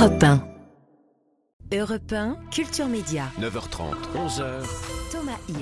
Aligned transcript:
Europe 0.00 0.22
1. 0.22 0.40
Europe 1.70 2.10
1, 2.10 2.36
Culture 2.50 2.88
Média. 2.88 3.30
9h30, 3.38 3.94
11h. 4.14 4.99
Thomas 5.10 5.38
Hill. 5.48 5.56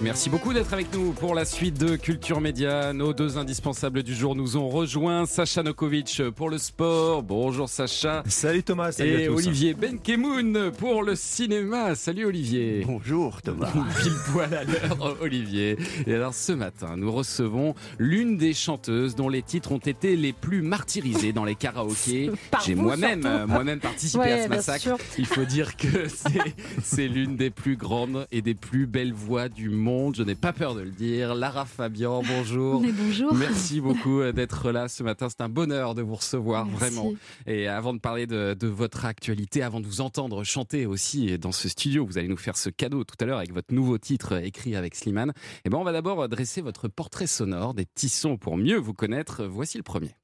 Merci 0.00 0.30
beaucoup 0.30 0.54
d'être 0.54 0.72
avec 0.72 0.92
nous 0.94 1.12
pour 1.12 1.34
la 1.34 1.44
suite 1.44 1.78
de 1.78 1.96
Culture 1.96 2.40
Média. 2.40 2.94
Nos 2.94 3.12
deux 3.12 3.36
indispensables 3.36 4.02
du 4.02 4.14
jour 4.14 4.34
nous 4.34 4.56
ont 4.56 4.70
rejoint. 4.70 5.26
Sacha 5.26 5.62
Nokovic 5.62 6.22
pour 6.34 6.48
le 6.48 6.56
sport. 6.56 7.22
Bonjour 7.22 7.68
Sacha. 7.68 8.22
Salut 8.26 8.62
Thomas, 8.62 8.92
salut 8.92 9.10
Et 9.10 9.24
à 9.24 9.26
tous. 9.28 9.34
Olivier 9.34 9.74
Benkemoun 9.74 10.72
pour 10.72 11.02
le 11.02 11.16
cinéma. 11.16 11.94
Salut 11.94 12.24
Olivier. 12.24 12.84
Bonjour 12.86 13.42
Thomas. 13.42 13.70
Pile 14.00 14.12
poil 14.32 14.54
à 14.54 14.64
l'heure, 14.64 15.16
Olivier. 15.20 15.76
Et 16.06 16.14
alors 16.14 16.32
ce 16.32 16.52
matin, 16.52 16.96
nous 16.96 17.12
recevons 17.12 17.74
l'une 17.98 18.38
des 18.38 18.54
chanteuses 18.54 19.14
dont 19.16 19.28
les 19.28 19.42
titres 19.42 19.72
ont 19.72 19.78
été 19.78 20.16
les 20.16 20.32
plus 20.32 20.62
martyrisés 20.62 21.34
dans 21.34 21.44
les 21.44 21.56
karaokés. 21.56 22.30
J'ai 22.64 22.74
moi-même, 22.74 23.26
euh, 23.26 23.46
moi-même 23.46 23.80
participé 23.80 24.32
à 24.32 24.44
ce 24.44 24.48
massacre. 24.48 24.96
Il 25.18 25.26
faut 25.26 25.44
dire 25.44 25.76
que 25.76 26.08
c'est, 26.08 26.54
c'est 26.82 27.08
l'une 27.08 27.36
des 27.36 27.50
plus 27.50 27.76
grandes 27.76 28.26
et 28.32 28.40
des 28.40 28.54
plus 28.54 28.86
belles 28.94 29.12
voix 29.12 29.48
du 29.48 29.70
monde. 29.70 30.14
Je 30.14 30.22
n'ai 30.22 30.36
pas 30.36 30.52
peur 30.52 30.76
de 30.76 30.80
le 30.80 30.90
dire. 30.92 31.34
Lara 31.34 31.64
Fabian, 31.64 32.22
bonjour. 32.22 32.80
Mais 32.80 32.92
bonjour. 32.92 33.34
Merci 33.34 33.80
beaucoup 33.80 34.20
euh, 34.20 34.30
d'être 34.30 34.70
là 34.70 34.86
ce 34.86 35.02
matin. 35.02 35.26
C'est 35.28 35.40
un 35.40 35.48
bonheur 35.48 35.96
de 35.96 36.02
vous 36.02 36.14
recevoir, 36.14 36.64
Merci. 36.64 36.78
vraiment. 36.78 37.12
Et 37.48 37.66
avant 37.66 37.92
de 37.92 37.98
parler 37.98 38.28
de, 38.28 38.54
de 38.54 38.68
votre 38.68 39.04
actualité, 39.04 39.64
avant 39.64 39.80
de 39.80 39.86
vous 39.86 40.00
entendre 40.00 40.44
chanter 40.44 40.86
aussi 40.86 41.36
dans 41.40 41.50
ce 41.50 41.68
studio, 41.68 42.06
vous 42.06 42.18
allez 42.18 42.28
nous 42.28 42.36
faire 42.36 42.56
ce 42.56 42.70
cadeau 42.70 43.02
tout 43.02 43.16
à 43.18 43.24
l'heure 43.24 43.38
avec 43.38 43.52
votre 43.52 43.74
nouveau 43.74 43.98
titre 43.98 44.34
écrit 44.44 44.76
avec 44.76 44.94
Slimane. 44.94 45.32
Et 45.64 45.70
ben, 45.70 45.78
on 45.78 45.84
va 45.84 45.90
d'abord 45.90 46.28
dresser 46.28 46.60
votre 46.60 46.86
portrait 46.86 47.26
sonore, 47.26 47.74
des 47.74 47.86
petits 47.86 48.08
sons 48.08 48.36
pour 48.36 48.56
mieux 48.56 48.78
vous 48.78 48.94
connaître. 48.94 49.44
Voici 49.44 49.76
le 49.76 49.82
premier. 49.82 50.14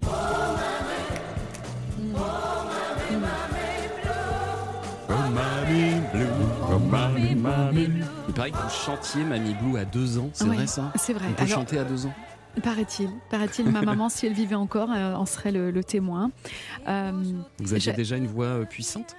Il 8.30 8.34
paraît 8.34 8.52
que 8.52 8.56
vous 8.58 8.70
chantiez 8.70 9.24
Mamie 9.24 9.54
Blue 9.54 9.76
à 9.76 9.84
deux 9.84 10.16
ans, 10.16 10.30
c'est 10.32 10.44
Ouais, 10.44 10.54
vrai 10.54 10.66
ça 10.68 10.92
C'est 10.94 11.12
vrai. 11.12 11.26
On 11.30 11.32
peut 11.32 11.42
Alors, 11.42 11.54
chanter 11.58 11.78
à 11.80 11.84
deux 11.84 12.06
ans 12.06 12.14
paraît-il, 12.62 13.08
paraît-il, 13.28 13.68
ma 13.68 13.82
maman, 13.82 14.08
si 14.08 14.24
elle 14.26 14.34
vivait 14.34 14.54
encore, 14.54 14.90
euh, 14.92 15.14
en 15.14 15.26
serait 15.26 15.50
le, 15.50 15.72
le 15.72 15.82
témoin. 15.82 16.30
Euh, 16.86 17.10
Vous 17.58 17.74
aviez 17.74 17.92
déjà 17.92 18.16
une 18.16 18.28
voix 18.28 18.46
euh, 18.46 18.64
puissante? 18.64 19.16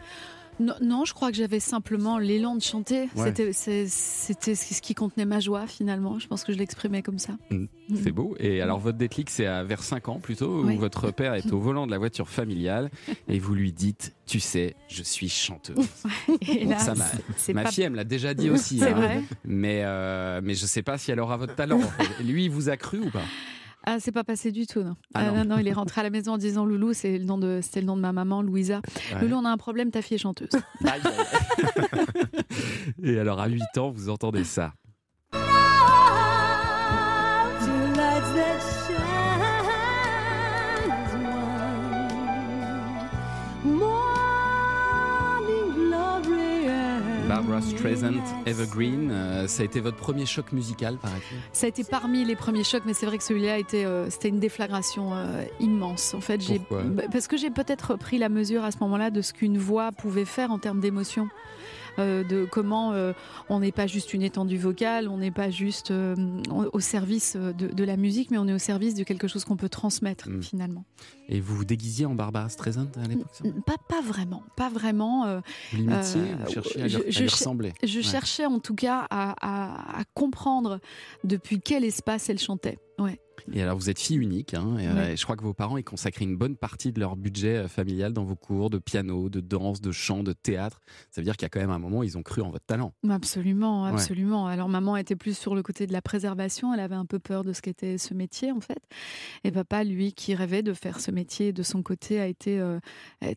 Non, 0.61 0.73
non, 0.81 1.05
je 1.05 1.13
crois 1.13 1.31
que 1.31 1.37
j'avais 1.37 1.59
simplement 1.59 2.17
l'élan 2.17 2.55
de 2.55 2.61
chanter. 2.61 3.09
Ouais. 3.15 3.33
C'était, 3.53 4.55
ce 4.55 4.81
qui 4.81 4.93
contenait 4.95 5.25
ma 5.25 5.39
joie 5.39 5.67
finalement. 5.67 6.19
Je 6.19 6.27
pense 6.27 6.43
que 6.43 6.53
je 6.53 6.57
l'exprimais 6.57 7.01
comme 7.01 7.19
ça. 7.19 7.33
Mm. 7.49 7.65
C'est 8.01 8.11
beau. 8.11 8.35
Et 8.39 8.61
alors, 8.61 8.79
votre 8.79 8.97
déclic, 8.97 9.29
c'est 9.29 9.43
vers 9.65 9.83
5 9.83 10.07
ans 10.07 10.19
plutôt, 10.19 10.61
où 10.61 10.65
Oui. 10.67 10.77
votre 10.77 11.11
père 11.11 11.33
est 11.33 11.51
au 11.51 11.59
volant 11.59 11.85
de 11.85 11.91
la 11.91 11.97
voiture 11.97 12.29
familiale 12.29 12.89
et 13.27 13.37
vous 13.39 13.53
lui 13.53 13.73
dites 13.73 14.13
Tu 14.25 14.39
sais, 14.39 14.75
je 14.87 15.03
suis 15.03 15.27
chanteuse. 15.27 15.75
Et 16.47 16.63
là, 16.65 16.79
Ça 16.79 16.93
m'a- 17.53 17.65
fille, 17.69 17.83
elle 17.83 17.91
me 17.91 17.97
l'a 17.97 18.05
déjà 18.05 18.33
dit 18.33 18.49
aussi. 18.51 18.81
Hein. 18.81 18.91
vrai. 18.93 19.21
Mais, 19.43 19.81
euh, 19.83 20.39
mais 20.41 20.53
je 20.53 20.65
sais 20.65 20.83
pas 20.83 20.97
si 20.97 21.11
elle 21.11 21.19
aura 21.19 21.35
votre 21.35 21.55
talent. 21.55 21.81
Lui, 22.23 22.45
il 22.45 22.51
vous 22.51 22.69
a 22.69 22.77
cru 22.77 22.99
ou 22.99 23.09
pas? 23.09 23.23
Ah, 23.83 23.99
c'est 23.99 24.11
pas 24.11 24.23
passé 24.23 24.51
du 24.51 24.67
tout, 24.67 24.81
non. 24.83 24.95
Ah, 25.13 25.21
Ah, 25.27 25.31
non. 25.43 25.55
non, 25.55 25.57
il 25.57 25.67
est 25.67 25.73
rentré 25.81 26.01
à 26.01 26.03
la 26.03 26.09
maison 26.11 26.33
en 26.33 26.37
disant 26.37 26.65
Loulou, 26.65 26.93
c'est 26.93 27.17
le 27.17 27.25
nom 27.25 27.37
de, 27.37 27.59
c'était 27.63 27.81
le 27.81 27.87
nom 27.87 27.95
de 27.95 28.01
ma 28.01 28.11
maman, 28.13 28.41
Louisa. 28.41 28.81
Ouais. 29.13 29.21
Loulou, 29.21 29.35
on 29.37 29.45
a 29.45 29.49
un 29.49 29.57
problème, 29.57 29.89
ta 29.91 30.01
fille 30.01 30.15
est 30.15 30.19
chanteuse. 30.19 30.49
Et 33.03 33.17
alors, 33.19 33.39
à 33.39 33.47
8 33.47 33.61
ans, 33.77 33.89
vous 33.91 34.09
entendez 34.09 34.43
ça. 34.43 34.73
Barbara 47.51 47.69
Streisand, 47.69 48.23
Evergreen, 48.45 49.11
euh, 49.11 49.45
ça 49.45 49.63
a 49.63 49.65
été 49.65 49.81
votre 49.81 49.97
premier 49.97 50.25
choc 50.25 50.53
musical, 50.53 50.95
paraît-il 50.95 51.37
Ça 51.51 51.65
a 51.65 51.69
été 51.69 51.83
parmi 51.83 52.23
les 52.23 52.37
premiers 52.37 52.63
chocs, 52.63 52.83
mais 52.85 52.93
c'est 52.93 53.05
vrai 53.05 53.17
que 53.17 53.25
celui-là 53.25 53.57
été, 53.57 53.83
euh, 53.83 54.09
c'était 54.09 54.29
une 54.29 54.39
déflagration 54.39 55.13
euh, 55.13 55.43
immense. 55.59 56.13
En 56.13 56.21
fait, 56.21 56.39
j'ai 56.39 56.59
bah, 56.59 57.03
parce 57.11 57.27
que 57.27 57.35
j'ai 57.35 57.49
peut-être 57.49 57.97
pris 57.97 58.17
la 58.17 58.29
mesure 58.29 58.63
à 58.63 58.71
ce 58.71 58.77
moment-là 58.79 59.09
de 59.09 59.21
ce 59.21 59.33
qu'une 59.33 59.57
voix 59.57 59.91
pouvait 59.91 60.23
faire 60.23 60.51
en 60.51 60.59
termes 60.59 60.79
d'émotion. 60.79 61.27
Euh, 61.99 62.23
de 62.23 62.45
comment 62.45 62.93
euh, 62.93 63.11
on 63.49 63.59
n'est 63.59 63.71
pas 63.73 63.85
juste 63.87 64.13
une 64.13 64.21
étendue 64.21 64.57
vocale, 64.57 65.07
on 65.09 65.17
n'est 65.17 65.31
pas 65.31 65.49
juste 65.49 65.91
euh, 65.91 66.15
au 66.73 66.79
service 66.79 67.35
de, 67.35 67.67
de 67.67 67.83
la 67.83 67.97
musique, 67.97 68.31
mais 68.31 68.37
on 68.37 68.47
est 68.47 68.53
au 68.53 68.57
service 68.59 68.93
de 68.95 69.03
quelque 69.03 69.27
chose 69.27 69.43
qu'on 69.45 69.57
peut 69.57 69.69
transmettre 69.69 70.29
Mm. 70.29 70.41
finalement. 70.41 70.85
Et 71.27 71.39
vous 71.39 71.55
vous 71.55 71.65
déguisiez 71.65 72.05
en 72.05 72.15
Barbara 72.15 72.49
Streisand 72.49 72.87
à 73.03 73.07
l'époque 73.07 73.27
Pas, 73.65 73.75
pas 73.89 74.01
vraiment, 74.01 74.43
pas 74.55 74.69
vraiment. 74.69 75.41
Vous 75.71 75.77
l'imitiez 75.77 76.21
Vous 76.45 76.51
cherchiez 76.51 76.81
à 76.81 76.87
je- 76.87 76.97
lui, 76.99 77.07
à 77.07 77.11
je 77.11 77.19
lui 77.23 77.27
ressembler 77.29 77.73
Je 77.83 77.97
Ouais. 77.97 78.03
cherchais 78.03 78.45
en 78.45 78.59
tout 78.59 78.75
cas 78.75 79.05
à, 79.09 79.35
à- 79.41 79.99
à 80.01 80.03
comprendre 80.21 80.79
depuis 81.23 81.59
quel 81.59 81.83
espace 81.83 82.29
elle 82.29 82.37
chantait. 82.39 82.77
Ouais. 82.99 83.19
Et 83.53 83.63
alors, 83.63 83.75
vous 83.75 83.89
êtes 83.89 83.97
fille 83.97 84.17
unique, 84.17 84.53
hein, 84.53 84.77
et, 84.77 84.85
euh, 84.87 85.15
je 85.15 85.23
crois 85.23 85.35
que 85.35 85.41
vos 85.41 85.55
parents 85.55 85.77
y 85.77 85.83
consacraient 85.83 86.25
une 86.25 86.37
bonne 86.37 86.55
partie 86.55 86.91
de 86.91 86.99
leur 86.99 87.15
budget 87.15 87.57
euh, 87.57 87.67
familial 87.67 88.13
dans 88.13 88.23
vos 88.23 88.35
cours 88.35 88.69
de 88.69 88.77
piano, 88.77 89.29
de 89.29 89.39
danse, 89.39 89.81
de 89.81 89.91
chant, 89.91 90.21
de 90.21 90.33
théâtre. 90.33 90.79
Ça 91.09 91.21
veut 91.21 91.25
dire 91.25 91.35
qu'il 91.37 91.45
y 91.45 91.47
a 91.47 91.49
quand 91.49 91.59
même 91.59 91.71
un 91.71 91.79
moment, 91.79 92.03
ils 92.03 92.19
ont 92.19 92.21
cru 92.21 92.41
en 92.43 92.51
votre 92.51 92.65
talent. 92.67 92.93
Absolument, 93.09 93.85
Ouais. 93.85 93.89
absolument. 93.89 94.45
Alors 94.45 94.69
maman 94.69 94.95
était 94.95 95.15
plus 95.15 95.35
sur 95.35 95.55
le 95.55 95.63
côté 95.63 95.87
de 95.87 95.93
la 95.93 96.03
préservation, 96.03 96.71
elle 96.71 96.79
avait 96.81 96.93
un 96.93 97.07
peu 97.07 97.17
peur 97.17 97.43
de 97.43 97.51
ce 97.53 97.63
qu'était 97.63 97.97
ce 97.97 98.13
métier 98.13 98.51
en 98.51 98.61
fait. 98.61 98.83
Et 99.43 99.51
papa, 99.51 99.83
lui, 99.83 100.13
qui 100.13 100.35
rêvait 100.35 100.61
de 100.61 100.73
faire 100.73 100.99
ce 100.99 101.09
métier 101.09 101.51
de 101.51 101.63
son 101.63 101.81
côté, 101.81 102.19
a 102.19 102.27
été 102.27 102.59
euh, 102.59 102.79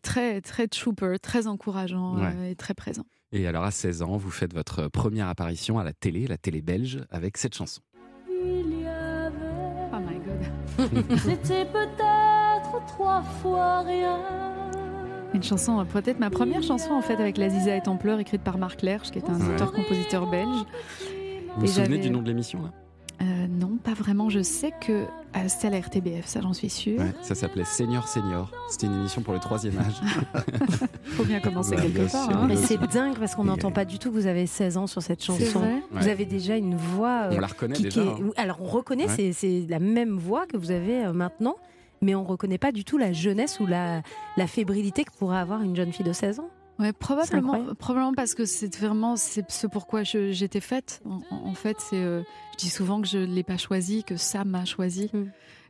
très 0.03 0.39
très 0.41 0.67
trooper, 0.67 1.15
très 1.19 1.47
encourageant 1.47 2.17
Ouais. 2.17 2.31
euh, 2.35 2.51
et 2.51 2.55
très 2.55 2.75
présent. 2.75 3.05
Et 3.31 3.47
alors, 3.47 3.63
à 3.63 3.71
16 3.71 4.01
ans, 4.01 4.17
vous 4.17 4.29
faites 4.31 4.53
votre 4.53 4.87
première 4.87 5.27
apparition 5.27 5.77
à 5.79 5.83
la 5.83 5.93
télé, 5.93 6.27
la 6.27 6.37
télé 6.37 6.61
belge, 6.61 6.99
avec 7.09 7.37
cette 7.37 7.55
chanson. 7.55 7.81
Oh 8.29 8.33
my 9.99 10.19
god. 10.19 11.17
C'était 11.19 11.65
peut-être 11.65 12.85
trois 12.87 13.21
fois 13.23 13.81
rien. 13.81 14.19
Une 15.33 15.43
chanson, 15.43 15.79
euh, 15.79 15.83
peut-être 15.83 16.19
ma 16.19 16.29
première 16.29 16.63
chanson 16.63 16.91
en 16.93 17.01
fait 17.01 17.15
avec 17.15 17.37
l'Aziza 17.37 17.75
est 17.75 17.87
en 17.87 17.97
pleurs, 17.97 18.19
écrite 18.19 18.41
par 18.41 18.57
Marc 18.57 18.81
Lerche, 18.83 19.11
qui 19.11 19.17
est 19.19 19.29
un 19.29 19.39
Ouais. 19.39 19.53
auteur-compositeur 19.55 20.29
belge. 20.29 20.47
Vous 21.55 21.59
vous 21.61 21.65
Et 21.65 21.67
souvenez 21.67 21.97
du 21.97 22.09
nom 22.09 22.21
de 22.21 22.27
l'émission 22.27 22.61
là? 22.63 22.71
Euh, 23.21 23.47
non, 23.47 23.77
pas 23.81 23.93
vraiment. 23.93 24.29
Je 24.29 24.41
sais 24.41 24.71
que 24.81 24.91
euh, 24.91 25.05
c'était 25.47 25.67
à 25.67 25.69
la 25.71 25.79
RTBF, 25.79 26.25
ça 26.25 26.41
j'en 26.41 26.53
suis 26.53 26.69
sûre. 26.69 26.99
Ouais, 26.99 27.13
Ça 27.21 27.33
s'appelait 27.35 27.63
Senior 27.65 28.07
Senior. 28.07 28.51
C'était 28.69 28.87
une 28.87 28.95
émission 28.95 29.21
pour 29.21 29.33
le 29.33 29.39
troisième 29.39 29.77
âge. 29.77 30.01
Faut 31.05 31.23
bien 31.23 31.39
commencer 31.39 31.75
Bah, 31.75 31.81
quelque 31.83 32.11
part. 32.11 32.29
hein. 32.29 32.45
Mais 32.47 32.55
c'est 32.57 32.77
dingue 32.77 33.17
parce 33.17 33.35
qu'on 33.35 33.45
n'entend 33.45 33.69
euh, 33.69 33.73
pas 33.73 33.85
du 33.85 33.99
tout 33.99 34.09
que 34.09 34.15
vous 34.15 34.27
avez 34.27 34.45
16 34.47 34.77
ans 34.77 34.87
sur 34.87 35.01
cette 35.01 35.21
C'est 35.21 35.45
chanson. 35.45 35.59
vrai. 35.59 35.81
Vous 35.91 36.05
Ouais. 36.05 36.11
avez 36.11 36.25
déjà 36.25 36.57
une 36.57 36.75
voix. 36.75 37.23
euh, 37.31 37.35
On 37.37 37.39
la 37.39 37.47
reconnaît 37.47 37.75
qui- 37.75 37.83
déjà. 37.83 38.01
qui 38.01 38.07
est- 38.07 38.11
hein. 38.11 38.31
Alors 38.37 38.57
on 38.61 38.65
reconnaît, 38.65 39.07
Ouais. 39.07 39.31
c'est- 39.33 39.65
la 39.69 39.79
même 39.79 40.17
voix 40.17 40.45
que 40.45 40.57
vous 40.57 40.71
avez 40.71 41.05
euh, 41.05 41.13
maintenant, 41.13 41.55
mais 42.01 42.15
on 42.15 42.23
reconnaît 42.23 42.57
pas 42.57 42.71
du 42.71 42.83
tout 42.83 42.97
la 42.97 43.13
jeunesse 43.13 43.59
ou 43.59 43.65
la, 43.65 44.01
la 44.37 44.47
fébrilité 44.47 45.03
que 45.05 45.11
pourrait 45.17 45.37
avoir 45.39 45.61
une 45.61 45.75
jeune 45.75 45.93
fille 45.93 46.05
de 46.05 46.13
16 46.13 46.39
ans. 46.39 46.49
Ouais, 46.77 46.91
probablement, 46.91 47.73
probablement 47.79 48.13
parce 48.13 48.33
que 48.35 48.43
c'est 48.43 48.75
vraiment 48.77 49.15
c'est 49.15 49.49
ce 49.49 49.65
pourquoi 49.65 50.03
j'étais 50.03 50.59
faite. 50.59 51.01
En, 51.05 51.21
en- 51.33 51.47
en 51.49 51.53
fait, 51.53 51.77
c'est 51.79 51.95
euh, 51.95 52.21
je 52.57 52.63
dis 52.65 52.69
souvent 52.69 53.01
que 53.01 53.07
je 53.07 53.17
l'ai 53.17 53.43
pas 53.43 53.57
choisi, 53.57 54.03
que 54.03 54.17
ça 54.17 54.43
m'a 54.45 54.65
choisi. 54.65 55.09
Mm. 55.13 55.25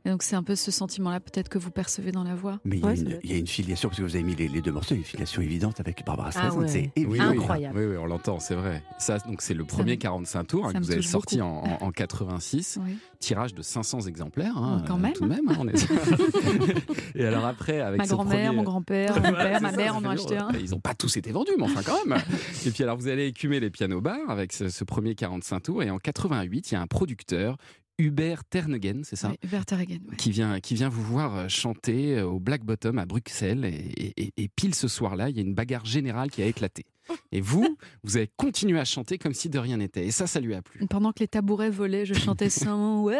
Et 0.08 0.12
donc 0.12 0.22
c'est 0.22 0.36
un 0.36 0.44
peu 0.44 0.54
ce 0.56 0.70
sentiment-là 0.70 1.20
peut-être 1.20 1.50
que 1.50 1.58
vous 1.58 1.72
percevez 1.72 2.12
dans 2.12 2.24
la 2.24 2.36
voix. 2.36 2.60
Mais 2.64 2.76
il 2.78 2.80
y, 2.80 2.84
a 2.84 2.88
Ouais, 2.90 2.96
une- 3.00 3.20
y 3.24 3.42
a 3.42 3.46
filiation, 3.48 3.90
parce 3.90 3.98
que 4.00 4.06
vous 4.06 4.14
avez 4.16 4.24
mis 4.24 4.36
les, 4.36 4.48
les 4.48 4.62
deux 4.62 4.72
morceaux, 4.72 4.94
il 4.94 4.98
y 4.98 5.00
a 5.00 5.02
une 5.02 5.04
filiation 5.06 5.42
évidente 5.42 5.80
avec 5.80 6.06
Barbara 6.06 6.30
Streisand. 6.32 6.60
ouais. 6.60 6.68
C'est 6.68 6.92
Oui. 7.08 7.20
Incroyable. 7.20 7.76
Oui, 7.80 7.86
oui, 7.86 7.98
on 7.98 8.06
l'entend, 8.06 8.40
c'est 8.40 8.54
vrai. 8.54 8.84
Ça, 9.00 9.18
donc 9.18 9.42
c'est 9.42 9.56
le 9.56 9.66
premier 9.66 9.94
me- 9.94 10.00
45 10.00 10.44
tours 10.44 10.68
hein, 10.68 10.74
que 10.74 10.78
vous 10.78 10.92
avez 10.92 11.02
sorti 11.02 11.42
en, 11.42 11.56
beaucoup. 11.64 11.84
en- 11.86 11.88
en 11.88 11.92
86. 11.92 12.78
Oui. 12.86 12.98
Tirage 13.20 13.56
de 13.56 13.64
500 13.64 14.02
exemplaires. 14.02 14.56
hein, 14.56 14.84
Quand 14.88 14.98
euh, 14.98 15.02
même. 15.02 15.14
Tout 15.14 15.24
de 15.24 15.30
même. 15.30 15.50
hein, 15.50 15.56
on 15.60 15.68
est... 15.68 15.74
Et 17.16 17.26
alors 17.26 17.46
après, 17.46 17.80
avec 17.82 17.98
Ma 18.00 18.06
grand-mère, 18.06 18.46
premier- 18.50 18.56
mon 18.58 18.62
grand-père, 18.64 19.16
mon 19.16 19.22
père, 19.34 19.62
ma 19.62 19.72
ça, 19.72 19.76
mère 19.78 19.96
ont 19.96 20.02
dur. 20.02 20.12
acheté 20.12 20.38
un. 20.38 20.50
Ils 20.60 20.70
n'ont 20.70 20.80
pas 20.80 20.94
tous 20.94 21.18
été 21.18 21.32
vendus, 21.32 21.52
mais 21.58 21.64
enfin 21.64 21.82
quand 21.84 22.06
même. 22.06 22.20
Et 22.68 22.70
puis 22.70 22.84
alors 22.84 22.98
vous 22.98 23.08
allez 23.08 23.26
écumer 23.26 23.60
les 23.60 23.72
pianos 23.72 24.02
bars 24.02 24.30
avec 24.30 24.54
ce, 24.54 24.70
ce 24.70 24.84
premier 24.84 25.16
45 25.16 25.62
tours. 25.62 25.82
Et 25.82 25.90
en 25.90 25.98
88, 25.98 26.72
il 26.72 26.75
y 26.76 26.78
a 26.78 26.82
un 26.82 26.88
producteur, 26.88 27.58
Hubert 27.98 28.44
Ternegen, 28.44 29.04
c'est 29.06 29.16
ça 29.16 29.30
Oui, 29.30 29.38
Hagen, 29.72 30.00
ouais. 30.10 30.16
qui 30.18 30.30
vient, 30.32 30.60
qui 30.60 30.76
vient 30.76 30.90
vous 30.90 31.02
voir 31.04 31.36
euh, 31.36 31.48
chanter 31.48 32.18
euh, 32.18 32.26
au 32.28 32.40
Black 32.40 32.64
Bottom 32.66 32.98
à 33.00 33.06
Bruxelles. 33.06 33.64
Et, 33.66 34.14
et- 34.22 34.34
et 34.38 34.48
pile 34.50 34.76
ce 34.76 34.88
soir-là, 34.90 35.30
il 35.30 35.38
y 35.38 35.40
a 35.40 35.44
une 35.44 35.54
bagarre 35.56 35.86
générale 35.86 36.30
qui 36.30 36.42
a 36.42 36.46
éclaté. 36.46 36.86
Et 37.32 37.42
vous, 37.42 37.78
vous 38.04 38.18
avez 38.18 38.30
continué 38.36 38.80
à 38.80 38.86
chanter 38.86 39.18
comme 39.18 39.34
si 39.34 39.50
de 39.50 39.60
rien 39.60 39.78
n'était. 39.78 40.06
Et 40.06 40.12
ça, 40.12 40.28
ça 40.28 40.40
lui 40.40 40.56
a 40.56 40.62
plu. 40.62 40.86
Pendant 40.88 41.12
que 41.12 41.20
les 41.20 41.28
tabourets 41.28 41.70
volaient, 41.70 42.06
je 42.06 42.14
chantais 42.14 42.50
Somewhere 42.66 43.20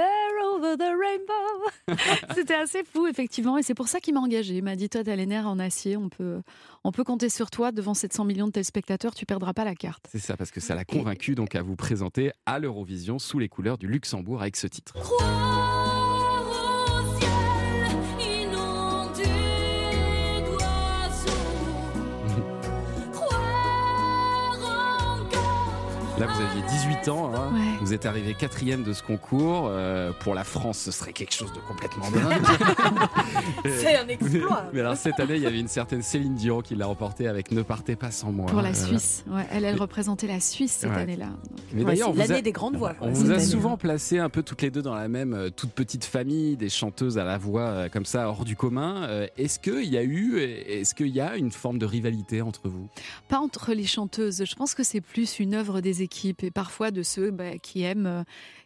over 0.56 0.78
the 0.78 0.94
rainbow. 0.98 1.98
C'était 2.36 2.56
assez 2.56 2.84
fou, 2.84 3.08
effectivement. 3.08 3.58
Et 3.58 3.64
c'est 3.64 3.74
pour 3.74 3.88
ça 3.88 4.00
qu'il 4.00 4.14
m'a 4.14 4.22
engagé. 4.22 4.56
Il 4.56 4.64
m'a 4.64 4.76
dit 4.76 4.90
Toi, 4.90 5.04
t'as 5.04 5.16
les 5.16 5.26
nerfs 5.26 5.48
en 5.48 5.60
acier. 5.60 5.98
On 5.98 6.10
peut, 6.10 6.42
on 6.84 6.92
peut 6.92 7.04
compter 7.04 7.30
sur 7.30 7.50
toi. 7.50 7.72
Devant 7.72 7.94
700 7.94 8.26
millions 8.26 8.48
de 8.48 8.52
téléspectateurs, 8.52 9.14
tu 9.14 9.26
perdras 9.26 9.54
pas 9.54 9.66
la 9.66 9.76
carte. 9.76 10.06
C'est 10.12 10.20
ça, 10.20 10.38
parce 10.38 10.52
que 10.52 10.60
ça 10.60 10.76
l'a 10.76 10.86
convaincu 10.86 11.36
donc 11.36 11.56
à 11.56 11.62
vous 11.62 11.76
présenter 11.76 12.32
à 12.46 12.60
l'Eurovision 12.60 13.20
sous 13.20 13.40
les 13.40 13.50
couleurs 13.50 13.78
du 13.78 13.88
Luxembourg 13.88 14.42
avec 14.42 14.56
ce 14.56 14.68
titre. 14.68 14.96
Là, 26.18 26.28
vous 26.28 26.42
aviez 26.42 26.62
18 26.70 27.10
ans. 27.10 27.32
Hein. 27.36 27.52
Vous 27.82 27.94
êtes 27.94 28.06
arrivé 28.06 28.34
quatrième 28.36 28.84
de 28.84 28.94
ce 28.94 29.04
concours. 29.04 29.68
Euh, 29.70 30.14
pour 30.22 30.34
la 30.34 30.46
France, 30.46 30.78
ce 30.78 30.92
serait 30.92 31.12
quelque 31.12 31.34
chose 31.34 31.52
de 31.52 31.60
complètement 31.60 32.10
dingue. 32.12 32.42
C'est 33.66 33.98
un 33.98 34.08
exploit. 34.08 34.66
Mais 34.72 34.80
alors, 34.80 34.96
cette 34.96 35.20
année, 35.20 35.36
il 35.36 35.42
y 35.42 35.46
avait 35.46 35.60
une 35.60 35.68
certaine 35.68 36.02
Céline 36.02 36.36
Dion 36.36 36.62
qui 36.62 36.76
l'a 36.76 36.86
remporté 36.86 37.28
avec 37.28 37.52
Ne 37.52 37.64
partez 37.64 37.98
pas 37.98 38.12
sans 38.12 38.32
moi. 38.32 38.46
Pour 38.46 38.62
la 38.62 38.74
Suisse. 38.74 39.26
Ouais, 39.28 39.46
elle, 39.52 39.66
elle 39.66 39.78
représentait 39.78 40.28
la 40.28 40.40
Suisse 40.40 40.78
cette 40.80 40.92
année-là. 40.92 41.32
Mais 41.74 41.84
d'ailleurs, 41.84 42.14
l'année 42.14 42.42
des 42.42 42.54
grandes 42.54 42.78
voix. 42.78 42.96
on 43.02 43.12
vous 43.12 43.32
a 43.32 43.40
souvent 43.40 43.76
placé 43.76 44.18
un 44.18 44.30
peu 44.30 44.42
toutes 44.42 44.62
les 44.62 44.72
deux 44.72 44.82
dans 44.82 44.96
la 44.96 45.10
même 45.10 45.34
euh, 45.34 45.50
toute 45.50 45.72
petite 45.72 46.06
famille, 46.06 46.56
des 46.56 46.70
chanteuses 46.70 47.18
à 47.18 47.26
la 47.26 47.38
voix 47.38 47.62
euh, 47.62 47.90
comme 47.90 48.06
ça 48.06 48.30
hors 48.30 48.46
du 48.46 48.56
commun. 48.56 49.08
est-ce 49.38 49.60
qu'il 49.60 49.86
y 49.92 49.98
a 49.98 50.04
eu, 50.04 50.40
est-ce 50.40 50.96
qu'il 50.96 51.08
y 51.10 51.20
a 51.20 51.36
une 51.36 51.52
forme 51.52 51.78
de 51.78 51.86
rivalité 51.86 52.42
entre 52.42 52.70
vous? 52.70 52.88
Pas 53.28 53.40
entre 53.40 53.74
les 53.74 53.86
chanteuses. 53.86 54.46
Je 54.46 54.56
pense 54.56 54.76
que 54.76 54.84
c'est 54.84 55.02
plus 55.02 55.40
une 55.40 55.56
œuvre 55.56 55.82
des 55.82 56.04
et 56.44 56.52
parfois 56.52 56.92
de 56.92 57.04
ceux 57.04 57.32
bah, 57.32 57.58
qui 57.58 57.84
aiment 57.84 58.08
euh, 58.08 58.24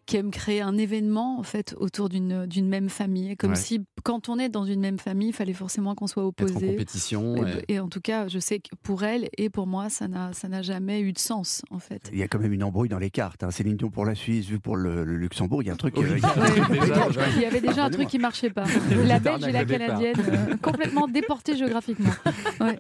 qui 0.10 0.18
aiment 0.18 0.32
créer 0.32 0.62
un 0.62 0.76
événement 0.76 1.38
en 1.38 1.44
fait 1.44 1.76
autour 1.78 2.10
d'une 2.10 2.48
d'une 2.48 2.68
même 2.68 2.90
famille, 2.90 3.38
comme 3.38 3.54
si 3.54 3.86
quand 4.04 4.28
on 4.28 4.40
est 4.40 4.50
dans 4.50 4.66
une 4.66 4.80
même 4.80 4.98
famille, 4.98 5.30
il 5.30 5.34
fallait 5.34 5.54
forcément 5.54 5.94
qu'on 5.94 6.08
soit 6.08 6.26
opposés. 6.26 6.56
en 6.56 6.72
compétition. 6.72 7.36
Et, 7.68 7.80
en 7.80 7.90
tout 7.90 8.02
cas, 8.02 8.28
je 8.28 8.40
sais 8.40 8.58
que 8.58 8.70
pour 8.82 9.04
elle 9.04 9.30
et 9.38 9.52
pour 9.52 9.68
moi, 9.68 9.90
ça 9.90 10.08
n'a 10.08 10.34
ça 10.34 10.48
n'a 10.48 10.64
jamais 10.64 11.02
eu 11.02 11.14
de 11.14 11.20
sens 11.20 11.62
en 11.70 11.78
fait. 11.78 12.10
Il 12.12 12.18
y 12.18 12.24
a 12.24 12.28
quand 12.28 12.40
même 12.40 12.54
une 12.54 12.64
embrouille 12.64 12.90
dans 12.90 12.98
les 12.98 13.12
cartes. 13.12 13.44
Hein. 13.44 13.52
Céline 13.52 13.78
Dion 13.78 13.92
pour 13.92 14.04
la 14.04 14.16
Suisse, 14.16 14.48
vu 14.48 14.60
pour 14.60 14.78
le, 14.78 15.04
Luxembourg, 15.04 15.62
il 15.62 15.68
y 15.68 15.70
a 15.70 15.74
un 15.74 15.78
truc. 15.78 15.96
Euh, 16.00 16.18
il 17.36 17.42
y 17.42 17.46
avait 17.46 17.62
déjà 17.62 17.86
un 17.86 17.92
truc 17.92 18.08
qui 18.08 18.18
marchait 18.18 18.50
pas. 18.50 18.64
La 19.06 19.20
Belge 19.20 19.46
et 19.46 19.52
la 19.52 19.64
Canadienne 19.64 20.16
euh, 20.18 20.58
complètement 20.62 21.08
déportées 21.08 21.56
géographiquement. 21.56 22.10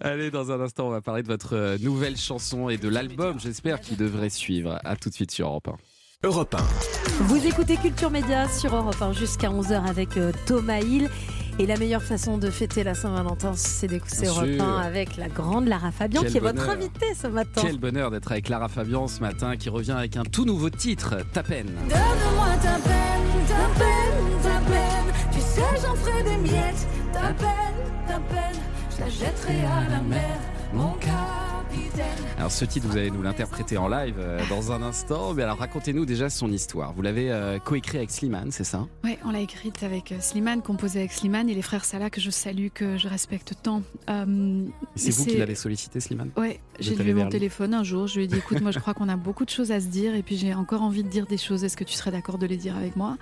Allez, 0.01 0.31
dans 0.31 0.51
un 0.51 0.59
instant, 0.61 0.87
on 0.87 0.91
va 0.91 1.01
parler 1.01 1.21
de 1.21 1.27
votre 1.27 1.55
euh, 1.55 1.77
nouvelle 1.77 2.17
chanson 2.17 2.69
et 2.69 2.77
de 2.77 2.89
l'album, 2.89 3.39
j'espère, 3.39 3.79
qui 3.81 3.95
devrait 3.95 4.29
suivre. 4.29 4.79
À 4.83 4.95
tout 4.95 5.09
de 5.09 5.13
suite 5.13 5.29
sur 5.29 5.47
Europe 5.47 5.67
1. 5.67 5.75
Europe 6.25 6.53
1. 6.53 7.23
Vous 7.23 7.47
écoutez 7.47 7.77
Culture 7.77 8.11
Média 8.11 8.49
sur 8.49 8.75
Europe 8.75 9.01
1 9.01 9.13
jusqu'à 9.13 9.47
11h 9.49 9.85
avec 9.87 10.17
euh, 10.17 10.33
Thomas 10.45 10.79
Hill. 10.79 11.09
Et 11.59 11.65
la 11.65 11.77
meilleure 11.77 12.03
façon 12.03 12.37
de 12.37 12.49
fêter 12.49 12.83
la 12.83 12.93
Saint-Valentin, 12.93 13.53
c'est 13.55 13.87
d'écouter 13.87 14.25
Europe 14.25 14.49
1 14.59 14.79
avec 14.79 15.15
la 15.15 15.29
grande 15.29 15.69
Lara 15.69 15.91
Fabian, 15.91 16.23
qui 16.23 16.35
est 16.35 16.41
votre 16.41 16.69
invitée 16.69 17.13
ce 17.15 17.27
matin. 17.27 17.61
Quel 17.63 17.77
bonheur 17.77 18.11
d'être 18.11 18.29
avec 18.33 18.49
Lara 18.49 18.67
Fabian 18.67 19.07
ce 19.07 19.21
matin, 19.21 19.55
qui 19.55 19.69
revient 19.69 19.93
avec 19.93 20.17
un 20.17 20.23
tout 20.23 20.43
nouveau 20.43 20.69
titre, 20.69 21.15
Ta 21.31 21.41
peine. 21.41 21.67
Donne-moi 21.87 22.49
ta 22.61 22.73
peine, 22.79 23.45
ta 23.47 23.79
peine, 23.79 24.43
ta 24.43 24.59
peine. 24.69 25.13
Tu 25.31 25.39
sais, 25.39 25.61
j'en 25.81 25.95
ferai 25.95 26.23
des 26.23 26.37
miettes. 26.37 26.85
Ta 27.13 27.33
peine, 27.33 28.07
ta 28.09 28.19
peine, 28.19 28.59
je 28.93 28.99
la 29.05 29.09
jetterai 29.09 29.61
à 29.61 29.89
la 29.89 30.01
mer. 30.01 30.37
Alors 32.39 32.53
ce 32.53 32.63
titre, 32.63 32.87
vous 32.87 32.95
allez 32.95 33.11
nous 33.11 33.21
l'interpréter 33.21 33.75
en 33.75 33.89
live 33.89 34.15
euh, 34.17 34.39
dans 34.47 34.71
un 34.71 34.81
instant. 34.81 35.33
Mais 35.33 35.43
alors 35.43 35.57
racontez-nous 35.57 36.05
déjà 36.05 36.29
son 36.29 36.49
histoire. 36.53 36.93
Vous 36.93 37.01
l'avez 37.01 37.29
euh, 37.29 37.59
coécrit 37.59 37.97
avec 37.97 38.11
Slimane, 38.11 38.49
c'est 38.51 38.63
ça? 38.63 38.87
Oui, 39.03 39.17
on 39.25 39.31
l'a 39.31 39.41
écrite 39.41 39.83
avec 39.83 40.13
euh, 40.13 40.21
Slimane, 40.21 40.61
composée 40.61 40.99
avec 40.99 41.11
Slimane 41.11 41.49
et 41.49 41.53
les 41.53 41.61
frères 41.61 41.83
Salah 41.83 42.09
que 42.09 42.21
je 42.21 42.29
salue, 42.29 42.67
que 42.73 42.97
je 42.97 43.09
respecte 43.09 43.55
tant. 43.61 43.81
c'est 44.95 45.11
vous 45.11 45.25
qui 45.25 45.35
l'avez 45.35 45.55
sollicité, 45.55 45.99
Slimane? 45.99 46.31
Oui, 46.37 46.61
j'ai 46.79 46.95
lu 46.95 47.13
mon 47.13 47.27
téléphone 47.27 47.73
un 47.73 47.83
jour. 47.83 48.07
Je 48.07 48.19
lui 48.19 48.23
ai 48.23 48.27
dit 48.27 48.37
écoute, 48.37 48.61
moi 48.61 48.71
je 48.71 48.79
crois 48.79 48.93
qu'on 48.93 49.09
a 49.09 49.17
beaucoup 49.17 49.43
de 49.43 49.49
choses 49.49 49.73
à 49.73 49.81
se 49.81 49.87
dire 49.87 50.15
et 50.15 50.23
puis 50.23 50.37
j'ai 50.37 50.53
encore 50.53 50.81
envie 50.81 51.03
de 51.03 51.09
dire 51.09 51.25
des 51.25 51.37
choses. 51.37 51.65
Est-ce 51.65 51.75
que 51.75 51.83
tu 51.83 51.95
serais 51.95 52.11
d'accord 52.11 52.37
de 52.37 52.45
les 52.45 52.57
dire 52.57 52.77
avec 52.77 52.95
moi? 52.95 53.17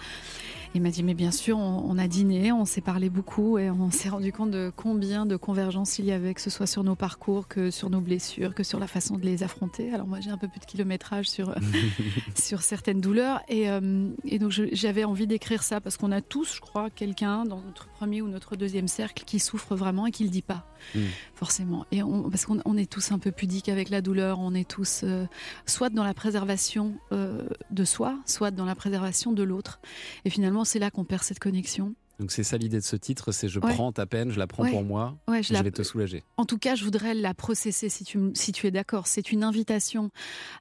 Il 0.78 0.82
m'a 0.82 0.92
dit, 0.92 1.02
mais 1.02 1.16
bien 1.16 1.32
sûr, 1.32 1.58
on, 1.58 1.98
a 1.98 2.08
dîné, 2.08 2.52
on 2.52 2.66
s'est 2.66 2.82
parlé 2.82 3.10
beaucoup 3.10 3.58
et 3.58 3.72
on 3.72 3.90
s'est 3.90 4.10
rendu 4.10 4.32
compte 4.32 4.52
de 4.52 4.72
combien 4.76 5.26
de 5.26 5.36
convergences 5.36 5.98
il 5.98 6.06
y 6.06 6.12
avait, 6.12 6.36
que 6.36 6.42
ce 6.42 6.52
soit 6.52 6.68
sur 6.68 6.84
nos 6.84 6.96
parcours, 6.96 7.48
que 7.48 7.72
sur 7.72 7.90
nos 7.90 8.00
blessures, 8.00 8.54
que 8.54 8.62
sur 8.62 8.80
la 8.80 8.86
façon 8.86 9.18
de 9.18 9.26
les 9.26 9.42
affronter. 9.42 9.92
Alors 9.92 10.06
moi, 10.06 10.20
j'ai 10.20 10.30
un 10.30 10.38
peu 10.38 10.48
plus 10.48 10.60
de 10.60 10.66
kilométrage 10.66 11.30
sur, 11.30 11.56
sur 12.36 12.62
certaines 12.62 13.02
douleurs. 13.02 13.42
Et, 13.48 13.70
euh, 13.72 14.08
et 14.24 14.38
donc, 14.38 14.52
j'avais 14.52 15.04
envie 15.04 15.26
d'écrire 15.26 15.64
ça 15.64 15.82
parce 15.82 15.98
qu'on 15.98 16.12
a 16.12 16.22
tous, 16.22 16.56
je 16.56 16.62
crois, 16.62 16.92
quelqu'un 16.92 17.46
dans 17.46 17.62
notre 17.62 17.88
premier 17.88 18.22
ou 18.22 18.28
notre 18.28 18.56
deuxième 18.56 18.88
cercle 18.88 19.24
qui 19.26 19.40
souffre 19.40 19.76
vraiment 19.76 20.06
et 20.06 20.12
qui 20.12 20.26
le 20.26 20.30
dit 20.30 20.44
pas, 20.44 20.68
mm. 20.96 21.00
forcément. 21.36 21.86
Et 21.92 22.04
on, 22.04 22.30
parce 22.30 22.46
qu'on 22.46 22.78
est 22.78 22.92
tous 22.92 23.12
un 23.12 23.20
peu 23.20 23.32
pudiques 23.32 23.70
avec 23.70 23.90
la 23.90 24.02
douleur, 24.02 24.40
on 24.40 24.54
est 24.54 24.68
tous 24.68 25.02
euh, 25.04 25.26
soit 25.66 25.90
dans 25.90 26.04
la 26.04 26.14
préservation 26.14 26.96
euh, 27.12 27.48
de 27.72 27.86
soi, 27.86 28.18
soit 28.26 28.52
dans 28.52 28.66
la 28.66 28.76
préservation 28.76 29.32
de 29.32 29.44
l'autre. 29.44 29.80
Et 30.26 30.30
finalement, 30.30 30.64
c'est 30.64 30.80
là 30.80 30.92
qu'on 30.92 31.06
perd 31.06 31.24
cette 31.24 31.40
connexion. 31.40 31.96
Donc 32.20 32.32
c'est 32.32 32.44
ça 32.44 32.58
l'idée 32.58 32.78
de 32.78 32.84
ce 32.84 32.96
titre, 32.96 33.32
c'est 33.32 33.48
je 33.48 33.60
prends 33.60 33.92
ta 33.92 34.08
peine, 34.08 34.32
je 34.32 34.40
la 34.40 34.48
prends 34.48 34.66
pour 34.66 34.84
moi, 34.84 35.16
je, 35.28 35.54
vais 35.54 35.72
te 35.72 35.84
soulager. 35.84 36.24
En 36.38 36.46
tout 36.46 36.58
cas, 36.58 36.74
je 36.74 36.84
voudrais 36.84 37.14
la 37.14 37.36
processer 37.36 37.90
si 37.90 38.04
tu, 38.04 38.32
si 38.34 38.52
tu 38.52 38.66
es 38.66 38.72
d'accord. 38.72 39.06
C'est 39.06 39.32
une 39.32 39.44
invitation 39.44 40.10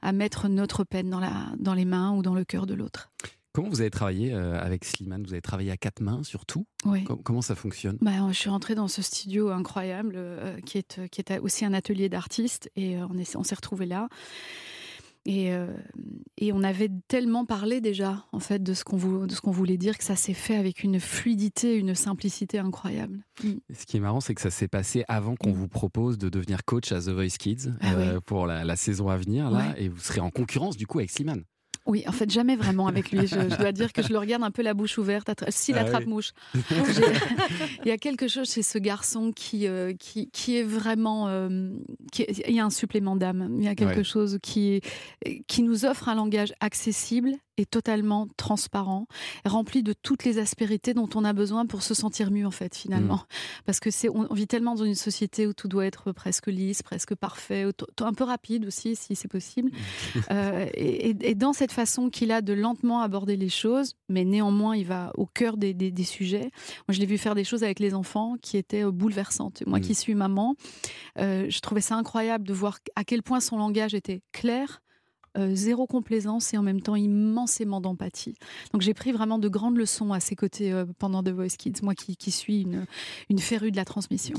à 0.03 0.13
mettre 0.13 0.49
notre 0.49 0.85
peine 0.85 1.09
dans, 1.09 1.21
la, 1.21 1.33
dans 1.59 1.73
les 1.73 1.87
mains 1.87 2.13
ou 2.13 2.23
dans 2.23 2.35
le 2.35 2.45
cœur 2.45 2.67
de 2.67 2.75
l'autre. 2.75 3.11
Comment 3.57 3.71
vous 3.71 3.81
avez 3.81 3.91
travaillé 3.91 4.35
euh, 4.35 4.61
avec 4.61 4.85
Slimane? 4.85 5.23
Vous 5.23 5.33
avez 5.33 5.41
travaillé 5.41 5.71
à 5.71 5.79
quatre 5.79 6.01
mains 6.01 6.23
surtout? 6.23 6.67
Oui. 6.85 7.05
comment 7.25 7.41
ça 7.41 7.55
fonctionne? 7.55 7.97
Bah, 8.03 8.11
Je 8.29 8.35
suis 8.35 8.51
rentrée 8.51 8.75
dans 8.75 8.87
ce 8.87 9.01
studio 9.01 9.49
incroyable 9.49 10.13
euh, 10.19 10.61
qui, 10.61 10.77
est, 10.77 11.09
qui 11.09 11.23
est 11.23 11.39
aussi 11.39 11.65
un 11.65 11.73
atelier 11.73 12.11
d'artistes 12.11 12.71
et 12.77 12.99
euh, 12.99 13.07
on 13.35 13.45
s'est 13.45 13.55
retrouvés 13.55 13.87
là. 13.87 14.11
Et, 15.25 15.55
euh, 15.55 15.69
et, 16.37 16.53
on 16.53 16.63
avait 16.63 16.91
tellement 17.09 17.47
parlé 17.47 17.81
déjà, 17.81 18.27
en 18.31 18.41
fait, 18.41 18.63
de 18.63 18.75
ce 18.75 18.85
qu'on 18.85 18.99
qu'on 18.99 19.51
voulait 19.51 19.79
dire, 19.79 19.97
que 19.97 20.05
ça 20.05 20.17
s'est 20.17 20.35
fait 20.35 20.57
avec 20.57 20.85
une 20.85 21.01
fluidité, 21.01 21.77
une 21.77 21.95
simplicité 21.95 22.59
incroyable. 22.59 23.25
Mm. 23.43 23.53
Ce 23.75 23.87
qui 23.87 23.97
est 23.97 24.01
marrant, 24.01 24.21
c'est 24.21 24.35
que 24.35 24.43
ça 24.43 24.51
s'est 24.51 24.69
passé 24.69 25.03
avant 25.09 25.35
qu'on 25.35 25.53
mm. 25.53 25.55
vous 25.55 25.69
propose 25.69 26.19
de 26.19 26.29
devenir 26.29 26.67
coach 26.67 26.93
à 26.93 27.01
The 27.01 27.09
Voice 27.09 27.39
Kids 27.39 27.71
ah 27.81 28.21
pour 28.27 28.47
la, 28.47 28.77
saison 28.77 29.09
à 29.09 29.17
venir, 29.17 29.51
là, 29.51 29.75
et 29.79 29.89
vous 29.89 29.99
serez 29.99 30.21
en 30.21 30.31
concurrence 30.31 30.77
du 30.77 30.87
coup 30.87 30.99
avec 30.99 31.11
Slimane. 31.11 31.43
Oui, 31.87 32.03
en 32.07 32.13
fait, 32.13 32.29
jamais 32.31 32.57
vraiment 32.57 32.89
avec 32.89 33.13
lui. 33.13 33.27
Je, 33.27 33.57
dois 33.57 33.73
dire 33.73 33.93
que 33.93 34.03
je 34.03 34.13
le 34.13 34.19
regarde 34.19 34.43
un 34.43 34.51
peu 34.51 34.63
la 34.63 34.75
bouche 34.75 34.99
ouverte, 34.99 35.33
s'il 35.51 35.79
ah 35.79 35.83
attrape 35.83 36.07
mouche. 36.07 36.33
il 36.55 37.89
y 37.89 37.91
a 37.93 37.97
quelque 37.97 38.27
chose 38.27 38.51
chez 38.51 38.63
ce 38.63 38.79
garçon 38.79 39.33
qui, 39.33 39.69
euh, 39.69 39.93
qui, 39.99 40.29
qui, 40.31 40.57
est 40.57 40.65
vraiment. 40.65 41.29
Euh, 41.29 41.71
il 42.19 42.55
y 42.55 42.61
a 42.61 42.65
un 42.65 42.71
supplément 42.71 43.15
d'âme. 43.15 43.57
Il 43.59 43.65
y 43.65 43.69
a 43.69 43.75
quelque 43.75 44.03
chose 44.03 44.39
qui, 44.43 44.81
qui 45.47 45.63
nous 45.63 45.85
offre 45.85 46.09
un 46.09 46.17
langage 46.17 46.53
accessible 46.61 47.33
est 47.57 47.71
totalement 47.71 48.29
transparent, 48.37 49.07
rempli 49.45 49.83
de 49.83 49.93
toutes 49.93 50.25
les 50.25 50.39
aspérités 50.39 50.95
dont 50.95 51.09
on 51.15 51.25
a 51.25 51.33
besoin 51.33 51.67
pour 51.67 51.83
se 51.83 51.95
sentir 51.95 52.31
mieux 52.31 52.47
en 52.47 52.51
fait 52.51 52.75
finalement. 52.75 53.17
Mm. 53.17 53.63
Parce 53.65 53.81
que 53.81 53.91
c'est 53.91 54.09
on 54.09 54.33
vit 54.35 54.47
tellement 54.47 54.75
dans 54.75 54.85
une 54.85 54.95
société 54.95 55.47
où 55.47 55.53
tout 55.53 55.69
doit 55.69 55.87
être 55.87 56.13
presque 56.13 56.47
lisse, 56.47 56.83
presque 56.83 57.15
parfait, 57.15 57.67
un 58.01 58.13
peu 58.13 58.25
rapide 58.25 58.67
aussi 58.67 58.97
si 58.97 59.15
c'est 59.15 59.29
possible. 59.29 59.71
Euh, 60.31 60.67
et, 60.75 61.35
dans 61.35 61.53
cette 61.53 61.73
façon 61.73 62.11
qu'il 62.11 62.33
a 62.33 62.41
de 62.41 62.53
lentement 62.53 63.01
aborder 63.01 63.37
les 63.37 63.49
choses, 63.49 63.95
mais 64.09 64.25
néanmoins 64.25 64.77
il 64.77 64.87
va 64.87 65.13
au 65.17 65.27
cœur 65.27 65.57
des, 65.57 65.75
sujets. 66.05 66.51
Moi 66.89 66.95
je 66.95 67.01
l'ai 67.01 67.07
vu 67.07 67.19
faire 67.19 67.35
des 67.35 67.45
choses 67.45 67.63
avec 67.63 67.81
les 67.81 67.95
enfants 67.95 68.37
qui 68.41 68.57
étaient 68.57 68.85
euh, 68.85 68.91
bouleversantes. 68.91 69.63
Moi 69.67 69.81
qui 69.81 69.93
mm. 69.93 69.97
suis 69.97 70.15
maman, 70.15 70.57
euh, 71.19 71.47
je 71.49 71.61
trouvais 71.61 71.81
ça 71.81 71.97
incroyable 71.97 72.47
de 72.47 72.53
voir 72.53 72.79
à 72.97 73.05
quel 73.05 73.23
point 73.23 73.41
son 73.41 73.59
langage 73.59 73.95
était 73.95 74.23
clair, 74.33 74.83
euh, 75.37 75.55
zéro 75.55 75.87
complaisance 75.87 76.55
et 76.55 76.59
en 76.59 76.63
même 76.63 76.81
temps 76.81 76.97
immensément 76.97 77.81
d'empathie. 77.81 78.35
Donc 78.73 78.83
j'ai 78.83 78.95
pris 78.95 79.13
vraiment 79.13 79.39
de 79.39 79.49
grandes 79.49 79.77
leçons 79.77 80.13
à 80.13 80.21
ses 80.21 80.35
côtés 80.35 80.73
euh, 80.73 80.87
pendant 80.99 81.23
The 81.23 81.31
Voice 81.31 81.57
Kids, 81.59 81.83
moi 81.83 81.95
qui, 81.95 82.31
suis 82.31 82.63
une, 82.63 82.87
une 83.29 83.39
férue 83.39 83.71
de 83.71 83.77
la 83.77 83.85
transmission. 83.85 84.37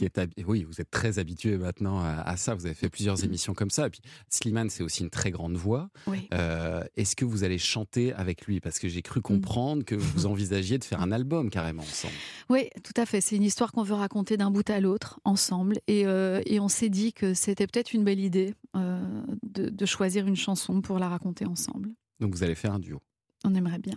oui, 0.48 0.64
vous 0.64 0.82
êtes 0.82 0.90
très 0.90 1.20
habitué 1.20 1.58
maintenant 1.58 2.00
à, 2.00 2.36
ça, 2.38 2.56
vous 2.56 2.66
avez 2.66 2.76
fait 2.76 2.90
plusieurs 2.90 3.24
émissions 3.24 3.54
comme 3.54 3.70
ça. 3.70 3.88
Et 3.88 3.90
puis 3.90 4.02
Slimane, 4.30 4.70
c'est 4.70 4.84
aussi 4.84 5.04
une 5.04 5.10
très 5.10 5.32
grande 5.32 5.56
voix. 5.56 5.90
Euh, 6.34 6.84
est-ce 6.96 7.16
que 7.16 7.26
vous 7.26 7.44
allez 7.44 7.58
chanter 7.58 8.14
avec 8.14 8.46
lui? 8.46 8.60
Parce 8.60 8.80
que 8.80 8.88
j'ai 8.88 9.02
cru 9.02 9.20
mm. 9.20 9.24
comprendre 9.24 9.84
que 9.84 9.96
vous 9.96 10.26
envisagiez 10.26 10.78
de 10.78 10.84
faire 10.84 11.02
un 11.02 11.12
album 11.12 11.50
carrément 11.50 11.84
ensemble. 11.84 12.14
Oui, 12.50 12.70
tout 12.84 13.00
à 13.00 13.06
fait. 13.06 13.22
C'est 13.22 13.36
une 13.36 13.44
histoire 13.44 13.72
qu'on 13.72 13.84
veut 13.84 13.96
raconter 13.96 14.38
d'un 14.38 14.52
bout 14.52 14.70
à 14.70 14.80
l'autre 14.80 15.20
ensemble. 15.26 15.78
Et, 15.88 16.02
et 16.02 16.60
on 16.60 16.68
s'est 16.68 16.90
dit 16.90 17.14
que 17.14 17.34
c'était 17.34 17.68
peut-être 17.68 17.94
une 17.94 18.04
belle 18.04 18.20
idée 18.20 18.54
de, 18.74 19.70
de 19.70 19.86
choisir 19.86 20.28
une 20.28 20.36
chanson 20.36 20.82
pour 20.88 21.00
la 21.00 21.10
raconter 21.10 21.46
ensemble. 21.46 21.90
Donc 22.20 22.34
vous 22.34 22.44
allez 22.44 22.56
faire 22.56 22.74
un 22.74 22.80
duo 22.80 23.02
On 23.44 23.54
aimerait 23.54 23.80
bien. 23.80 23.96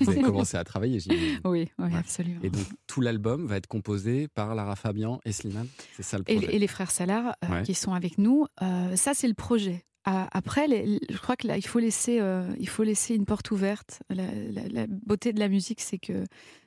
Vous 0.00 0.10
avez 0.10 0.22
commencé 0.22 0.56
à 0.56 0.64
travailler, 0.64 0.98
j'imagine. 0.98 1.40
Oui, 1.44 1.68
oui 1.78 1.94
absolument. 1.94 2.40
Et 2.42 2.50
donc 2.50 2.66
tout 2.86 3.00
l'album 3.00 3.46
va 3.46 3.56
être 3.56 3.66
composé 3.68 4.26
par 4.26 4.54
Lara 4.54 4.74
Fabian 4.74 5.20
et 5.24 5.32
Slimane 5.32 5.68
C'est 5.94 6.02
ça 6.02 6.18
le 6.18 6.24
projet 6.24 6.54
et, 6.54 6.58
les 6.58 6.66
frères 6.66 6.90
Salar 6.90 7.36
euh, 7.44 7.62
qui 7.62 7.74
sont 7.74 7.92
avec 7.92 8.18
nous. 8.18 8.46
Euh, 8.62 8.96
ça, 8.96 9.14
c'est 9.14 9.28
le 9.28 9.34
projet. 9.34 9.84
Après, 10.04 10.68
je 10.68 11.18
crois 11.18 11.34
que 11.34 11.48
là, 11.48 11.56
il 11.56 11.66
faut 11.66 11.80
laisser, 11.80 12.20
euh, 12.20 12.54
il 12.60 12.68
faut 12.68 12.84
laisser 12.84 13.16
une 13.16 13.24
porte 13.24 13.50
ouverte. 13.50 14.04
La, 14.08 14.86
beauté 14.86 15.32
de 15.32 15.40
la 15.40 15.48
musique, 15.48 15.80
c'est 15.80 15.98
que 15.98 16.24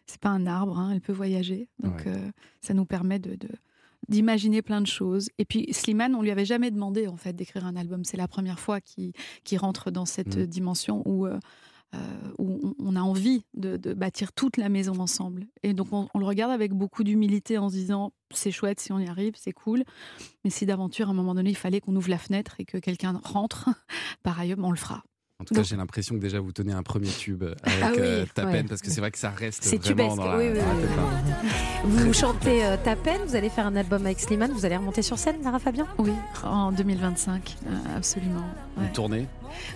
c'est 0.07 0.19
pas 0.19 0.29
un 0.29 0.45
arbre, 0.45 0.77
hein, 0.77 0.91
elle 0.91 0.99
peut 0.99 1.13
voyager. 1.13 1.69
Donc, 1.81 2.05
ça 2.61 2.73
nous 2.73 2.85
permet 2.85 3.17
de, 3.17 3.37
d'imaginer 4.07 4.61
plein 4.61 4.81
de 4.81 4.87
choses. 4.87 5.29
Et 5.37 5.45
puis 5.45 5.67
Slimane, 5.71 6.15
on 6.15 6.21
lui 6.21 6.31
avait 6.31 6.45
jamais 6.45 6.71
demandé 6.71 7.07
en 7.07 7.17
fait 7.17 7.33
d'écrire 7.33 7.65
un 7.65 7.75
album. 7.75 8.03
C'est 8.03 8.17
la 8.17 8.27
première 8.27 8.59
fois 8.59 8.79
qu'il 8.81 9.13
rentre 9.57 9.91
dans 9.91 10.05
cette 10.05 10.37
mm. 10.37 10.45
dimension 10.45 11.03
où, 11.05 11.27
euh, 11.27 11.37
euh, 11.95 11.97
où 12.37 12.75
on 12.79 12.95
a 12.95 13.01
envie 13.01 13.43
de, 13.55 13.77
bâtir 13.93 14.31
toute 14.31 14.57
la 14.57 14.69
maison 14.69 14.99
ensemble. 14.99 15.47
Et 15.63 15.73
donc 15.73 15.87
on, 15.91 16.07
le 16.17 16.25
regarde 16.25 16.51
avec 16.51 16.73
beaucoup 16.73 17.03
d'humilité 17.03 17.57
en 17.57 17.69
se 17.69 17.75
disant 17.75 18.13
c'est 18.33 18.51
chouette 18.51 18.79
si 18.79 18.91
on 18.91 18.99
y 18.99 19.07
arrive, 19.07 19.33
c'est 19.35 19.51
cool. 19.51 19.83
Mais 20.43 20.49
si 20.49 20.65
d'aventure 20.65 21.07
à 21.07 21.11
un 21.11 21.15
moment 21.15 21.35
donné 21.35 21.49
il 21.49 21.57
fallait 21.57 21.81
qu'on 21.81 21.95
ouvre 21.95 22.09
la 22.09 22.19
fenêtre 22.19 22.55
et 22.59 22.65
que 22.65 22.77
quelqu'un 22.77 23.19
rentre, 23.23 23.69
par 24.23 24.39
ailleurs, 24.39 24.59
on 24.61 24.71
le 24.71 24.77
fera. 24.77 25.03
En 25.41 25.45
tout 25.45 25.53
cas, 25.53 25.63
j'ai 25.63 25.77
l'impression 25.77 26.15
que 26.15 26.19
déjà 26.19 26.41
vous 26.41 26.51
tenez 26.51 26.73
un 26.73 26.83
premier 26.83 27.07
tube 27.07 27.45
avec 27.63 27.81
ah 27.81 27.91
euh, 27.97 28.25
Ta 28.33 28.45
peine, 28.45 28.67
parce 28.67 28.81
que 28.81 28.89
c'est 28.89 28.99
vrai 28.99 29.09
que 29.09 29.17
ça 29.17 29.29
reste 29.29 29.65
vraiment 29.85 30.17
dans 30.17 30.25
la, 30.25 30.37
oui, 30.37 30.49
oui, 30.53 30.59
Vous 31.85 32.11
chantez 32.11 32.65
euh, 32.65 32.75
Ta 32.83 32.97
peine, 32.97 33.21
vous 33.25 33.37
allez 33.37 33.47
faire 33.47 33.65
un 33.65 33.77
album 33.77 34.05
avec 34.05 34.19
Slimane, 34.19 34.51
vous 34.51 34.65
allez 34.65 34.75
remonter 34.75 35.01
sur 35.01 35.17
scène, 35.17 35.37
Lara 35.41 35.59
Fabian? 35.59 35.87
Oui, 35.97 36.11
en 36.43 36.73
2025, 36.73 37.55
euh, 37.67 37.69
absolument. 37.95 38.43
Une 38.81 38.91
tournée? 38.91 39.27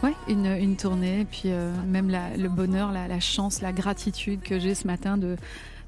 Oui, 0.04 0.12
une, 0.28 0.48
une, 0.48 0.76
tournée, 0.76 1.26
puis 1.32 1.50
même 1.88 2.12
le 2.38 2.50
bonheur, 2.50 2.92
la, 2.92 3.08
la, 3.08 3.22
chance, 3.22 3.62
la 3.62 3.72
gratitude 3.72 4.42
que 4.42 4.60
j'ai 4.60 4.76
ce 4.76 4.86
matin 4.86 5.18
de, 5.18 5.38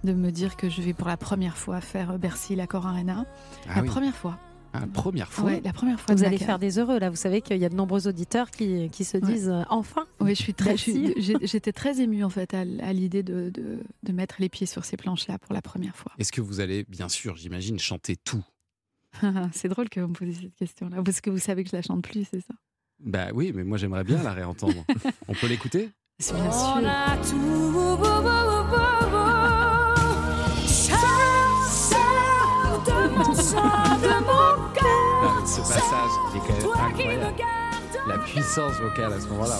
de 0.05 0.13
me 0.13 0.31
dire 0.31 0.55
que 0.55 0.69
je 0.69 0.81
vais 0.81 0.93
pour 0.93 1.09
la 1.09 1.17
première 1.17 1.57
fois 1.57 1.81
faire 1.81 2.17
Bercy, 2.17 2.55
l'Accord 2.55 2.87
Arena. 2.87 3.25
Ah 3.67 3.81
la 3.81 3.83
première 3.83 4.15
fois. 4.15 4.39
La 4.81 4.87
première 4.87 5.31
fois. 5.31 5.51
la 5.63 5.73
première 5.73 5.99
fois. 5.99 6.15
Vous 6.15 6.23
allez 6.23 6.37
faire 6.37 6.59
des 6.59 6.79
heureux 6.79 6.99
là. 6.99 7.09
Vous 7.09 7.15
savez 7.15 7.41
qu'il 7.41 7.57
y 7.57 7.65
a 7.65 7.69
de 7.69 7.75
nombreux 7.75 8.07
auditeurs 8.07 8.51
qui, 8.51 8.89
qui 8.89 9.03
se 9.03 9.17
disent 9.17 9.49
euh, 9.49 9.63
enfin. 9.69 10.05
Oui, 10.19 10.35
je 10.35 10.41
suis 10.41 10.53
très. 10.53 10.75
J'étais 11.41 11.71
très 11.71 12.01
émue 12.01 12.23
en 12.23 12.29
fait 12.29 12.53
à, 12.53 12.63
l'idée 12.63 13.23
de, 13.23 13.49
de, 13.49 13.79
de, 14.03 14.11
mettre 14.11 14.35
les 14.39 14.49
pieds 14.49 14.67
sur 14.67 14.85
ces 14.85 14.97
planches 14.97 15.27
là 15.27 15.37
pour 15.37 15.53
la 15.53 15.61
première 15.61 15.95
fois. 15.95 16.11
Est-ce 16.19 16.31
que 16.31 16.41
vous 16.41 16.59
allez, 16.59 16.85
bien 16.87 17.09
sûr, 17.09 17.35
j'imagine, 17.35 17.79
chanter 17.79 18.15
tout? 18.15 18.43
C'est 19.53 19.69
drôle 19.69 19.89
que 19.89 19.99
vous 19.99 20.07
me 20.07 20.13
posiez 20.13 20.33
cette 20.33 20.55
question 20.55 20.89
là, 20.89 21.01
parce 21.03 21.21
que 21.21 21.29
vous 21.29 21.39
savez 21.39 21.63
que 21.63 21.69
je 21.69 21.75
la 21.75 21.81
chante 21.81 22.03
plus, 22.03 22.27
c'est 22.29 22.41
ça? 22.41 22.53
Bah 22.99 23.27
oui, 23.33 23.51
mais 23.53 23.63
moi 23.63 23.77
j'aimerais 23.77 24.03
bien 24.03 24.21
la 24.23 24.33
réentendre. 24.33 24.85
On 25.27 25.33
peut 25.33 25.47
l'écouter? 25.47 25.89
Bien 26.19 26.51
sûr. 26.51 26.75
On 26.77 26.85
a 26.85 27.17
tout, 27.17 27.95
passage 35.67 36.11
est 36.35 36.39
quand 36.39 36.53
même 36.53 36.91
incroyable. 36.91 37.35
La 38.07 38.19
puissance 38.19 38.73
vocale 38.73 39.13
à 39.13 39.19
ce 39.19 39.27
moment-là. 39.29 39.57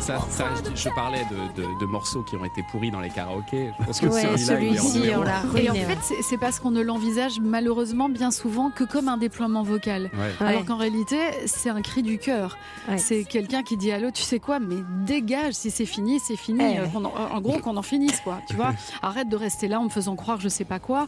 ça, 0.00 0.18
ça, 0.30 0.44
je, 0.74 0.88
parlais 0.88 1.24
de, 1.30 1.62
de, 1.78 1.86
morceaux 1.86 2.22
qui 2.24 2.34
ont 2.34 2.44
été 2.44 2.64
pourris 2.72 2.90
dans 2.90 2.98
les 2.98 3.08
karaokés. 3.08 3.70
Je 3.78 3.84
pense 3.84 4.00
que 4.00 4.36
celui-ci, 4.36 5.02
on 5.16 5.22
l'a 5.22 5.42
Et 5.56 5.70
en 5.70 5.74
fait, 5.74 5.98
c'est 6.22 6.38
parce 6.38 6.58
qu'on 6.58 6.72
ne 6.72 6.80
l'envisage 6.80 7.38
malheureusement 7.40 8.08
bien 8.08 8.32
souvent 8.32 8.70
que 8.70 8.82
comme 8.82 9.06
un 9.06 9.16
déploiement 9.16 9.62
vocal. 9.62 10.10
Alors 10.40 10.64
qu'en 10.64 10.76
réalité, 10.76 11.18
c'est 11.46 11.70
un 11.70 11.82
cri 11.82 12.02
du 12.02 12.18
cœur. 12.18 12.56
C'est 12.96 13.22
quelqu'un 13.22 13.62
qui 13.62 13.76
dit 13.76 13.92
Allô, 13.92 14.10
tu 14.10 14.22
sais 14.22 14.40
quoi, 14.40 14.58
mais 14.58 14.78
dégage, 15.06 15.54
si 15.54 15.70
c'est 15.70 15.86
fini, 15.86 16.18
c'est 16.18 16.36
fini. 16.36 16.64
Eh. 16.64 16.78
Euh, 16.80 16.86
en, 16.94 17.40
gros, 17.40 17.58
qu'on 17.58 17.76
en 17.76 17.82
finisse, 17.82 18.20
quoi. 18.20 18.40
Tu 18.48 18.56
vois 18.56 18.72
Arrête 19.02 19.28
de 19.28 19.36
rester 19.36 19.68
là 19.68 19.78
en 19.78 19.84
me 19.84 19.88
faisant 19.88 20.16
croire 20.16 20.40
je 20.40 20.48
sais 20.48 20.64
pas 20.64 20.80
quoi. 20.80 21.06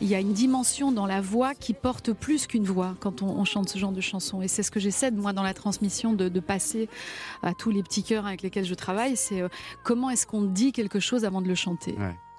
Il 0.00 0.06
y 0.06 0.14
a 0.14 0.20
une 0.20 0.32
dimension 0.32 0.92
dans 0.92 1.06
la 1.06 1.20
voix 1.20 1.54
qui 1.54 1.74
porte 1.74 2.12
plus 2.12 2.46
qu'une 2.46 2.64
voix 2.64 2.94
quand 3.00 3.22
on, 3.22 3.26
on 3.26 3.44
chante 3.44 3.68
ce 3.68 3.78
genre 3.78 3.92
de 3.92 4.00
chansons. 4.00 4.40
Et 4.40 4.48
c'est 4.48 4.62
ce 4.62 4.70
que 4.70 4.78
j'essaie, 4.78 5.10
moi, 5.10 5.32
dans 5.32 5.42
la 5.42 5.54
transmission 5.54 5.95
de, 6.04 6.40
passer 6.40 6.88
à 7.42 7.54
tous 7.54 7.70
les 7.70 7.82
petits 7.82 8.02
cœurs 8.02 8.26
avec 8.26 8.42
lesquels 8.42 8.64
je 8.64 8.74
travaille, 8.74 9.16
c'est 9.16 9.40
euh, 9.40 9.48
comment 9.82 10.10
est-ce 10.10 10.26
qu'on 10.26 10.42
dit 10.42 10.72
quelque 10.72 11.00
chose 11.00 11.24
avant 11.24 11.40
de 11.40 11.48
le 11.48 11.54
chanter? 11.54 11.96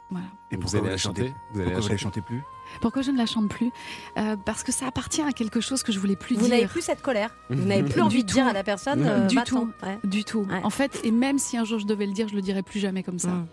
Voilà. 0.09 0.25
Et 0.51 0.55
vous 0.55 0.75
allez 0.75 0.89
la 0.89 0.97
chanter? 0.97 1.33
Vous 1.53 1.61
allez 1.61 1.71
la 1.71 1.97
chanter? 1.97 2.21
plus? 2.21 2.41
Pourquoi 2.81 3.01
je 3.01 3.11
ne 3.11 3.17
la 3.17 3.25
chante 3.25 3.49
plus? 3.49 3.71
Euh, 4.17 4.35
Parce 4.45 4.63
que 4.63 4.71
ça 4.71 4.87
appartient 4.87 5.21
à 5.21 5.31
quelque 5.31 5.59
chose 5.59 5.83
que 5.83 5.91
je 5.91 5.99
voulais 5.99 6.15
plus 6.15 6.35
dire. 6.35 6.43
Vous 6.43 6.49
n'avez 6.49 6.67
plus 6.67 6.81
cette 6.81 7.01
colère. 7.01 7.35
Vous 7.49 7.65
n'avez 7.65 7.83
plus 7.89 8.01
envie 8.01 8.23
de 8.23 8.31
dire 8.31 8.45
à 8.45 8.53
la 8.53 8.63
personne. 8.63 9.03
Euh, 9.05 9.27
du 9.27 9.37
tout. 9.45 9.69
Du 10.03 10.23
tout. 10.23 10.47
En 10.63 10.69
fait, 10.69 11.01
et 11.03 11.11
même 11.11 11.39
si 11.39 11.57
un 11.57 11.65
jour 11.65 11.79
je 11.79 11.85
devais 11.85 12.05
le 12.05 12.13
dire, 12.13 12.27
je 12.27 12.35
le 12.35 12.41
dirais 12.41 12.63
plus 12.63 12.79
jamais 12.79 13.03
comme 13.03 13.19
ça. 13.19 13.29
Mm. 13.29 13.47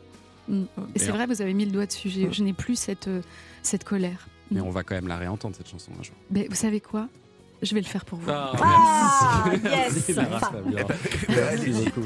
Mm. 0.49 0.67
Et 0.95 0.99
c'est 0.99 1.11
vrai, 1.11 1.27
vous 1.27 1.43
avez 1.43 1.55
mis 1.55 1.65
le 1.65 1.73
doigt 1.73 1.87
dessus. 1.87 2.11
Je 2.11 2.43
n'ai 2.43 2.53
plus 2.53 2.77
cette, 2.77 3.11
cette 3.63 3.85
colère. 3.85 4.29
Mais 4.51 4.61
on 4.61 4.71
va 4.71 4.85
quand 4.85 4.95
même 4.95 5.09
la 5.09 5.17
réentendre 5.17 5.57
cette 5.57 5.69
chanson 5.69 5.91
un 5.99 6.03
jour. 6.03 6.15
Mais 6.31 6.47
vous 6.49 6.57
savez 6.57 6.81
quoi? 6.81 7.09
Je 7.64 7.75
vais 7.75 7.80
le 7.80 7.87
faire 7.87 8.04
pour 8.04 8.18
vous. 8.18 8.30
Ah, 8.30 8.52
ah 8.61 9.44
yes 9.52 10.11
Merci 11.28 11.71
beaucoup. 11.71 12.02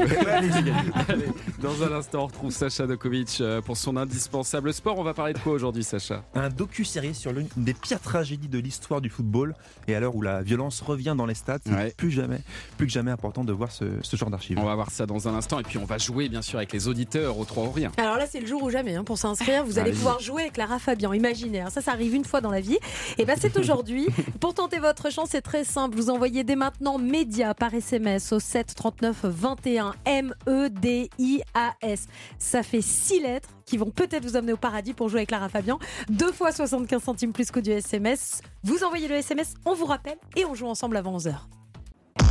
dans 1.61 1.83
un 1.83 1.93
instant, 1.93 2.23
on 2.23 2.27
retrouve 2.27 2.51
Sacha 2.51 2.87
Dokovic 2.87 3.39
euh, 3.41 3.61
pour 3.61 3.77
son 3.77 3.97
indispensable 3.97 4.73
sport. 4.73 4.99
On 4.99 5.03
va 5.03 5.15
parler 5.15 5.33
de 5.33 5.39
quoi 5.39 5.53
aujourd'hui, 5.53 5.85
Sacha? 5.85 6.23
Un 6.35 6.49
docu-série 6.49 7.15
sur 7.15 7.33
l'une 7.33 7.49
des 7.57 7.75
pires 7.75 8.01
tragédies 8.01 8.49
de 8.49 8.59
l'histoire 8.59 9.01
du 9.01 9.11
football. 9.11 9.55
Et 9.87 9.95
à 9.95 10.01
l'heure 10.01 10.15
où 10.15 10.23
la 10.23 10.43
violence 10.43 10.81
revient 10.81 11.15
dans 11.17 11.27
les 11.27 11.35
stades, 11.35 11.61
c'est 11.65 11.97
plus 11.97 12.11
jamais, 12.11 12.41
plus 12.77 12.87
que 12.87 12.93
jamais 12.93 13.11
important 13.11 13.45
de 13.45 13.53
voir 13.53 13.71
ce, 13.73 13.85
genre 14.13 14.31
d'archives. 14.31 14.59
On 14.59 14.65
va 14.65 14.75
voir 14.75 14.91
ça 14.91 15.07
dans 15.07 15.29
un 15.29 15.35
instant. 15.35 15.59
Et 15.59 15.63
puis, 15.63 15.79
on 15.79 15.85
va 15.85 15.99
jouer, 15.99 16.29
bien 16.29 16.43
sûr, 16.43 16.59
avec 16.59 16.73
les 16.73 16.89
auditeurs 16.89 17.39
au 17.39 17.45
3 17.45 17.65
ou 17.65 17.71
rien. 17.71 17.93
Alors 17.97 18.17
là, 18.17 18.27
c'est 18.31 18.41
le 18.41 18.47
jour 18.47 18.63
ou 18.63 18.71
jamais. 18.71 18.95
Hein, 18.95 19.05
pour 19.05 19.19
s'inscrire, 19.19 19.65
vous 19.65 19.79
allez 19.79 19.93
pouvoir 19.93 20.21
jouer 20.21 20.43
avec 20.43 20.57
Lara 20.57 20.79
Fabian. 20.79 21.13
Imaginez, 21.13 21.61
hein, 21.61 21.71
ça, 21.71 21.81
ça 21.81 21.93
arrive 21.93 22.15
une 22.15 22.25
fois 22.25 22.41
dans 22.41 22.51
la 22.51 22.61
vie. 22.61 22.79
Et 23.19 23.25
ben, 23.25 23.37
c'est 23.41 23.57
aujourd'hui. 23.59 24.07
pour 24.41 24.55
tenter 24.55 24.79
votre 24.79 25.11
chance, 25.11 25.29
c'est 25.31 25.43
très 25.49 25.65
simple. 25.65 25.97
Vous 25.97 26.11
envoyez 26.11 26.45
dès 26.45 26.57
maintenant 26.57 26.99
média 26.99 27.55
par 27.55 27.73
SMS 27.73 28.33
au 28.33 28.39
7 28.39 28.75
39 28.75 29.25
21 29.25 29.95
M-E-D-I-A-S. 30.05 32.07
Ça 32.39 32.63
fait 32.63 32.83
six 32.83 33.21
lettres 33.21 33.49
qui 33.65 33.79
vont 33.79 33.91
peut-être 33.91 34.25
vous 34.25 34.37
amener 34.37 34.53
au 34.53 34.59
paradis 34.59 34.93
pour 34.93 35.09
jouer 35.09 35.21
avec 35.21 35.31
Lara 35.31 35.49
Fabian. 35.49 35.79
Deux 36.11 36.33
fois 36.33 36.53
75 36.53 37.03
centimes 37.03 37.33
plus 37.33 37.51
qu'au 37.51 37.63
du 37.63 37.71
SMS. 37.71 38.43
Vous 38.63 38.85
envoyez 38.85 39.09
le 39.09 39.15
SMS, 39.15 39.55
on 39.65 39.73
vous 39.73 39.87
rappelle 39.87 40.19
et 40.37 40.45
on 40.45 40.55
joue 40.55 40.67
ensemble 40.67 40.99
avant 40.99 41.17
11h. 41.17 41.35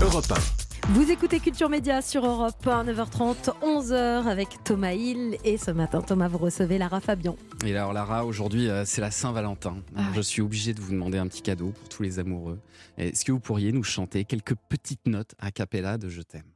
Europe 0.04 0.32
1. 0.32 0.67
Vous 0.92 1.12
écoutez 1.12 1.42
Culture 1.42 1.68
Média 1.68 2.02
sur 2.02 2.26
Europe 2.26 2.66
1, 2.66 2.86
9h30, 2.86 3.60
11h 3.62 4.26
avec 4.26 4.64
Thomas 4.64 4.94
Hill. 4.94 5.38
Et 5.44 5.58
ce 5.58 5.70
matin, 5.70 6.02
Thomas, 6.02 6.30
vous 6.30 6.38
recevez 6.38 6.78
Lara 6.78 7.02
Fabian. 7.02 7.36
Et 7.66 7.76
alors, 7.76 7.92
Lara, 7.92 8.26
aujourd'hui, 8.26 8.70
euh, 8.70 8.86
c'est 8.86 9.02
la 9.02 9.12
Saint-Valentin. 9.12 9.84
Ah 9.98 10.04
je 10.16 10.22
suis 10.22 10.42
obligé 10.42 10.74
de 10.74 10.80
vous 10.80 10.94
demander 10.94 11.18
un 11.18 11.28
petit 11.28 11.42
cadeau 11.42 11.72
pour 11.72 11.90
tous 11.90 12.04
les 12.04 12.20
amoureux. 12.20 12.58
Est-ce 12.98 13.26
que 13.26 13.34
vous 13.34 13.42
pourriez 13.42 13.74
nous 13.74 13.84
chanter 13.84 14.24
quelques 14.24 14.56
petites 14.70 15.06
notes 15.08 15.36
a 15.40 15.52
cappella 15.52 15.98
de 15.98 16.08
Je 16.08 16.22
t'aime? 16.22 16.50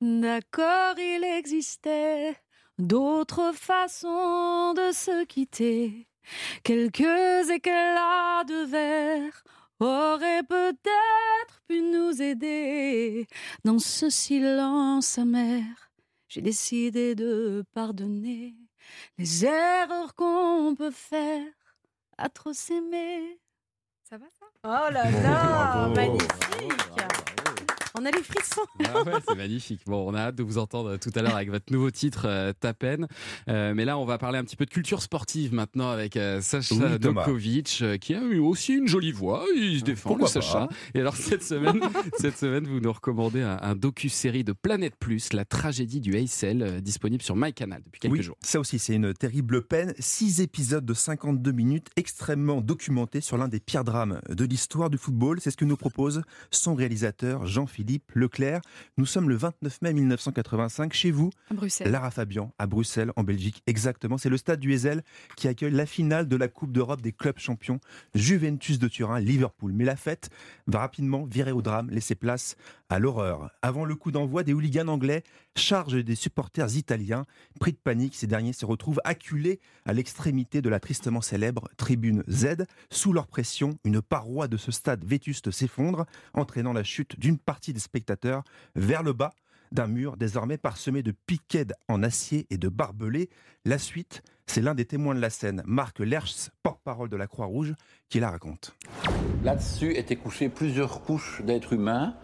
D'accord, 0.00 0.94
il 0.98 1.24
existait 1.36 2.36
d'autres 2.78 3.52
façons 3.52 4.74
de 4.74 4.92
se 4.92 5.24
quitter. 5.24 6.06
Quelques 6.62 7.50
éclats 7.50 8.44
de 8.46 8.64
verre 8.70 9.42
auraient 9.80 10.42
peut-être 10.42 11.60
pu 11.68 11.82
nous 11.82 12.20
aider 12.22 13.26
dans 13.64 13.78
ce 13.78 14.10
silence 14.10 15.18
amer. 15.18 15.64
J'ai 16.28 16.40
décidé 16.42 17.14
de 17.14 17.64
pardonner 17.72 18.54
les 19.18 19.44
erreurs 19.44 20.14
qu'on 20.14 20.74
peut 20.76 20.90
faire 20.90 21.46
à 22.18 22.28
trop 22.28 22.52
s'aimer. 22.52 23.40
Ça 24.08 24.18
va 24.18 24.26
ça? 24.38 24.46
Oh 24.64 24.92
là 24.92 25.10
là, 25.10 25.88
magnifique 25.88 27.15
on 27.98 28.04
a 28.04 28.10
les 28.10 28.22
frissons. 28.22 28.60
Ah 28.84 29.20
c'est 29.26 29.36
magnifique. 29.36 29.80
Bon, 29.86 30.06
on 30.08 30.14
a 30.14 30.20
hâte 30.20 30.36
de 30.36 30.42
vous 30.42 30.58
entendre 30.58 30.96
tout 30.98 31.10
à 31.14 31.22
l'heure 31.22 31.34
avec 31.34 31.50
votre 31.50 31.72
nouveau 31.72 31.90
titre, 31.90 32.26
euh, 32.26 32.52
Ta 32.58 32.74
peine. 32.74 33.08
Euh, 33.48 33.72
mais 33.74 33.84
là, 33.84 33.98
on 33.98 34.04
va 34.04 34.18
parler 34.18 34.38
un 34.38 34.44
petit 34.44 34.56
peu 34.56 34.66
de 34.66 34.70
culture 34.70 35.02
sportive 35.02 35.54
maintenant 35.54 35.90
avec 35.90 36.16
euh, 36.16 36.40
Sacha 36.40 36.98
Dokovic, 36.98 37.82
qui 38.00 38.14
a 38.14 38.22
eu 38.22 38.38
aussi 38.38 38.74
une 38.74 38.86
jolie 38.86 39.12
voix. 39.12 39.44
Il 39.54 39.80
se 39.80 39.84
défend, 39.84 40.16
le 40.16 40.26
Sacha. 40.26 40.68
Et 40.94 41.00
alors, 41.00 41.16
cette 41.16 41.42
semaine, 41.42 41.80
cette 42.18 42.36
semaine, 42.36 42.66
vous 42.66 42.80
nous 42.80 42.92
recommandez 42.92 43.42
un, 43.42 43.74
docu-série 43.74 44.44
de 44.44 44.52
Planète 44.52 44.96
Plus, 44.98 45.32
la 45.32 45.44
tragédie 45.44 46.00
du 46.00 46.14
Heysel, 46.14 46.82
disponible 46.82 47.22
sur 47.22 47.36
MyCanal 47.36 47.82
depuis 47.84 48.00
quelques 48.00 48.22
jours. 48.22 48.36
Ça 48.40 48.60
aussi, 48.60 48.78
c'est 48.78 48.94
une 48.94 49.14
terrible 49.14 49.62
peine. 49.62 49.94
Six 49.98 50.40
épisodes 50.40 50.84
de 50.84 50.94
52 50.94 51.52
minutes, 51.52 51.88
extrêmement 51.96 52.60
documentés 52.60 53.20
sur 53.20 53.36
l'un 53.38 53.48
des 53.48 53.60
pires 53.60 53.84
drames 53.84 54.20
de 54.28 54.44
l'histoire 54.44 54.90
du 54.90 54.98
football. 54.98 55.40
C'est 55.40 55.50
ce 55.50 55.56
que 55.56 55.64
nous 55.64 55.76
propose 55.76 56.22
son 56.50 56.74
réalisateur 56.74 57.46
Jean-Philippe 57.46 57.85
Philippe 57.86 58.12
Leclerc. 58.14 58.62
Nous 58.96 59.06
sommes 59.06 59.28
le 59.28 59.36
29 59.36 59.80
mai 59.82 59.92
1985 59.92 60.92
chez 60.92 61.12
vous, 61.12 61.30
Lara 61.84 62.10
Fabian, 62.10 62.52
à 62.58 62.66
Bruxelles, 62.66 63.12
en 63.14 63.22
Belgique. 63.22 63.62
Exactement, 63.68 64.18
c'est 64.18 64.28
le 64.28 64.36
stade 64.36 64.58
du 64.58 64.72
Heysel 64.72 65.04
qui 65.36 65.46
accueille 65.46 65.70
la 65.70 65.86
finale 65.86 66.26
de 66.26 66.36
la 66.36 66.48
Coupe 66.48 66.72
d'Europe 66.72 67.00
des 67.00 67.12
clubs 67.12 67.38
champions, 67.38 67.78
Juventus 68.14 68.80
de 68.80 68.88
Turin, 68.88 69.20
Liverpool. 69.20 69.72
Mais 69.72 69.84
la 69.84 69.94
fête 69.94 70.30
va 70.66 70.80
rapidement 70.80 71.26
virer 71.26 71.52
au 71.52 71.62
drame, 71.62 71.88
laisser 71.90 72.16
place 72.16 72.56
à 72.88 72.98
l'horreur. 72.98 73.50
Avant 73.62 73.84
le 73.84 73.94
coup 73.94 74.10
d'envoi, 74.10 74.42
des 74.42 74.52
hooligans 74.52 74.88
anglais 74.88 75.22
chargent 75.56 76.02
des 76.02 76.14
supporters 76.14 76.76
italiens. 76.76 77.24
Pris 77.60 77.72
de 77.72 77.78
panique, 77.78 78.14
ces 78.14 78.26
derniers 78.26 78.52
se 78.52 78.66
retrouvent 78.66 79.00
acculés 79.04 79.60
à 79.84 79.92
l'extrémité 79.92 80.62
de 80.62 80.68
la 80.68 80.80
tristement 80.80 81.20
célèbre 81.20 81.68
tribune 81.76 82.22
Z. 82.28 82.66
Sous 82.90 83.12
leur 83.12 83.26
pression, 83.26 83.78
une 83.84 84.02
paroi 84.02 84.48
de 84.48 84.56
ce 84.56 84.70
stade 84.70 85.04
vétuste 85.04 85.50
s'effondre, 85.50 86.06
entraînant 86.34 86.72
la 86.72 86.84
chute 86.84 87.18
d'une 87.18 87.38
partie 87.38 87.72
des 87.72 87.80
spectateurs 87.80 88.44
vers 88.74 89.02
le 89.02 89.12
bas 89.12 89.32
d'un 89.72 89.86
mur 89.88 90.16
désormais 90.16 90.58
parsemé 90.58 91.02
de 91.02 91.12
piquets 91.26 91.66
en 91.88 92.02
acier 92.02 92.46
et 92.50 92.58
de 92.58 92.68
barbelés. 92.68 93.28
La 93.64 93.78
suite, 93.78 94.22
c'est 94.46 94.62
l'un 94.62 94.74
des 94.74 94.84
témoins 94.84 95.14
de 95.14 95.20
la 95.20 95.30
scène, 95.30 95.62
Marc 95.66 95.98
Lerchs, 95.98 96.50
porte-parole 96.62 97.08
de 97.08 97.16
la 97.16 97.26
Croix-Rouge, 97.26 97.74
qui 98.08 98.20
la 98.20 98.30
raconte. 98.30 98.76
Là-dessus 99.42 99.96
étaient 99.96 100.16
couchés 100.16 100.48
plusieurs 100.48 101.02
couches 101.02 101.42
d'êtres 101.42 101.72
humains, 101.72 102.14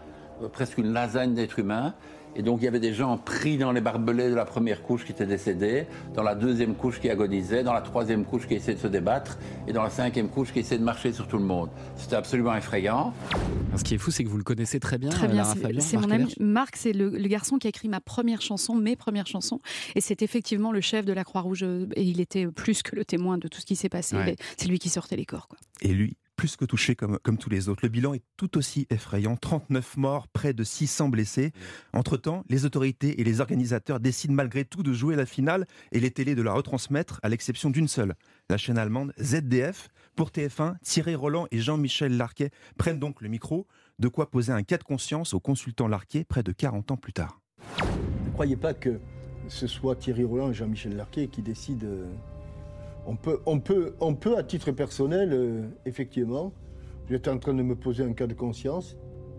presque 0.49 0.77
une 0.77 0.93
lasagne 0.93 1.33
d'êtres 1.33 1.59
humains, 1.59 1.93
Et 2.35 2.41
donc 2.41 2.61
il 2.61 2.65
y 2.65 2.67
avait 2.67 2.79
des 2.79 2.93
gens 2.95 3.15
pris 3.19 3.57
dans 3.59 3.71
les 3.71 3.79
barbelés 3.79 4.27
de 4.31 4.33
la 4.33 4.45
première 4.45 4.81
couche 4.81 5.05
qui 5.05 5.11
étaient 5.11 5.27
décédés, 5.27 5.85
dans 6.15 6.23
la 6.23 6.33
deuxième 6.33 6.73
couche 6.73 6.99
qui 6.99 7.07
agonisait, 7.07 7.61
dans 7.61 7.73
la 7.73 7.81
troisième 7.81 8.25
couche 8.25 8.47
qui 8.47 8.55
essayait 8.55 8.73
de 8.75 8.81
se 8.81 8.87
débattre 8.87 9.37
et 9.67 9.71
dans 9.71 9.83
la 9.83 9.91
cinquième 9.91 10.29
couche 10.29 10.51
qui 10.51 10.57
essayait 10.59 10.79
de 10.79 10.83
marcher 10.83 11.13
sur 11.13 11.27
tout 11.27 11.37
le 11.37 11.43
monde. 11.45 11.69
C'était 11.95 12.15
absolument 12.15 12.55
effrayant. 12.55 13.13
Ce 13.75 13.83
qui 13.83 13.93
est 13.93 13.99
fou, 13.99 14.09
c'est 14.09 14.23
que 14.23 14.29
vous 14.29 14.37
le 14.39 14.43
connaissez 14.43 14.79
très 14.79 14.97
bien. 14.97 15.11
Très 15.11 15.27
bien, 15.27 15.43
Fabian, 15.43 15.79
c'est 15.79 15.97
mon 15.97 16.07
Marc 16.07 16.21
ami. 16.21 16.35
Marc, 16.39 16.75
c'est 16.75 16.93
le, 16.93 17.09
le 17.09 17.27
garçon 17.27 17.59
qui 17.59 17.67
a 17.67 17.69
écrit 17.69 17.87
ma 17.87 17.99
première 18.01 18.41
chanson, 18.41 18.73
mes 18.73 18.95
premières 18.95 19.27
chansons. 19.27 19.59
Et 19.93 20.01
c'est 20.01 20.23
effectivement 20.23 20.71
le 20.71 20.81
chef 20.81 21.05
de 21.05 21.13
la 21.13 21.23
Croix-Rouge. 21.23 21.61
euh, 21.61 21.85
Et 21.95 22.01
il 22.03 22.19
était 22.19 22.47
plus 22.47 22.81
que 22.81 22.95
le 22.95 23.05
témoin 23.05 23.37
de 23.37 23.47
tout 23.47 23.59
ce 23.61 23.65
qui 23.67 23.75
s'est 23.75 23.89
passé. 23.89 24.15
Ouais. 24.15 24.25
Mais 24.25 24.35
C'est 24.57 24.67
lui 24.67 24.79
qui 24.79 24.89
sortait 24.89 25.17
les 25.17 25.25
corps. 25.25 25.47
Quoi. 25.47 25.59
Et 25.83 25.89
lui, 25.93 26.17
plus 26.35 26.55
que 26.55 26.65
touché 26.65 26.95
comme, 26.95 27.19
comme 27.19 27.37
tous 27.37 27.49
les 27.49 27.69
autres. 27.69 27.81
Le 27.83 27.89
bilan 27.89 28.13
est 28.13 28.23
tout 28.37 28.57
aussi 28.57 28.87
effrayant. 28.89 29.35
39 29.35 29.97
morts, 29.97 30.27
près 30.27 30.53
de 30.53 30.63
600 30.63 31.09
blessés. 31.09 31.51
Entre-temps, 31.93 32.43
les 32.49 32.65
autorités 32.65 33.21
et 33.21 33.23
les 33.23 33.41
organisateurs 33.41 33.99
décident 33.99 34.33
malgré 34.33 34.65
tout 34.65 34.83
de 34.83 34.93
jouer 34.93 35.15
la 35.15 35.25
finale 35.25 35.65
et 35.91 35.99
les 35.99 36.11
télés 36.11 36.35
de 36.35 36.41
la 36.41 36.53
retransmettre, 36.53 37.19
à 37.23 37.29
l'exception 37.29 37.69
d'une 37.69 37.87
seule, 37.87 38.15
la 38.49 38.57
chaîne 38.57 38.77
allemande 38.77 39.13
ZDF. 39.21 39.89
Pour 40.15 40.29
TF1, 40.29 40.75
Thierry 40.83 41.15
Roland 41.15 41.47
et 41.51 41.59
Jean-Michel 41.59 42.17
Larquet 42.17 42.51
prennent 42.77 42.99
donc 42.99 43.21
le 43.21 43.29
micro, 43.29 43.67
de 43.99 44.07
quoi 44.07 44.29
poser 44.29 44.51
un 44.51 44.63
cas 44.63 44.77
de 44.77 44.83
conscience 44.83 45.33
au 45.33 45.39
consultant 45.39 45.87
Larquet 45.87 46.23
près 46.23 46.43
de 46.43 46.51
40 46.51 46.91
ans 46.91 46.97
plus 46.97 47.13
tard. 47.13 47.41
Ne 48.25 48.31
croyez 48.31 48.55
pas 48.55 48.73
que 48.73 48.99
ce 49.47 49.67
soit 49.67 49.95
Thierry 49.95 50.23
Roland 50.23 50.51
et 50.51 50.53
Jean-Michel 50.53 50.95
Larquet 50.95 51.27
qui 51.27 51.41
décident. 51.41 51.87
On 53.05 53.15
peut, 53.59 54.37
à 54.37 54.43
titre 54.43 54.71
personnel, 54.71 55.29
euh, 55.33 55.63
effectivement, 55.85 56.53
j'étais 57.09 57.29
en 57.29 57.37
train 57.37 57.53
de 57.53 57.61
me 57.63 57.75
poser 57.75 58.03
un 58.03 58.13
cas 58.13 58.27
de 58.27 58.33
conscience, 58.33 58.95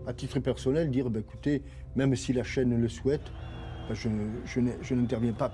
à 0.07 0.13
titre 0.13 0.39
personnel, 0.39 0.91
dire, 0.91 1.09
bah, 1.09 1.19
écoutez, 1.19 1.63
même 1.95 2.15
si 2.15 2.31
la 2.33 2.43
chaîne 2.43 2.79
le 2.79 2.87
souhaite, 2.87 3.31
n'ai- 4.59 4.77
je 4.81 4.93
n'interviens 4.95 5.33
pas. 5.33 5.53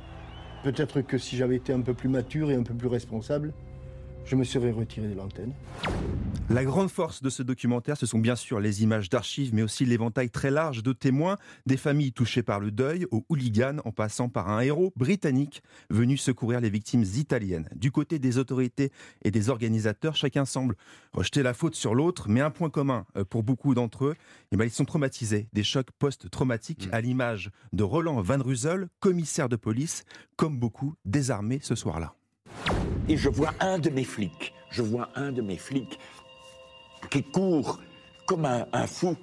Peut-être 0.64 1.02
que 1.02 1.18
si 1.18 1.38
j'avais 1.38 1.56
été 1.56 1.74
un 1.74 1.82
peu 1.82 1.94
plus 1.94 2.10
mature 2.10 2.52
et 2.52 2.56
un 2.56 2.64
peu 2.64 2.74
plus 2.74 2.88
responsable, 2.88 3.54
je 4.26 4.36
me 4.36 4.44
serais 4.44 4.72
retiré 4.72 5.08
de 5.08 5.16
l'antenne. 5.16 5.54
La 6.54 6.66
grande 6.66 6.92
force 6.92 7.24
de 7.24 7.30
ce 7.30 7.44
documentaire, 7.44 7.96
ce 7.96 8.06
sont 8.06 8.20
bien 8.20 8.36
sûr 8.36 8.60
les 8.60 8.84
images 8.84 9.10
d'archives, 9.10 9.56
mais 9.56 9.62
aussi 9.62 9.86
l'éventail 9.86 10.30
très 10.30 10.52
large 10.52 10.84
de 10.84 10.92
témoins, 10.92 11.38
des 11.66 11.78
familles 11.78 12.12
touchées 12.12 12.44
par 12.44 12.60
le 12.60 12.72
deuil, 12.72 13.08
aux 13.10 13.24
hooligans, 13.30 13.80
en 13.86 13.94
passant 13.94 14.28
par 14.28 14.50
un 14.50 14.60
héros 14.60 14.92
britannique 14.98 15.64
venu 15.90 16.18
secourir 16.18 16.60
les 16.60 16.70
victimes 16.70 17.06
italiennes. 17.16 17.70
Du 17.74 17.90
côté 17.90 18.20
des 18.20 18.38
autorités 18.38 18.92
et 19.24 19.32
des 19.32 19.50
organisateurs, 19.50 20.18
chacun 20.18 20.44
semble 20.44 20.76
rejeter 21.14 21.42
la 21.42 21.54
faute 21.54 21.76
sur 21.76 21.96
l'autre, 21.96 22.28
mais 22.28 22.42
un 22.42 22.52
point 22.52 22.70
commun 22.70 23.06
euh, 23.16 23.24
pour 23.24 23.44
beaucoup 23.44 23.74
d'entre 23.74 24.08
eux, 24.08 24.16
eh 24.52 24.58
ben, 24.58 24.66
ils 24.66 24.72
sont 24.72 24.84
traumatisés, 24.84 25.48
des 25.54 25.64
chocs 25.64 25.92
post-traumatiques, 26.00 26.90
à 26.92 27.00
l'image 27.00 27.50
de 27.72 27.84
Roland 27.84 28.22
Van 28.22 28.44
Ruzel, 28.44 28.90
commissaire 29.00 29.48
de 29.48 29.56
police, 29.56 30.04
comme 30.36 30.60
beaucoup 30.60 30.96
désarmé 31.06 31.60
ce 31.62 31.76
soir-là. 31.76 32.14
Et 33.08 33.16
je 33.16 33.30
vois 33.30 33.54
un 33.62 33.80
de 33.80 33.90
mes 33.90 34.04
flics, 34.04 34.54
je 34.70 34.82
vois 34.82 35.10
un 35.16 35.32
de 35.32 35.42
mes 35.42 35.58
flics 35.58 35.98
qui 37.10 37.24
court 37.24 37.80
comme 38.26 38.46
un, 38.46 38.66
un 38.74 38.88
fou 38.88 39.18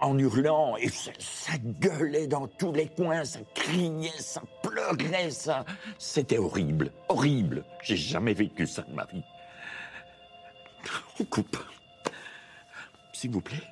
en 0.00 0.18
hurlant 0.18 0.76
et 0.76 0.88
ça, 0.88 1.10
ça 1.18 1.52
gueulait 1.58 2.26
dans 2.26 2.46
tous 2.46 2.72
les 2.72 2.88
coins, 2.88 3.24
ça 3.24 3.40
criait, 3.54 4.10
ça 4.18 4.42
pleurait, 4.62 5.30
ça. 5.30 5.64
C'était 5.98 6.38
horrible, 6.38 6.92
horrible. 7.08 7.64
J'ai 7.82 7.96
jamais 7.96 8.34
vécu 8.34 8.66
ça 8.66 8.82
de 8.82 8.94
ma 8.94 9.04
vie. 9.06 9.22
On 11.20 11.24
coupe. 11.24 11.58
S'il 13.12 13.30
vous 13.30 13.40
plaît. 13.40 13.62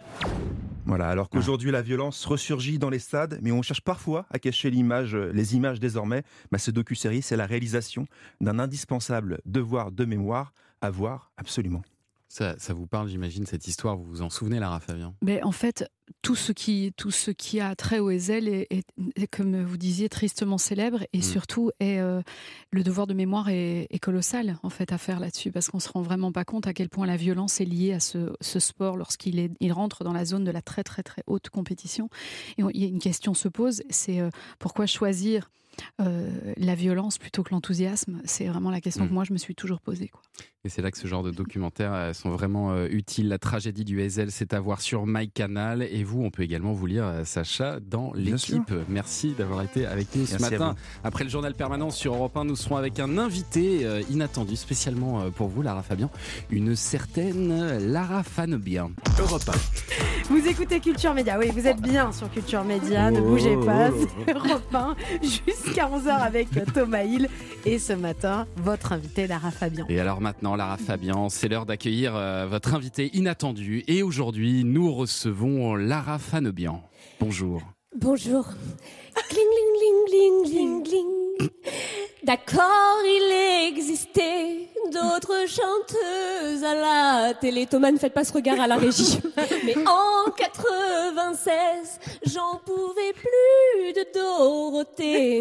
Voilà, 0.86 1.08
alors 1.08 1.28
qu'aujourd'hui 1.28 1.70
la 1.70 1.82
violence 1.82 2.24
ressurgit 2.24 2.78
dans 2.78 2.90
les 2.90 2.98
stades, 2.98 3.38
mais 3.42 3.52
on 3.52 3.62
cherche 3.62 3.80
parfois 3.80 4.26
à 4.30 4.38
cacher 4.38 4.70
l'image, 4.70 5.14
les 5.14 5.54
images 5.56 5.80
désormais. 5.80 6.22
Bah, 6.50 6.58
ce 6.58 6.70
docu-série, 6.70 7.22
c'est 7.22 7.36
la 7.36 7.46
réalisation 7.46 8.06
d'un 8.40 8.58
indispensable 8.58 9.40
devoir 9.44 9.92
de 9.92 10.04
mémoire 10.04 10.52
à 10.80 10.90
voir 10.90 11.30
absolument. 11.36 11.82
Ça, 12.32 12.54
ça 12.60 12.74
vous 12.74 12.86
parle, 12.86 13.08
j'imagine, 13.08 13.44
cette 13.44 13.66
histoire. 13.66 13.96
Vous 13.96 14.04
vous 14.04 14.22
en 14.22 14.30
souvenez, 14.30 14.60
Lara 14.60 14.78
Fabien 14.78 15.14
Mais 15.20 15.42
en 15.42 15.50
fait, 15.50 15.90
tout 16.22 16.36
ce 16.36 16.52
qui, 16.52 16.92
tout 16.96 17.10
ce 17.10 17.32
qui 17.32 17.58
a 17.58 17.74
trait 17.74 17.98
au 17.98 18.08
Ezel 18.08 18.46
est, 18.46 18.68
est- 18.70 18.84
est, 19.16 19.26
comme 19.26 19.60
vous 19.64 19.76
disiez, 19.76 20.08
tristement 20.08 20.56
célèbre 20.56 21.02
et 21.12 21.18
Mm. 21.18 21.22
surtout 21.22 21.72
est, 21.80 21.98
euh, 21.98 22.22
le 22.70 22.84
devoir 22.84 23.08
de 23.08 23.14
mémoire 23.14 23.48
est, 23.48 23.88
est 23.90 23.98
colossal 23.98 24.58
en 24.62 24.70
fait 24.70 24.92
à 24.92 24.98
faire 24.98 25.18
là-dessus 25.18 25.50
parce 25.50 25.68
qu'on 25.70 25.80
se 25.80 25.88
rend 25.88 26.02
vraiment 26.02 26.30
pas 26.30 26.44
compte 26.44 26.68
à 26.68 26.72
quel 26.72 26.88
point 26.88 27.04
la 27.04 27.16
violence 27.16 27.60
est 27.60 27.64
liée 27.64 27.94
à 27.94 28.00
ce, 28.00 28.32
ce 28.40 28.60
sport 28.60 28.96
lorsqu'il 28.96 29.40
est, 29.40 29.50
il 29.58 29.72
rentre 29.72 30.04
dans 30.04 30.12
la 30.12 30.24
zone 30.24 30.44
de 30.44 30.52
la 30.52 30.62
très 30.62 30.84
très 30.84 31.02
très 31.02 31.24
haute 31.26 31.48
compétition. 31.50 32.10
Et 32.58 32.62
on- 32.62 32.70
une 32.70 33.00
question 33.00 33.34
se 33.34 33.48
pose, 33.48 33.82
c'est 33.90 34.20
euh, 34.20 34.30
pourquoi 34.60 34.86
choisir 34.86 35.50
euh, 36.00 36.30
la 36.56 36.74
violence 36.74 37.18
plutôt 37.18 37.42
que 37.42 37.50
l'enthousiasme 37.54 38.20
C'est 38.24 38.46
vraiment 38.46 38.70
la 38.70 38.80
question 38.80 39.04
Mm. 39.04 39.08
que 39.08 39.12
moi 39.14 39.24
je 39.24 39.32
me 39.32 39.38
suis 39.38 39.54
toujours 39.54 39.80
posée. 39.80 40.08
Quoi. 40.08 40.20
Et 40.64 40.68
c'est 40.68 40.82
là 40.82 40.90
que 40.90 40.98
ce 40.98 41.06
genre 41.06 41.22
de 41.22 41.30
documentaires 41.30 41.94
euh, 41.94 42.12
sont 42.12 42.30
vraiment 42.30 42.72
euh, 42.72 42.86
utiles. 42.90 43.28
La 43.28 43.38
tragédie 43.38 43.84
du 43.84 44.02
Hazel, 44.02 44.30
c'est 44.30 44.52
à 44.52 44.60
voir 44.60 44.82
sur 44.82 45.06
MyCanal. 45.06 45.82
Et 45.82 46.04
vous, 46.04 46.22
on 46.22 46.30
peut 46.30 46.42
également 46.42 46.72
vous 46.74 46.84
lire, 46.86 47.10
Sacha, 47.24 47.80
dans 47.80 48.12
l'équipe. 48.14 48.70
Merci 48.88 49.32
d'avoir 49.38 49.62
été 49.62 49.86
avec 49.86 50.14
nous 50.14 50.26
ce 50.26 50.32
Merci 50.32 50.50
matin. 50.52 50.74
Après 51.02 51.24
le 51.24 51.30
journal 51.30 51.54
permanent 51.54 51.90
sur 51.90 52.14
Europe 52.14 52.36
1, 52.36 52.44
nous 52.44 52.56
serons 52.56 52.76
avec 52.76 53.00
un 53.00 53.16
invité 53.16 53.86
euh, 53.86 54.02
inattendu, 54.10 54.56
spécialement 54.56 55.20
euh, 55.22 55.30
pour 55.30 55.48
vous, 55.48 55.62
Lara 55.62 55.82
Fabien. 55.82 56.10
Une 56.50 56.76
certaine 56.76 57.78
Lara 57.78 58.22
Fanebien. 58.22 58.90
Europe 59.18 59.42
Vous 60.28 60.46
écoutez 60.46 60.80
Culture 60.80 61.14
Média, 61.14 61.38
oui, 61.38 61.50
vous 61.52 61.66
êtes 61.66 61.80
bien 61.80 62.12
sur 62.12 62.30
Culture 62.30 62.64
Média, 62.64 63.10
ne 63.10 63.20
bougez 63.20 63.56
pas, 63.56 63.90
c'est 63.90 64.32
Europe 64.34 64.74
1, 64.74 64.94
jusqu'à 65.64 65.88
11h 65.88 66.08
avec 66.08 66.48
Thomas 66.74 67.04
Hill 67.04 67.28
et 67.64 67.78
ce 67.78 67.92
matin, 67.92 68.46
votre 68.56 68.92
invité 68.92 69.26
Lara 69.26 69.50
Fabian. 69.50 69.86
Et 69.88 70.00
alors 70.00 70.20
maintenant, 70.20 70.56
Lara 70.56 70.76
Fabian, 70.76 71.28
c'est 71.28 71.48
l'heure 71.48 71.66
d'accueillir 71.66 72.14
euh, 72.16 72.46
votre 72.48 72.74
invité 72.74 73.10
inattendu. 73.16 73.84
Et 73.86 74.02
aujourd'hui, 74.02 74.64
nous 74.64 74.92
recevons 74.92 75.74
Lara 75.74 76.18
Fanebian. 76.18 76.82
Bonjour. 77.20 77.62
Bonjour. 77.96 78.46
Cling, 79.28 79.46
cling, 79.46 80.06
cling, 80.08 80.44
cling, 80.44 80.44
cling, 80.44 80.82
cling. 80.84 81.29
D'accord, 82.22 82.98
il 83.04 83.68
existait 83.68 84.68
d'autres 84.92 85.46
chanteuses 85.48 86.64
à 86.64 86.74
la 86.74 87.34
télé. 87.34 87.66
Thomas, 87.66 87.90
ne 87.90 87.98
faites 87.98 88.12
pas 88.12 88.24
ce 88.24 88.32
regard 88.32 88.60
à 88.60 88.66
la 88.66 88.76
régie. 88.76 89.18
Mais 89.64 89.74
en 89.86 90.30
96, 90.30 91.98
j'en 92.26 92.60
pouvais 92.64 93.12
plus 93.14 93.92
de 93.94 94.06
Dorothée. 94.12 95.40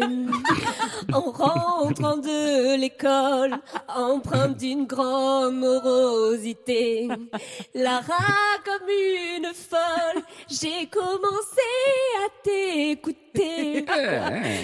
En 1.12 1.30
rentrant 1.30 2.16
de 2.16 2.76
l'école, 2.76 3.58
empreinte 3.94 4.56
d'une 4.56 4.86
grande 4.86 5.56
morosité. 5.56 7.08
Lara 7.74 8.24
comme 8.64 8.88
une 8.88 9.52
folle, 9.52 10.22
j'ai 10.48 10.86
commencé 10.86 11.68
à 12.24 12.28
t'écouter. 12.42 13.29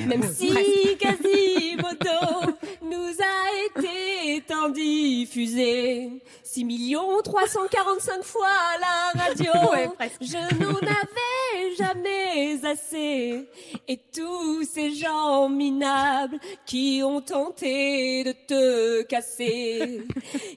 Même 0.07 0.23
si 0.33 0.97
Quasimodo 0.99 2.55
nous 2.83 3.17
a 3.21 3.81
été 3.81 4.43
tant 4.47 4.69
diffusé. 4.69 6.11
6 6.43 6.97
345 7.25 8.23
fois 8.23 8.47
à 8.47 8.79
la 8.79 9.25
radio. 9.25 9.53
Ouais. 9.67 9.89
Je 10.21 10.37
n'en 10.59 10.77
avais 10.77 11.75
jamais 11.77 12.59
assez. 12.65 13.47
Et 13.89 14.01
tous 14.15 14.65
ces 14.65 14.93
gens 14.95 15.49
minables 15.49 16.39
qui 16.65 17.03
ont 17.05 17.21
tenté 17.21 18.25
de 18.25 18.33
te 18.33 19.03
casser, 19.03 20.03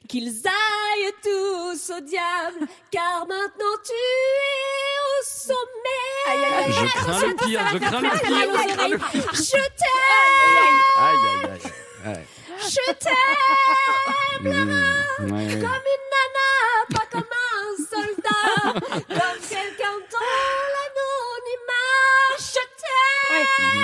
qu'ils 0.08 0.44
aillent 0.46 1.14
tous 1.24 1.92
au 1.98 2.02
diable, 2.02 2.68
car 2.92 3.26
maintenant 3.28 3.78
tu 3.84 3.94
es 3.94 5.00
au 5.10 5.24
sommet. 5.24 6.70
Je 6.70 6.86
crains 6.86 7.28
le 7.28 7.36
pire, 7.36 7.62
je 7.74 7.78
crains 7.80 7.92
le 7.92 7.99
pire, 7.99 7.99
je 8.04 8.98
pire. 9.12 9.34
Je 9.34 9.62
t'aime, 9.80 10.80
Aïe, 11.00 11.24
aïe, 11.30 11.44
aïe. 11.52 11.62
Ouais. 12.06 12.26
je 12.60 12.94
t'aime, 12.94 13.16
Mmh, 14.42 14.48
ouais, 14.50 15.48
ouais. 15.48 15.60
comme 15.60 15.86
une 15.94 16.06
nana, 16.14 16.50
pas 16.94 17.06
comme 17.12 17.34
un 17.34 17.76
soldat, 17.92 18.56
comme 18.74 19.40
quelqu'un 19.50 19.98
dans 20.12 20.30
l'anonymat. 20.74 22.38
Je 22.40 22.64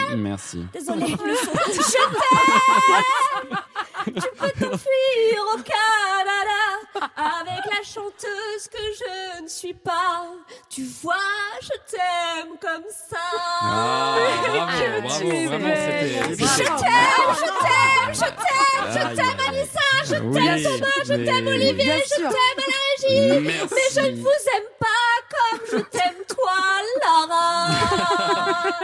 t'aime. 0.07 0.21
Merci. 0.21 0.59
Désolée, 0.71 1.11
le 1.25 1.35
son. 1.35 1.51
Je 1.73 1.81
t'aime. 1.91 3.57
Tu 4.05 4.11
peux 4.37 4.51
t'enfuir 4.51 5.37
au 5.53 5.57
Canada 5.57 6.61
avec 6.95 7.65
la 7.65 7.83
chanteuse 7.83 8.67
que 8.71 8.77
je 8.99 9.43
ne 9.43 9.47
suis 9.47 9.73
pas. 9.73 10.23
Tu 10.69 10.83
vois, 11.01 11.15
je 11.61 11.69
t'aime 11.91 12.55
comme 12.61 12.83
ça. 12.89 13.17
Ah, 13.61 14.15
bravo, 14.47 15.01
bravo, 15.01 15.47
vraiment. 15.47 15.75
Je 15.75 15.81
t'aime, 15.81 16.35
je 16.37 16.63
t'aime, 16.65 18.13
je 18.13 18.19
t'aime, 18.19 18.91
je 18.93 19.15
t'aime. 19.15 19.39
Alissa, 19.47 19.79
je 20.05 20.09
t'aime 20.11 20.25
Oui, 20.31 20.63
Thomas, 20.63 20.87
je 21.05 21.13
mais- 21.13 21.25
t'aime 21.25 21.47
Olivier, 21.47 22.03
je 22.07 22.21
t'aime 22.21 22.31
à 22.57 22.67
la 22.67 23.09
régie. 23.09 23.41
Merci. 23.41 23.75
Mais 23.75 23.87
je 23.93 24.07
ne 24.11 24.15
vous 24.17 24.43
aime 24.55 24.69
pas 24.79 25.13
comme 25.29 25.59
je 25.71 25.77
t'aime 25.77 26.21
toi, 26.27 26.61
Lara. 27.03 27.67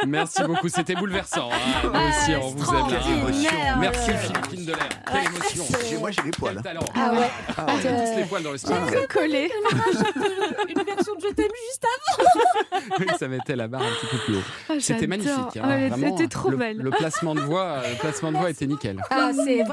Merci 0.05 0.43
beaucoup, 0.43 0.69
c'était 0.69 0.95
bouleversant. 0.95 1.49
hein. 1.51 1.57
Nous 1.83 1.89
aussi, 1.91 2.35
on 2.35 2.49
vous 2.49 2.73
aime. 2.73 3.79
Merci 3.79 4.11
Philippine 4.21 4.65
Delair. 4.65 4.89
Quelle 5.11 5.25
émotion. 5.25 5.65
Moi, 6.01 6.11
j'ai 6.11 6.21
les 6.23 6.31
poils. 6.31 6.53
Quel 6.55 6.63
talent. 6.63 6.85
Ah 6.95 7.11
ouais. 7.13 7.29
On 7.57 7.61
a 7.61 7.73
tous 8.11 8.17
les 8.17 8.25
poils 8.25 8.43
dans 8.43 8.51
le 8.51 8.57
studio. 8.57 8.75
Collé. 9.09 9.49
Une 10.69 10.83
version 10.83 11.15
de 11.15 11.21
Je 11.21 11.33
t'aime 11.33 11.47
juste 11.69 11.85
avant. 11.85 12.27
Oui, 12.99 13.05
ça 13.19 13.27
mettait 13.27 13.55
la 13.55 13.67
barre 13.67 13.81
un 13.83 13.91
petit 13.91 14.07
peu 14.07 14.17
plus 14.25 14.35
haut. 14.37 14.41
Ah, 14.69 14.73
C'était 14.79 15.07
magnifique. 15.07 15.31
hein, 15.57 15.89
Ah, 15.91 15.95
c'était 15.95 16.27
trop 16.27 16.49
le, 16.49 16.57
belle. 16.57 16.77
Le 16.77 16.89
placement 16.91 17.35
de 17.35 17.39
voix, 17.41 17.81
le 17.89 17.97
placement 17.97 18.31
de 18.31 18.37
voix 18.37 18.49
était 18.49 18.65
nickel. 18.67 19.01
Ah. 19.09 19.31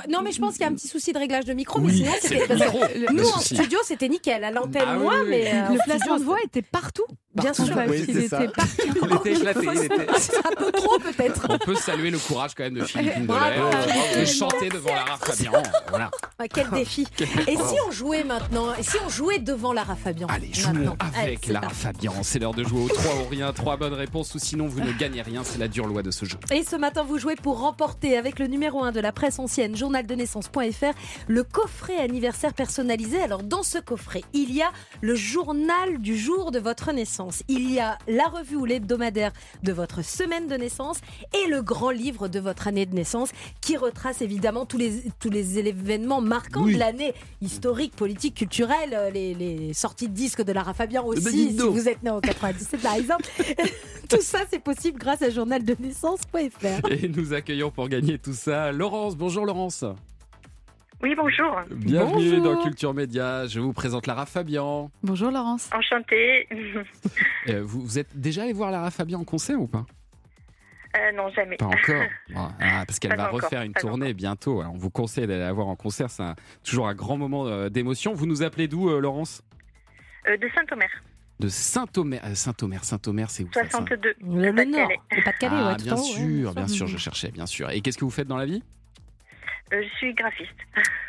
Non, 0.08 0.20
mais 0.22 0.32
je 0.32 0.40
pense 0.40 0.52
qu'il 0.54 0.62
y 0.62 0.64
a 0.64 0.68
un 0.68 0.74
petit 0.74 0.88
souci 0.88 1.12
de 1.12 1.18
réglage 1.18 1.44
de 1.44 1.52
micro. 1.54 1.80
Oui, 1.80 1.86
mais 1.86 1.92
sinon, 1.92 2.12
c'est 2.20 2.28
c'était... 2.56 3.12
Nous, 3.12 3.28
en 3.28 3.38
studio, 3.40 3.78
c'était 3.84 4.08
nickel. 4.08 4.44
À 4.44 4.50
l'antenne, 4.50 4.82
Ah 4.86 4.96
oui, 4.98 5.02
moins, 5.02 5.22
oui, 5.22 5.28
mais. 5.30 5.52
euh, 5.52 5.72
Le 5.72 5.78
placement 5.84 6.18
de 6.18 6.24
voix 6.24 6.38
était 6.44 6.62
partout. 6.62 7.04
Bien 7.40 7.54
sûr. 7.54 7.76
Oui, 7.88 8.04
il 8.08 8.18
était 8.18 8.48
partout. 8.48 8.72
Il 8.84 9.14
était 9.16 9.32
éclaté. 9.32 9.66
il 9.74 9.84
était- 9.84 10.06
un 10.48 10.54
peu 10.56 10.72
trop, 10.72 10.98
peut-être. 10.98 11.46
On 11.48 11.58
peut 11.58 11.74
saluer 11.74 12.10
le 12.10 12.18
courage 12.18 12.54
quand 12.54 12.64
même 12.64 12.74
de 12.74 12.84
Philippine 12.84 13.26
Bravo, 13.26 13.70
de 14.18 14.24
chanter 14.24 14.68
devant 14.68 14.94
Lara 14.94 15.16
Fabian. 15.18 15.52
Voilà. 15.90 16.10
Ah, 16.38 16.48
quel 16.48 16.70
défi. 16.70 17.06
Et 17.48 17.56
si 17.56 17.74
on 17.86 17.90
jouait 17.90 18.24
maintenant 18.24 18.72
Et 18.78 18.82
si 18.82 18.96
on 19.04 19.08
jouait 19.08 19.38
devant 19.38 19.72
Lara 19.72 19.96
Fabian 19.96 20.26
Allez, 20.28 20.50
jouons 20.52 20.70
Allez, 21.14 21.22
avec 21.28 21.40
c'est 21.46 21.52
Lara. 21.52 21.68
Fabian. 21.70 22.12
C'est 22.22 22.38
l'heure 22.38 22.54
de 22.54 22.64
jouer 22.64 22.82
au 22.82 22.88
3 22.88 23.14
ou 23.24 23.28
rien. 23.28 23.52
3 23.52 23.76
bonnes 23.76 23.94
réponses 23.94 24.34
ou 24.34 24.38
sinon 24.38 24.66
vous 24.66 24.80
ne 24.80 24.92
gagnez 24.92 25.22
rien. 25.22 25.42
C'est 25.44 25.58
la 25.58 25.68
dure 25.68 25.86
loi 25.86 26.02
de 26.02 26.10
ce 26.10 26.24
jeu. 26.24 26.38
Et 26.52 26.62
ce 26.62 26.76
matin, 26.76 27.02
vous 27.04 27.18
jouez 27.18 27.34
pour 27.36 27.60
remporter 27.60 28.16
avec 28.16 28.38
le 28.38 28.46
numéro 28.46 28.82
1 28.84 28.92
de 28.92 29.00
la 29.00 29.12
presse 29.12 29.38
ancienne, 29.38 29.76
journaldenaissance.fr, 29.76 30.94
le 31.26 31.42
coffret 31.44 31.96
anniversaire 31.96 32.54
personnalisé. 32.54 33.20
Alors, 33.20 33.42
dans 33.42 33.62
ce 33.62 33.78
coffret, 33.78 34.22
il 34.32 34.54
y 34.54 34.62
a 34.62 34.70
le 35.00 35.14
journal 35.14 35.98
du 35.98 36.16
jour 36.16 36.50
de 36.50 36.58
votre 36.58 36.92
naissance. 36.92 37.27
Il 37.48 37.70
y 37.72 37.80
a 37.80 37.98
la 38.06 38.26
revue 38.26 38.56
ou 38.56 38.64
l'hebdomadaire 38.64 39.32
de 39.62 39.72
votre 39.72 40.02
semaine 40.04 40.46
de 40.46 40.54
naissance 40.56 41.00
et 41.34 41.48
le 41.48 41.62
grand 41.62 41.90
livre 41.90 42.28
de 42.28 42.40
votre 42.40 42.68
année 42.68 42.86
de 42.86 42.94
naissance 42.94 43.30
qui 43.60 43.76
retrace 43.76 44.22
évidemment 44.22 44.66
tous 44.66 44.78
les, 44.78 45.04
tous 45.20 45.30
les 45.30 45.58
événements 45.58 46.20
marquants 46.20 46.66
de 46.66 46.76
l'année 46.76 47.14
historique, 47.42 47.94
politique, 47.94 48.34
culturelle, 48.34 48.94
euh, 48.94 49.10
les, 49.10 49.34
les 49.34 49.74
sorties 49.74 50.08
de 50.08 50.14
disques 50.14 50.42
de 50.42 50.52
Lara 50.52 50.74
Fabian 50.74 51.04
aussi, 51.04 51.22
ben, 51.22 51.32
dis 51.32 51.58
si 51.58 51.68
vous 51.68 51.88
êtes 51.88 52.02
né 52.02 52.10
en 52.10 52.20
97 52.20 52.80
par 52.80 52.94
exemple. 52.94 53.24
Tout 54.08 54.22
ça, 54.22 54.40
c'est 54.50 54.62
possible 54.62 54.98
grâce 54.98 55.20
à 55.22 55.30
journaldenaissance.fr. 55.30 56.90
Et 56.90 57.08
nous 57.08 57.34
accueillons 57.34 57.70
pour 57.70 57.88
gagner 57.88 58.18
tout 58.18 58.32
ça 58.32 58.72
Laurence. 58.72 59.16
Bonjour 59.16 59.44
Laurence. 59.44 59.84
Oui, 61.00 61.14
bonjour. 61.16 61.60
Bienvenue 61.70 62.38
Bonjour. 62.38 62.56
dans 62.56 62.62
Culture 62.62 62.92
Média. 62.92 63.46
Je 63.46 63.60
vous 63.60 63.72
présente 63.72 64.08
Lara 64.08 64.26
Fabian. 64.26 64.90
Bonjour 65.04 65.30
Laurence. 65.30 65.70
Enchantée. 65.72 66.48
Euh, 67.48 67.62
vous, 67.64 67.80
vous 67.80 67.98
êtes 67.98 68.14
déjà 68.14 68.42
allé 68.42 68.52
voir 68.52 68.70
Lara 68.70 68.90
Fabian 68.90 69.20
en 69.20 69.24
concert 69.24 69.58
ou 69.58 69.66
pas? 69.66 69.86
Euh, 70.96 71.12
non, 71.16 71.30
jamais. 71.30 71.56
Pas 71.56 71.66
encore. 71.66 72.02
Ah, 72.60 72.84
parce 72.86 72.98
qu'elle 72.98 73.16
va 73.16 73.28
encore, 73.28 73.40
refaire 73.40 73.62
une 73.62 73.72
tournée 73.72 74.12
bientôt. 74.12 74.60
Alors, 74.60 74.74
on 74.74 74.76
vous 74.76 74.90
conseille 74.90 75.26
d'aller 75.26 75.40
la 75.40 75.52
voir 75.52 75.68
en 75.68 75.76
concert. 75.76 76.10
C'est 76.10 76.24
toujours 76.62 76.88
un 76.88 76.94
grand 76.94 77.16
moment 77.16 77.46
euh, 77.46 77.70
d'émotion. 77.70 78.12
Vous 78.12 78.26
nous 78.26 78.42
appelez 78.42 78.68
d'où, 78.68 78.90
euh, 78.90 79.00
Laurence? 79.00 79.40
Euh, 80.26 80.36
de 80.36 80.48
Saint-Omer, 80.54 80.88
De 81.40 81.48
Saint-Omer. 81.48 82.20
Saint-Omer, 82.34 82.84
Saint-Omer, 82.84 83.30
c'est 83.30 83.44
où 83.44 83.52
ça, 83.54 83.62
ça? 83.64 83.70
62. 83.78 84.14
Le, 84.20 84.52
Nord, 84.52 84.88
Pas-de-Calais, 85.24 85.56
Ah, 85.58 85.68
ouais, 85.70 85.76
tout 85.76 85.84
bien 85.84 85.94
en 85.94 86.00
haut, 86.00 86.02
sûr, 86.02 86.48
ouais, 86.48 86.54
bien 86.54 86.68
sûr, 86.68 86.86
je 86.86 86.98
cherchais, 86.98 87.30
bien 87.30 87.46
sûr. 87.46 87.70
Et 87.70 87.80
qu'est-ce 87.80 87.96
que 87.96 88.04
vous 88.04 88.10
faites 88.10 88.28
dans 88.28 88.36
la 88.36 88.46
vie? 88.46 88.62
Euh, 89.72 89.82
je 89.82 89.96
suis 89.96 90.14
graphiste. 90.14 90.50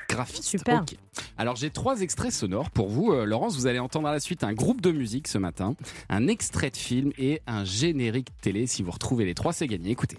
Graphiste. 0.10 0.44
Super. 0.44 0.82
ok. 0.82 0.96
Alors 1.38 1.56
j'ai 1.56 1.70
trois 1.70 2.02
extraits 2.02 2.32
sonores 2.32 2.72
pour 2.72 2.90
vous, 2.90 3.12
euh, 3.12 3.26
Laurence. 3.26 3.56
Vous 3.56 3.68
allez 3.68 3.80
entendre 3.80 4.08
à 4.08 4.12
la 4.12 4.20
suite 4.20 4.44
un 4.44 4.54
groupe 4.54 4.82
de 4.82 4.92
musique 4.92 5.28
ce 5.28 5.38
matin, 5.38 5.76
un 6.10 6.28
extrait 6.28 6.70
de 6.70 6.78
film 6.78 7.12
et 7.18 7.42
un 7.48 7.64
générique 7.64 8.30
télé. 8.42 8.68
Si 8.68 8.84
vous 8.84 8.92
retrouvez 8.92 9.26
les 9.26 9.36
trois, 9.36 9.54
c'est 9.54 9.68
gagné. 9.68 9.92
Écoutez. 9.92 10.18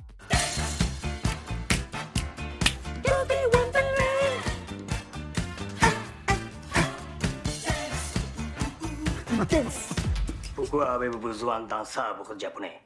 Pourquoi 10.54 10.92
avez-vous 10.92 11.18
besoin 11.18 11.60
d'un 11.60 11.84
sabre 11.84 12.38
japonais? 12.38 12.80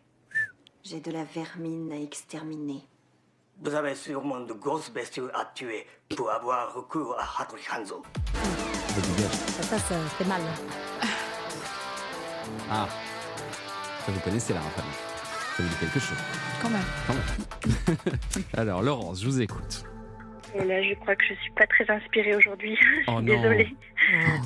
J'ai 0.83 1.01
de 1.01 1.11
la 1.11 1.25
vermine 1.25 1.93
à 1.93 1.97
exterminer. 1.97 2.83
Vous 3.63 3.75
avez 3.75 3.95
sûrement 3.95 4.41
de 4.41 4.53
grosses 4.53 4.91
bestioles 4.91 5.31
à 5.35 5.45
tuer 5.55 5.87
pour 6.17 6.31
avoir 6.31 6.75
recours 6.75 7.17
à 7.19 7.43
Hattori 7.43 7.63
Hanzo. 7.75 8.03
Ça, 8.89 9.63
ça, 9.63 9.79
ça 9.79 9.95
fait 10.19 10.25
mal. 10.25 10.41
Ah, 12.71 12.89
ça 14.05 14.13
vous 14.13 14.21
connaissez 14.21 14.53
Lara 14.53 14.69
Fabian 14.71 14.93
Ça 15.57 15.63
vous 15.63 15.69
dit 15.69 15.77
quelque 15.77 15.99
chose 15.99 16.19
Quand 16.61 16.69
même. 16.71 16.83
Quand 17.07 17.15
même. 17.15 18.45
Alors 18.57 18.83
Laurence, 18.83 19.23
je 19.23 19.27
vous 19.27 19.41
écoute. 19.41 19.85
Et 20.55 20.65
là, 20.65 20.83
je 20.83 20.95
crois 20.95 21.17
que 21.17 21.25
je 21.25 21.35
suis 21.35 21.53
pas 21.53 21.67
très 21.67 21.89
inspirée 21.91 22.37
aujourd'hui. 22.37 22.79
Oh 23.09 23.21
désolée. 23.23 23.75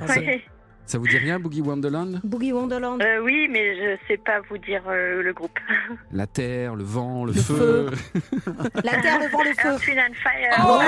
Ouais. 0.08 0.44
Ça 0.88 0.96
vous 0.96 1.06
dit 1.06 1.18
rien, 1.18 1.38
Boogie 1.38 1.60
Wonderland 1.60 2.18
Boogie 2.24 2.50
Wonderland. 2.50 3.02
Euh, 3.02 3.20
oui, 3.22 3.46
mais 3.50 3.76
je 3.76 3.98
sais 4.08 4.16
pas 4.16 4.40
vous 4.48 4.56
dire 4.56 4.82
euh, 4.88 5.22
le 5.22 5.34
groupe. 5.34 5.58
La 6.12 6.26
terre, 6.26 6.74
le 6.76 6.82
vent, 6.82 7.26
le, 7.26 7.32
Le 7.34 7.40
feu. 7.42 7.90
La 8.82 8.92
terre 9.02 9.20
devant 9.20 9.44
le 9.44 9.52
feu. 9.52 9.68
Earth, 9.68 9.82
and 9.98 10.14
Fire. 10.14 10.64
Oh, 10.66 10.78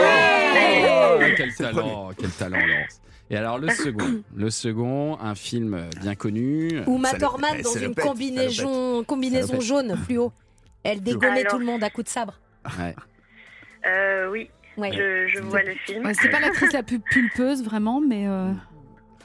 Ouais. 1.20 1.34
quel 1.36 1.54
talent, 1.54 2.10
quel 2.16 2.30
talent, 2.30 2.56
Laurence. 2.56 3.00
Et 3.28 3.36
alors 3.36 3.58
le 3.58 3.68
second, 3.68 4.22
le 4.34 4.48
second, 4.50 5.18
un 5.20 5.34
film 5.34 5.84
bien 6.00 6.14
connu. 6.14 6.80
Ou 6.86 6.96
Ça 6.96 7.12
Matt 7.12 7.20
le- 7.20 7.26
Orman 7.26 7.50
eh, 7.58 7.62
dans 7.62 7.74
le 7.74 7.82
une 7.82 7.88
le 7.94 8.02
combinaison, 8.02 9.04
combinaison 9.04 9.54
le 9.56 9.60
jaune 9.60 9.96
fluo. 9.98 10.32
Elle 10.82 11.02
dégommait 11.02 11.40
Alors. 11.40 11.52
tout 11.52 11.58
le 11.58 11.66
monde 11.66 11.84
à 11.84 11.90
coups 11.90 12.06
de 12.06 12.10
sabre. 12.10 12.40
Ouais. 12.78 12.96
Euh, 13.86 14.30
oui, 14.30 14.48
Ouais. 14.78 14.92
je, 14.92 15.26
je 15.28 15.42
vois 15.42 15.62
le 15.62 15.74
film. 15.84 16.06
Ouais, 16.06 16.14
c'est 16.14 16.30
pas 16.30 16.40
l'actrice 16.40 16.72
la 16.72 16.82
plus 16.82 17.00
pulpeuse 17.00 17.62
vraiment, 17.62 18.00
mais 18.00 18.26
euh, 18.26 18.50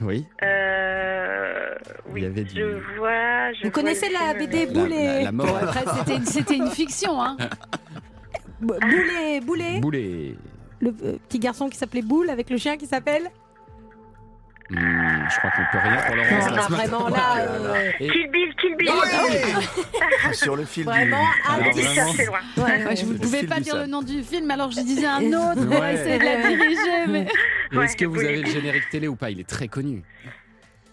Oui. 0.01 0.25
Euh, 0.43 1.75
Il 2.08 2.12
y 2.12 2.13
oui, 2.13 2.25
avait 2.25 2.43
du- 2.43 2.55
je 2.60 2.97
vois. 2.97 3.51
Je 3.53 3.58
Vous 3.58 3.62
vois 3.63 3.71
connaissez 3.71 4.10
la 4.10 4.34
BD 4.34 4.65
Boulet 4.67 5.05
La, 5.19 5.23
la 5.23 5.31
mort. 5.31 5.58
après 5.62 5.84
c'était 5.97 6.15
une, 6.17 6.25
c'était 6.25 6.55
une 6.58 6.69
fiction. 6.71 7.21
Hein. 7.21 7.38
Boulet, 8.62 9.41
Boulet. 9.41 9.79
Boulet. 9.79 10.36
Le 10.79 10.89
euh, 11.03 11.17
petit 11.29 11.39
garçon 11.39 11.69
qui 11.69 11.77
s'appelait 11.77 12.01
Boule 12.01 12.29
avec 12.29 12.49
le 12.49 12.58
chien 12.58 12.77
qui 12.77 12.86
s'appelle. 12.88 13.29
Hmm, 14.67 14.78
je 15.30 15.38
crois 15.38 15.51
qu'on 15.51 15.63
peut 15.71 15.78
rien 15.84 16.01
pour 16.08 16.15
Laurence. 16.15 16.49
Non, 16.49 16.56
là, 16.56 16.62
vraiment, 16.69 17.10
là, 17.10 17.38
euh, 17.39 17.91
Et- 17.99 18.10
Kill 18.10 18.30
Bill, 18.32 18.56
Kill 18.60 18.75
Bill. 18.78 18.89
Sur 20.34 20.56
le 20.56 20.65
fil 20.65 20.86
Vraiment, 20.86 21.21
du... 21.23 21.30
ah, 21.47 21.58
J'ai 21.75 21.82
vraiment. 21.84 22.13
loin. 22.58 22.65
ouais, 22.65 22.86
Ouais, 22.86 22.95
je 22.95 23.06
ne 23.06 23.13
pouvais 23.17 23.43
pas 23.43 23.58
du 23.58 23.62
dire 23.62 23.73
sable. 23.73 23.86
le 23.86 23.91
nom 23.91 24.01
du 24.01 24.23
film, 24.23 24.49
alors 24.49 24.71
je 24.71 24.80
disais 24.82 25.06
un 25.06 25.21
autre 25.28 25.65
pour 25.67 25.80
Ouais. 25.80 25.93
essayer 25.93 26.17
de 26.17 26.23
la 26.25 26.47
diriger. 26.47 27.08
Mais... 27.10 27.28
Est-ce 27.84 27.95
que 27.95 28.06
vous 28.06 28.19
avez 28.19 28.41
le 28.41 28.49
générique 28.49 28.89
télé 28.89 29.08
ou 29.08 29.15
pas? 29.15 29.30
Il 29.30 29.39
est 29.39 29.47
très 29.47 29.67
connu. 29.67 30.01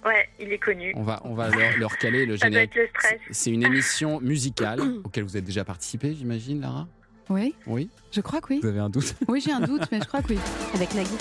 Ouais, 0.05 0.29
il 0.39 0.53
est 0.53 0.59
connu. 0.59 0.93
On 0.97 1.03
va, 1.03 1.21
on 1.25 1.35
va 1.35 1.49
leur, 1.49 1.79
leur 1.79 1.97
caler 1.97 2.27
le 2.27 2.37
Ça 2.37 2.51
doit 2.51 2.61
générique. 2.61 2.77
être 2.77 2.83
le 2.83 2.89
stress. 2.99 3.19
C'est- 3.29 3.33
C'est 3.33 3.51
une 3.53 3.63
émission 3.65 4.21
musicale 4.21 4.81
auquel 5.05 5.25
vous 5.25 5.35
avez 5.37 5.47
déjà 5.47 5.65
participé, 5.65 6.15
j'imagine, 6.15 6.61
Lara? 6.61 6.87
Oui, 7.31 7.55
Oui? 7.67 7.89
Je 8.11 8.21
crois 8.21 8.41
que 8.43 8.49
oui. 8.53 8.61
Vous 8.63 8.69
avez 8.69 8.81
un 8.81 8.91
doute? 8.91 9.15
Oui, 9.29 9.41
j'ai 9.41 9.53
un 9.53 9.61
doute, 9.61 9.85
mais 9.91 10.01
je 10.01 10.07
crois 10.07 10.21
que 10.21 10.29
oui. 10.35 10.39
avec 10.75 10.93
Nagui. 10.95 11.17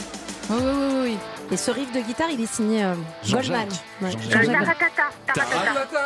Oui, 0.50 0.58
oui, 0.60 0.66
oui, 0.66 1.00
oui. 1.04 1.18
Et 1.52 1.58
ce 1.58 1.70
riff 1.72 1.92
de 1.92 2.00
guitare, 2.00 2.30
il 2.32 2.42
est 2.42 2.52
signé 2.54 2.84
euh. 2.84 2.94
Goldman. 3.30 3.68
Ouais. 4.02 4.10
Euh. 4.10 4.32
Taratata, 4.32 5.10
Taratata. 5.34 6.00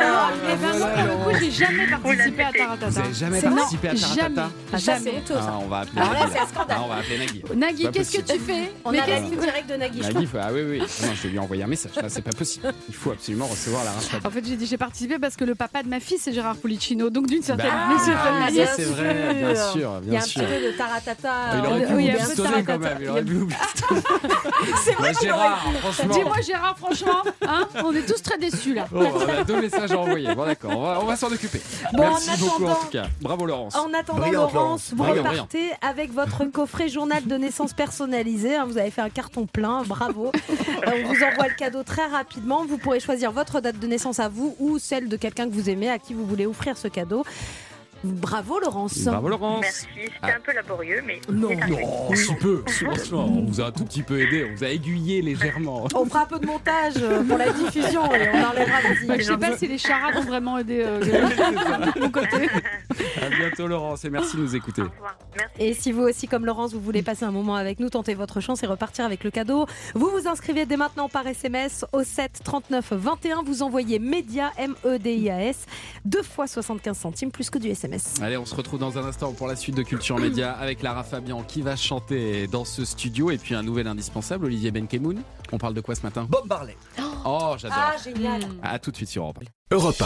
Alors, 0.00 0.30
eh 0.50 0.56
ben, 0.56 0.78
moi, 0.78 0.88
pour 0.88 1.04
le 1.04 1.34
coup, 1.38 1.38
j'ai 1.44 1.50
jamais 1.50 1.86
participé 1.86 2.42
à 2.42 2.52
Taratata. 2.52 3.02
Vous 3.02 3.14
jamais 3.14 3.42
participé 3.42 3.88
à. 3.88 3.94
Taratata 3.94 4.48
Ah, 4.72 4.76
Jamais. 4.78 5.22
Ah, 5.30 5.58
on 5.62 5.68
va 5.68 5.78
appeler 5.80 6.00
Alors 6.00 6.12
là, 6.14 6.18
Nagui. 6.20 6.32
c'est 6.32 6.38
un 6.40 6.46
scandale. 6.46 6.76
Ah, 6.78 6.82
on 6.84 6.88
va 6.88 6.94
appeler 6.96 7.18
Nagui. 7.54 7.88
Qu'est-ce 7.92 8.16
que 8.18 8.22
tu 8.32 8.38
fais 8.38 8.72
On 8.86 8.90
a 8.94 9.06
la 9.06 9.20
ligne 9.20 9.36
directe 9.38 9.68
de 9.70 9.76
Nagui, 9.76 10.00
Nagui, 10.00 10.28
ah 10.40 10.48
oui, 10.52 10.62
oui. 10.66 10.78
Non, 10.78 10.86
je 11.14 11.22
vais 11.22 11.28
lui 11.28 11.38
envoyer 11.38 11.62
un 11.64 11.66
message. 11.66 11.92
Là, 11.96 12.08
c'est 12.08 12.22
pas 12.22 12.30
possible. 12.30 12.72
Il 12.88 12.94
faut 12.94 13.10
absolument 13.12 13.46
recevoir 13.46 13.84
la 13.84 13.90
Fabian. 13.90 14.26
En 14.26 14.30
fait, 14.30 14.44
j'ai 14.46 14.56
dit 14.56 14.66
j'ai 14.66 14.78
participé 14.78 15.18
parce 15.18 15.36
que 15.36 15.44
le 15.44 15.54
papa 15.54 15.82
de 15.82 15.88
ma 15.88 16.00
fille, 16.00 16.18
c'est 16.18 16.32
Gérard 16.32 16.56
Policino. 16.56 17.10
Donc, 17.10 17.26
d'une 17.26 17.42
certaine, 17.42 17.66
Bah, 17.66 17.90
ah, 17.90 18.38
manière. 18.40 18.68
c'est 18.74 18.84
vrai, 18.84 19.34
bien 19.34 19.54
sûr, 19.54 19.74
Il 19.76 19.80
y 19.80 19.84
a 19.84 20.00
bien 20.12 20.20
un 20.20 20.24
sûr. 20.24 20.42
petit 20.42 20.50
peu 20.50 20.66
de 20.72 20.76
taratata. 20.78 21.30
Il 21.58 21.66
aurait 21.66 21.82
pu 21.84 23.34
vous 23.34 23.46
quand 23.46 23.48
même. 23.48 23.51
C'est 24.84 24.92
vrai 24.92 25.12
Bah, 25.12 25.18
Gérard, 25.22 25.62
franchement. 25.80 26.14
Dis-moi, 26.14 26.40
Gérard, 26.40 26.76
franchement, 26.78 27.22
hein, 27.46 27.68
on 27.84 27.94
est 27.94 28.06
tous 28.06 28.22
très 28.22 28.38
déçus 28.38 28.74
là. 28.74 28.86
Oh, 28.94 29.00
on 29.14 29.28
a 29.28 29.44
deux 29.44 29.60
messages 29.60 29.92
à 29.92 29.98
envoyer. 29.98 30.34
Bon, 30.34 30.44
d'accord, 30.46 30.72
on 30.76 30.82
va, 30.82 30.98
on 31.02 31.04
va 31.06 31.16
s'en 31.16 31.28
occuper. 31.28 31.60
Bon, 31.92 32.02
Merci 32.04 32.30
en 32.30 32.36
beaucoup, 32.36 32.64
en 32.64 32.66
attendant- 32.68 32.80
tout 32.80 32.88
cas. 32.90 33.04
Bravo, 33.20 33.46
Laurence. 33.46 33.74
En 33.76 33.92
attendant, 33.92 34.20
Brillante, 34.20 34.52
Laurence, 34.54 34.90
vous 34.94 35.04
Brillant, 35.04 35.22
repartez 35.30 35.70
avec 35.82 36.12
votre 36.12 36.44
coffret 36.46 36.88
journal 36.88 37.24
de 37.26 37.36
naissance 37.36 37.72
personnalisé. 37.72 38.56
hein, 38.56 38.64
Vous 38.66 38.78
avez 38.78 38.90
fait 38.90 39.02
un 39.02 39.10
carton 39.10 39.46
plein, 39.46 39.82
bravo. 39.82 40.32
Euh, 40.86 40.90
On 41.04 41.08
vous 41.08 41.22
envoie 41.22 41.46
le 41.48 41.54
cadeau 41.54 41.82
très 41.84 42.06
rapidement. 42.06 42.64
Vous 42.66 42.76
pourrez 42.76 42.98
choisir 42.98 43.30
votre 43.30 43.60
date 43.60 43.78
de 43.78 43.86
naissance 43.86 44.18
à 44.18 44.28
vous 44.28 44.56
ou 44.58 44.78
celle 44.80 45.08
de 45.08 45.16
quelqu'un 45.16 45.48
que 45.48 45.54
vous 45.54 45.70
aimez, 45.70 45.88
à 45.88 45.98
qui 45.98 46.12
vous 46.12 46.26
voulez 46.26 46.44
offrir 46.46 46.76
ce 46.76 46.88
cadeau. 46.88 47.24
Bravo 48.04 48.58
Laurence. 48.60 48.98
Bravo 49.04 49.28
Laurence. 49.28 49.60
Merci, 49.62 49.86
c'était 49.96 50.10
Ah. 50.22 50.28
un 50.36 50.40
peu 50.40 50.52
laborieux, 50.52 51.02
mais 51.06 51.20
Non. 51.30 51.50
Oh, 52.08 52.14
si 52.14 52.34
peu, 52.34 52.62
franchement, 52.66 53.26
on 53.26 53.44
vous 53.44 53.60
a 53.60 53.66
un 53.66 53.70
tout 53.72 53.84
petit 53.84 54.02
peu 54.02 54.20
aidé, 54.20 54.46
on 54.50 54.54
vous 54.56 54.64
a 54.64 54.68
aiguillé 54.68 55.22
légèrement. 55.22 55.86
On 55.94 56.04
fera 56.06 56.22
un 56.22 56.26
peu 56.26 56.38
de 56.38 56.46
montage 56.46 56.94
euh, 57.00 57.22
pour 57.22 57.38
la 57.38 57.50
diffusion 57.52 58.04
et 58.14 58.28
on 58.32 58.36
enlèvera 58.44 58.80
vos 58.80 59.08
Ouais, 59.08 59.18
je 59.18 59.22
sais 59.24 59.32
images. 59.34 59.50
pas 59.50 59.56
si 59.56 59.68
les 59.68 59.78
charades 59.78 60.16
ont 60.16 60.22
vraiment 60.24 60.58
aidé 60.58 60.82
euh, 60.84 60.98
de 61.00 62.00
mon 62.00 62.10
côté. 62.10 62.48
Bientôt 63.52 63.68
Laurence 63.68 64.02
et 64.06 64.10
merci 64.10 64.38
de 64.38 64.42
nous 64.42 64.56
écouter. 64.56 64.82
Et 65.58 65.74
si 65.74 65.92
vous 65.92 66.02
aussi, 66.02 66.26
comme 66.26 66.46
Laurence, 66.46 66.72
vous 66.72 66.80
voulez 66.80 67.02
passer 67.02 67.26
un 67.26 67.30
moment 67.30 67.54
avec 67.54 67.80
nous, 67.80 67.90
tentez 67.90 68.14
votre 68.14 68.40
chance 68.40 68.62
et 68.62 68.66
repartir 68.66 69.04
avec 69.04 69.24
le 69.24 69.30
cadeau. 69.30 69.66
Vous 69.94 70.08
vous 70.08 70.26
inscrivez 70.26 70.64
dès 70.64 70.78
maintenant 70.78 71.10
par 71.10 71.26
SMS 71.26 71.84
au 71.92 72.02
7 72.02 72.40
39 72.42 72.94
21. 72.94 73.42
Vous 73.42 73.62
envoyez 73.62 73.98
MEDIA, 73.98 74.52
M-E-D-I-A-S, 74.56 75.66
deux 76.06 76.22
fois 76.22 76.46
75 76.46 76.96
centimes 76.96 77.30
plus 77.30 77.50
que 77.50 77.58
du 77.58 77.68
SMS. 77.68 78.14
Allez, 78.22 78.38
on 78.38 78.46
se 78.46 78.54
retrouve 78.54 78.80
dans 78.80 78.96
un 78.96 79.04
instant 79.04 79.34
pour 79.34 79.48
la 79.48 79.56
suite 79.56 79.76
de 79.76 79.82
Culture 79.82 80.18
Média 80.18 80.52
avec 80.52 80.82
Lara 80.82 81.04
Fabian 81.04 81.42
qui 81.42 81.60
va 81.60 81.76
chanter 81.76 82.46
dans 82.46 82.64
ce 82.64 82.86
studio 82.86 83.30
et 83.30 83.36
puis 83.36 83.54
un 83.54 83.62
nouvel 83.62 83.86
indispensable, 83.86 84.46
Olivier 84.46 84.70
Benkemoun. 84.70 85.20
On 85.52 85.58
parle 85.58 85.74
de 85.74 85.82
quoi 85.82 85.94
ce 85.94 86.02
matin? 86.02 86.26
Bob 86.30 86.46
Marley. 86.48 86.76
Oh, 87.26 87.54
j'adore. 87.58 87.76
Ah, 87.78 87.96
génial. 88.02 88.40
À 88.62 88.78
tout 88.78 88.90
de 88.90 88.96
suite 88.96 89.10
sur 89.10 89.24
Europe. 89.24 89.40
Europe 89.70 90.02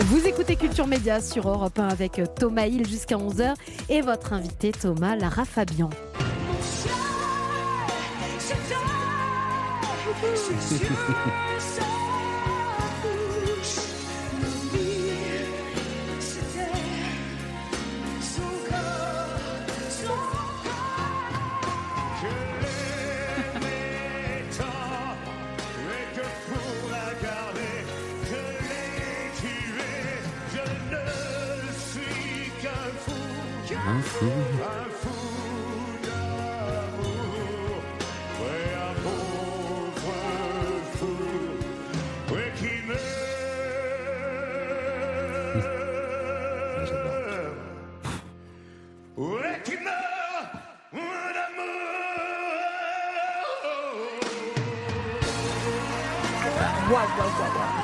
Vous 0.00 0.26
écoutez 0.26 0.56
Culture 0.56 0.86
Média 0.86 1.20
sur 1.20 1.48
Europe 1.48 1.78
1 1.78 1.88
avec 1.88 2.20
Thomas 2.38 2.66
Hill 2.66 2.88
jusqu'à 2.88 3.16
11h 3.16 3.54
et 3.90 4.00
votre 4.00 4.32
invité 4.32 4.72
Thomas 4.72 5.16
Lara 5.16 5.44
Fabian. 5.44 5.90
Un 34.22 34.90
fou. 35.00 35.22
Waouh, 56.92 57.08
waouh, 57.16 57.81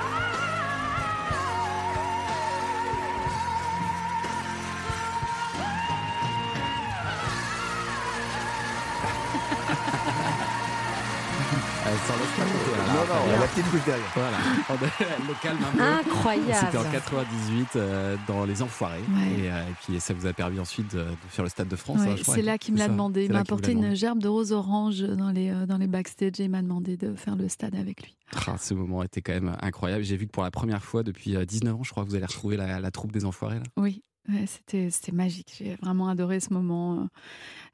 Elle 11.90 11.96
s'en 12.00 12.18
laisse 12.18 12.36
pas 12.36 12.42
compter, 12.42 12.76
là, 12.76 12.92
Non, 12.92 13.32
non, 13.32 13.40
la 13.40 13.46
petite 13.46 13.70
couche 13.70 13.84
derrière. 13.86 14.04
Voilà, 14.14 14.88
elle 15.00 15.26
le 15.26 15.34
calme 15.42 15.58
un 15.64 15.76
peu. 15.76 16.10
Incroyable. 16.10 16.66
C'était 16.66 16.78
en 16.78 16.90
98 16.90 17.68
euh, 17.76 18.16
dans 18.26 18.44
Les 18.44 18.62
Enfoirés. 18.62 18.98
Ouais. 18.98 19.44
Et, 19.44 19.50
euh, 19.50 19.62
et 19.62 19.74
puis 19.82 19.98
ça 19.98 20.12
vous 20.12 20.26
a 20.26 20.34
permis 20.34 20.60
ensuite 20.60 20.94
de, 20.94 21.06
faire 21.28 21.44
le 21.44 21.50
Stade 21.50 21.68
de 21.68 21.76
France. 21.76 22.00
Ouais, 22.00 22.08
hein, 22.08 22.14
je 22.16 22.22
crois. 22.22 22.34
c'est 22.34 22.42
là 22.42 22.58
qu'il 22.58 22.74
me 22.74 22.78
l'a 22.78 22.88
demandé. 22.88 23.24
Il 23.24 23.32
m'a 23.32 23.40
apporté 23.40 23.72
une 23.72 23.94
gerbe 23.94 24.18
de 24.18 24.28
rose 24.28 24.52
orange 24.52 25.00
dans 25.00 25.30
les, 25.30 25.48
euh, 25.48 25.64
dans 25.66 25.78
les 25.78 25.86
backstage 25.86 26.40
et 26.40 26.44
il 26.44 26.50
m'a 26.50 26.62
demandé 26.62 26.96
de 26.96 27.14
faire 27.14 27.36
le 27.36 27.48
stade 27.48 27.74
avec 27.74 28.02
lui. 28.02 28.16
Ah, 28.46 28.56
ce 28.58 28.74
moment 28.74 29.02
était 29.02 29.22
quand 29.22 29.32
même 29.32 29.56
incroyable. 29.62 30.04
J'ai 30.04 30.16
vu 30.16 30.26
que 30.26 30.32
pour 30.32 30.42
la 30.42 30.50
première 30.50 30.84
fois 30.84 31.02
depuis 31.02 31.36
euh, 31.36 31.46
19 31.46 31.74
ans, 31.74 31.82
je 31.82 31.90
crois 31.90 32.04
que 32.04 32.10
vous 32.10 32.16
allez 32.16 32.26
retrouver 32.26 32.58
la, 32.58 32.80
la 32.80 32.90
troupe 32.90 33.12
des 33.12 33.24
Enfoirés. 33.24 33.60
Là. 33.60 33.64
Oui, 33.78 34.02
ouais, 34.28 34.44
c'était 34.46 34.90
c'était 34.90 35.12
magique. 35.12 35.54
J'ai 35.58 35.76
vraiment 35.82 36.08
adoré 36.08 36.40
ce 36.40 36.52
moment. 36.52 37.00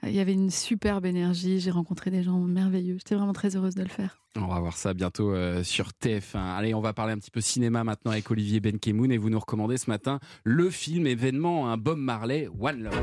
Euh, 0.02 0.08
Il 0.08 0.14
y 0.14 0.20
avait 0.20 0.32
une 0.34 0.50
superbe 0.50 1.06
énergie. 1.06 1.60
J'ai 1.60 1.70
rencontré 1.70 2.10
des 2.10 2.22
gens 2.22 2.38
merveilleux. 2.40 2.96
J'étais 2.98 3.14
vraiment 3.14 3.32
très 3.32 3.56
heureuse 3.56 3.74
de 3.74 3.82
le 3.82 3.88
faire. 3.88 4.18
On 4.36 4.46
va 4.48 4.58
voir 4.60 4.76
ça 4.76 4.94
bientôt 4.94 5.32
euh, 5.32 5.62
sur 5.62 5.90
TF1. 6.02 6.38
Allez, 6.56 6.74
on 6.74 6.80
va 6.80 6.92
parler 6.92 7.12
un 7.12 7.18
petit 7.18 7.30
peu 7.30 7.40
cinéma 7.40 7.84
maintenant 7.84 8.10
avec 8.12 8.28
Olivier 8.30 8.58
Benkemoun 8.60 9.12
et 9.12 9.18
vous 9.18 9.30
nous 9.30 9.38
recommandez 9.38 9.76
ce 9.78 9.88
matin 9.88 10.18
le 10.42 10.70
film 10.70 11.06
événement 11.06 11.70
un 11.70 11.76
Bob 11.76 11.98
Marley 11.98 12.48
One 12.60 12.82
Love. 12.82 13.02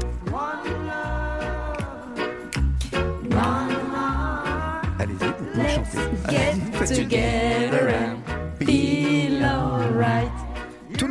Allez-y, 5.00 5.26
vous 5.26 5.46
pouvez 5.54 5.70
chanter. 5.70 5.98
Get 6.30 6.38
Allez-y, 6.38 6.72
faites 6.74 6.98
une- 6.98 7.04
together 7.10 7.90
and 7.90 8.66
feel 8.66 9.44
alright. 9.44 10.32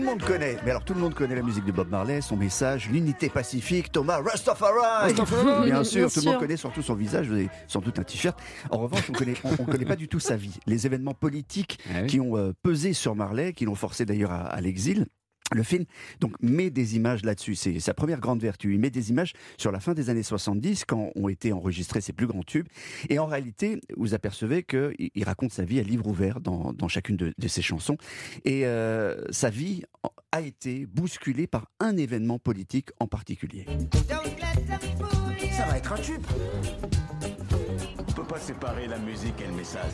Tout 0.01 0.07
le 0.07 0.13
monde 0.13 0.23
connaît, 0.23 0.57
mais 0.65 0.71
alors 0.71 0.83
tout 0.83 0.95
le 0.95 1.01
monde 1.01 1.13
connaît 1.13 1.35
la 1.35 1.43
musique 1.43 1.67
de 1.67 1.73
Bob 1.73 1.91
Marley, 1.91 2.23
son 2.23 2.35
message, 2.35 2.89
l'unité 2.89 3.29
pacifique, 3.29 3.93
Thomas 3.93 4.19
Rastafari. 4.23 4.73
Rastafari. 4.81 5.67
Bien 5.67 5.85
sûr, 5.85 5.99
Bien 6.01 6.09
tout 6.09 6.15
le 6.17 6.21
sûr. 6.23 6.31
monde 6.33 6.41
connaît 6.41 6.57
surtout 6.57 6.81
son 6.81 6.95
visage, 6.95 7.27
vous 7.29 7.35
avez 7.35 7.51
sans 7.69 7.81
doute 7.81 7.99
un 7.99 8.03
t-shirt. 8.03 8.39
En 8.71 8.79
revanche, 8.79 9.11
on 9.11 9.13
connaît, 9.13 9.35
on, 9.45 9.51
on 9.59 9.65
connaît 9.67 9.85
pas 9.85 9.97
du 9.97 10.09
tout 10.09 10.19
sa 10.19 10.37
vie, 10.37 10.59
les 10.67 10.87
événements 10.87 11.13
politiques 11.13 11.79
Ah 11.91 11.99
oui. 12.01 12.07
qui 12.07 12.19
ont 12.19 12.35
euh, 12.39 12.53
pesé 12.63 12.95
sur 12.95 13.15
Marley, 13.15 13.53
qui 13.53 13.67
l'ont 13.67 13.75
forcé 13.75 14.07
d'ailleurs 14.07 14.31
à, 14.31 14.41
à 14.47 14.61
l'exil. 14.63 15.05
Le 15.53 15.63
film 15.63 15.85
donc 16.21 16.35
met 16.41 16.71
des 16.71 16.97
images 16.97 17.25
là-dessus, 17.25 17.55
c'est 17.55 17.81
sa 17.81 17.95
première 17.95 18.21
grande 18.21 18.41
vertu. 18.41 18.75
Il 18.75 18.81
met 18.81 18.91
des 18.91 19.11
images 19.11 19.33
sur 19.59 19.73
la 19.73 19.81
fin 19.81 19.95
des 19.95 20.11
années 20.11 20.23
70 20.23 20.85
quand 20.85 21.11
ont 21.15 21.29
été 21.29 21.53
enregistrés 21.53 22.01
ses 22.01 22.13
plus 22.13 22.27
grands 22.27 22.43
tubes. 22.43 22.69
Et 23.09 23.19
en 23.19 23.27
réalité, 23.27 23.81
vous 23.97 24.15
apercevez 24.15 24.63
qu'il 24.63 24.95
il 24.99 25.25
raconte 25.25 25.53
sa 25.53 25.65
vie 25.65 25.81
à 25.81 25.83
livre 25.83 26.07
ouvert 26.07 26.41
dans, 26.41 26.73
dans 26.73 26.89
chacune 26.89 27.17
de, 27.17 27.33
de 27.37 27.49
ses 27.49 27.63
chansons. 27.63 27.97
Et 28.45 28.65
euh, 28.67 29.25
sa 29.31 29.51
vie 29.51 29.83
a 30.33 30.41
été 30.41 30.87
bousculée 30.87 31.47
par 31.47 31.67
un 31.81 31.97
événement 31.97 32.39
politique 32.39 32.91
en 33.01 33.07
particulier. 33.07 33.67
Ça 35.53 35.67
va 35.67 35.79
être 35.79 35.93
un 35.93 35.97
tube. 35.97 36.23
On 37.99 38.13
peut 38.13 38.25
pas 38.25 38.39
séparer 38.39 38.87
la 38.87 38.99
musique 38.99 39.41
et 39.41 39.47
le 39.47 39.55
message. 39.55 39.93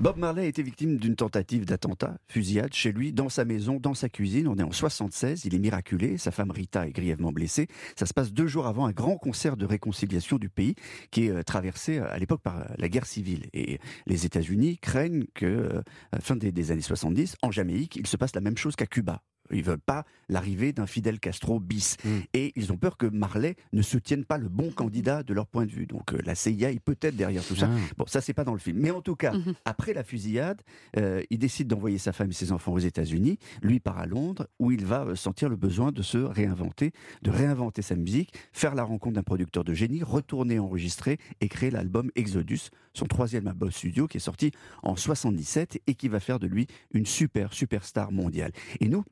Bob 0.00 0.18
Marley 0.18 0.42
a 0.42 0.46
été 0.46 0.62
victime 0.62 0.96
d'une 0.96 1.14
tentative 1.14 1.64
d'attentat, 1.66 2.16
fusillade, 2.26 2.74
chez 2.74 2.90
lui, 2.90 3.12
dans 3.12 3.28
sa 3.28 3.44
maison, 3.44 3.78
dans 3.78 3.94
sa 3.94 4.08
cuisine. 4.08 4.48
On 4.48 4.56
est 4.56 4.62
en 4.64 4.72
76, 4.72 5.44
il 5.44 5.54
est 5.54 5.58
miraculé, 5.60 6.18
sa 6.18 6.32
femme 6.32 6.50
Rita 6.50 6.88
est 6.88 6.90
grièvement 6.90 7.30
blessée. 7.30 7.68
Ça 7.94 8.04
se 8.04 8.12
passe 8.12 8.32
deux 8.32 8.48
jours 8.48 8.66
avant 8.66 8.86
un 8.86 8.90
grand 8.90 9.16
concert 9.16 9.56
de 9.56 9.64
réconciliation 9.64 10.36
du 10.36 10.48
pays 10.48 10.74
qui 11.12 11.26
est 11.26 11.30
euh, 11.30 11.42
traversé 11.44 11.98
euh, 11.98 12.12
à 12.12 12.18
l'époque 12.18 12.42
par 12.42 12.58
euh, 12.58 12.64
la 12.76 12.88
guerre 12.88 13.06
civile. 13.06 13.46
Et 13.52 13.78
les 14.06 14.26
États-Unis 14.26 14.78
craignent 14.78 15.26
que, 15.32 15.82
à 16.10 16.16
la 16.16 16.20
fin 16.20 16.34
des 16.34 16.70
années 16.72 16.82
70, 16.82 17.36
en 17.42 17.52
Jamaïque, 17.52 17.94
il 17.94 18.08
se 18.08 18.16
passe 18.16 18.34
la 18.34 18.40
même 18.40 18.58
chose 18.58 18.74
qu'à 18.74 18.86
Cuba. 18.86 19.22
Ils 19.50 19.62
veulent 19.62 19.78
pas 19.78 20.04
l'arrivée 20.28 20.72
d'un 20.72 20.86
Fidel 20.86 21.20
Castro 21.20 21.60
bis. 21.60 21.96
Et 22.32 22.52
ils 22.56 22.72
ont 22.72 22.76
peur 22.76 22.96
que 22.96 23.06
Marley 23.06 23.56
ne 23.72 23.82
soutienne 23.82 24.24
pas 24.24 24.38
le 24.38 24.48
bon 24.48 24.70
candidat 24.70 25.22
de 25.22 25.34
leur 25.34 25.46
point 25.46 25.66
de 25.66 25.70
vue. 25.70 25.86
Donc 25.86 26.12
euh, 26.12 26.18
la 26.24 26.34
CIA 26.34 26.70
est 26.70 26.80
peut-être 26.80 27.16
derrière 27.16 27.44
tout 27.44 27.56
ça. 27.56 27.68
Ah. 27.70 27.94
Bon, 27.96 28.06
ça 28.06 28.20
c'est 28.20 28.34
pas 28.34 28.44
dans 28.44 28.52
le 28.52 28.58
film. 28.58 28.78
Mais 28.78 28.90
en 28.90 29.00
tout 29.00 29.16
cas, 29.16 29.34
après 29.64 29.92
la 29.92 30.04
fusillade, 30.04 30.62
euh, 30.96 31.22
il 31.30 31.38
décide 31.38 31.68
d'envoyer 31.68 31.98
sa 31.98 32.12
femme 32.12 32.30
et 32.30 32.34
ses 32.34 32.52
enfants 32.52 32.72
aux 32.72 32.78
États-Unis. 32.78 33.38
Lui 33.62 33.80
part 33.80 33.98
à 33.98 34.06
Londres, 34.06 34.48
où 34.58 34.72
il 34.72 34.84
va 34.84 35.04
euh, 35.04 35.14
sentir 35.14 35.48
le 35.48 35.56
besoin 35.56 35.92
de 35.92 36.02
se 36.02 36.18
réinventer, 36.18 36.92
de 37.22 37.30
réinventer 37.30 37.82
sa 37.82 37.96
musique, 37.96 38.34
faire 38.52 38.74
la 38.74 38.84
rencontre 38.84 39.14
d'un 39.14 39.22
producteur 39.22 39.64
de 39.64 39.74
génie, 39.74 40.02
retourner 40.02 40.58
enregistrer 40.58 41.18
et 41.40 41.48
créer 41.48 41.70
l'album 41.70 42.10
Exodus, 42.16 42.70
son 42.92 43.06
troisième 43.06 43.46
album 43.46 43.70
studio 43.70 44.06
qui 44.06 44.18
est 44.18 44.20
sorti 44.20 44.52
en 44.82 44.96
77 44.96 45.80
et 45.86 45.94
qui 45.94 46.08
va 46.08 46.20
faire 46.20 46.38
de 46.38 46.46
lui 46.46 46.66
une 46.92 47.06
super 47.06 47.52
superstar 47.52 48.12
mondiale. 48.12 48.52
Et 48.80 48.88
nous, 48.88 49.04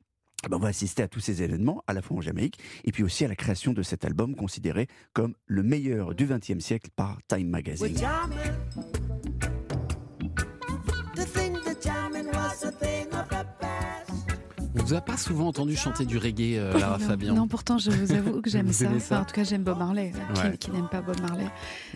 on 0.50 0.58
va 0.58 0.68
assister 0.68 1.02
à 1.02 1.08
tous 1.08 1.20
ces 1.20 1.42
événements, 1.42 1.82
à 1.86 1.92
la 1.92 2.02
fois 2.02 2.18
en 2.18 2.20
Jamaïque, 2.20 2.58
et 2.84 2.92
puis 2.92 3.02
aussi 3.02 3.24
à 3.24 3.28
la 3.28 3.36
création 3.36 3.72
de 3.72 3.82
cet 3.82 4.04
album 4.04 4.34
considéré 4.34 4.88
comme 5.12 5.34
le 5.46 5.62
meilleur 5.62 6.14
du 6.14 6.26
XXe 6.26 6.58
siècle 6.58 6.90
par 6.94 7.18
Time 7.28 7.48
Magazine. 7.48 7.96
Vous 14.92 14.98
a 14.98 15.00
pas 15.00 15.16
souvent 15.16 15.46
entendu 15.48 15.74
chanter 15.76 16.04
du 16.04 16.18
reggae, 16.18 16.56
euh, 16.58 16.78
Lara 16.78 16.98
non, 16.98 17.06
Fabian 17.06 17.34
non, 17.34 17.48
pourtant, 17.48 17.78
je 17.78 17.90
vous 17.90 18.12
avoue 18.12 18.40
que 18.42 18.50
j'aime 18.50 18.72
ça. 18.72 18.86
Enfin, 18.88 18.98
ça 19.00 19.20
en 19.20 19.24
tout 19.24 19.34
cas, 19.34 19.44
j'aime 19.44 19.62
Bob 19.62 19.78
Marley. 19.78 20.12
Qui- 20.34 20.40
Ouais. 20.42 20.56
Qui, 20.58 20.70
n'aime 20.70 20.88
pas 20.88 21.00
Bob 21.02 21.20
Marley 21.20 21.46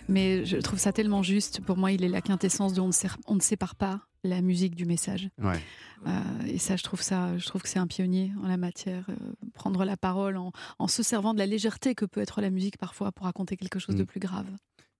Mais 0.09 0.44
je 0.44 0.56
trouve 0.59 0.78
ça 0.78 0.92
tellement 0.92 1.22
juste. 1.22 1.61
Pour 1.61 1.76
moi, 1.76 1.92
il 1.92 2.02
est 2.04 2.09
la 2.09 2.20
quintessence 2.22 2.72
de 2.72 2.80
on 2.80 2.87
ne, 2.88 2.92
sé- 2.92 3.09
on 3.26 3.35
ne 3.35 3.40
sépare 3.40 3.74
pas 3.74 4.00
la 4.24 4.40
musique 4.40 4.74
du 4.74 4.87
message. 4.87 5.28
Ouais. 5.42 5.61
Euh, 6.06 6.11
et 6.46 6.59
ça, 6.59 6.76
je 6.76 6.82
trouve 6.82 7.00
ça, 7.02 7.37
je 7.38 7.46
trouve 7.46 7.62
que 7.62 7.68
c'est 7.68 7.78
un 7.78 7.87
pionnier 7.87 8.32
en 8.42 8.48
la 8.48 8.56
matière. 8.56 9.04
euh, 9.11 9.14
prendre 9.54 9.85
la 9.85 9.96
parole 9.96 10.37
en, 10.37 10.52
en 10.78 10.88
se 10.88 11.02
servant 11.02 11.32
de 11.35 11.38
la 11.38 11.46
légèreté 11.46 11.94
que 11.94 12.04
peut 12.04 12.20
être 12.20 12.40
la 12.40 12.50
musique 12.50 12.76
parfois 12.78 13.12
pour 13.12 13.26
raconter 13.26 13.56
quelque 13.56 13.78
chose 13.78 13.94
de 13.96 14.02
Mm. 14.02 14.06
plus 14.06 14.20
grave. 14.20 14.46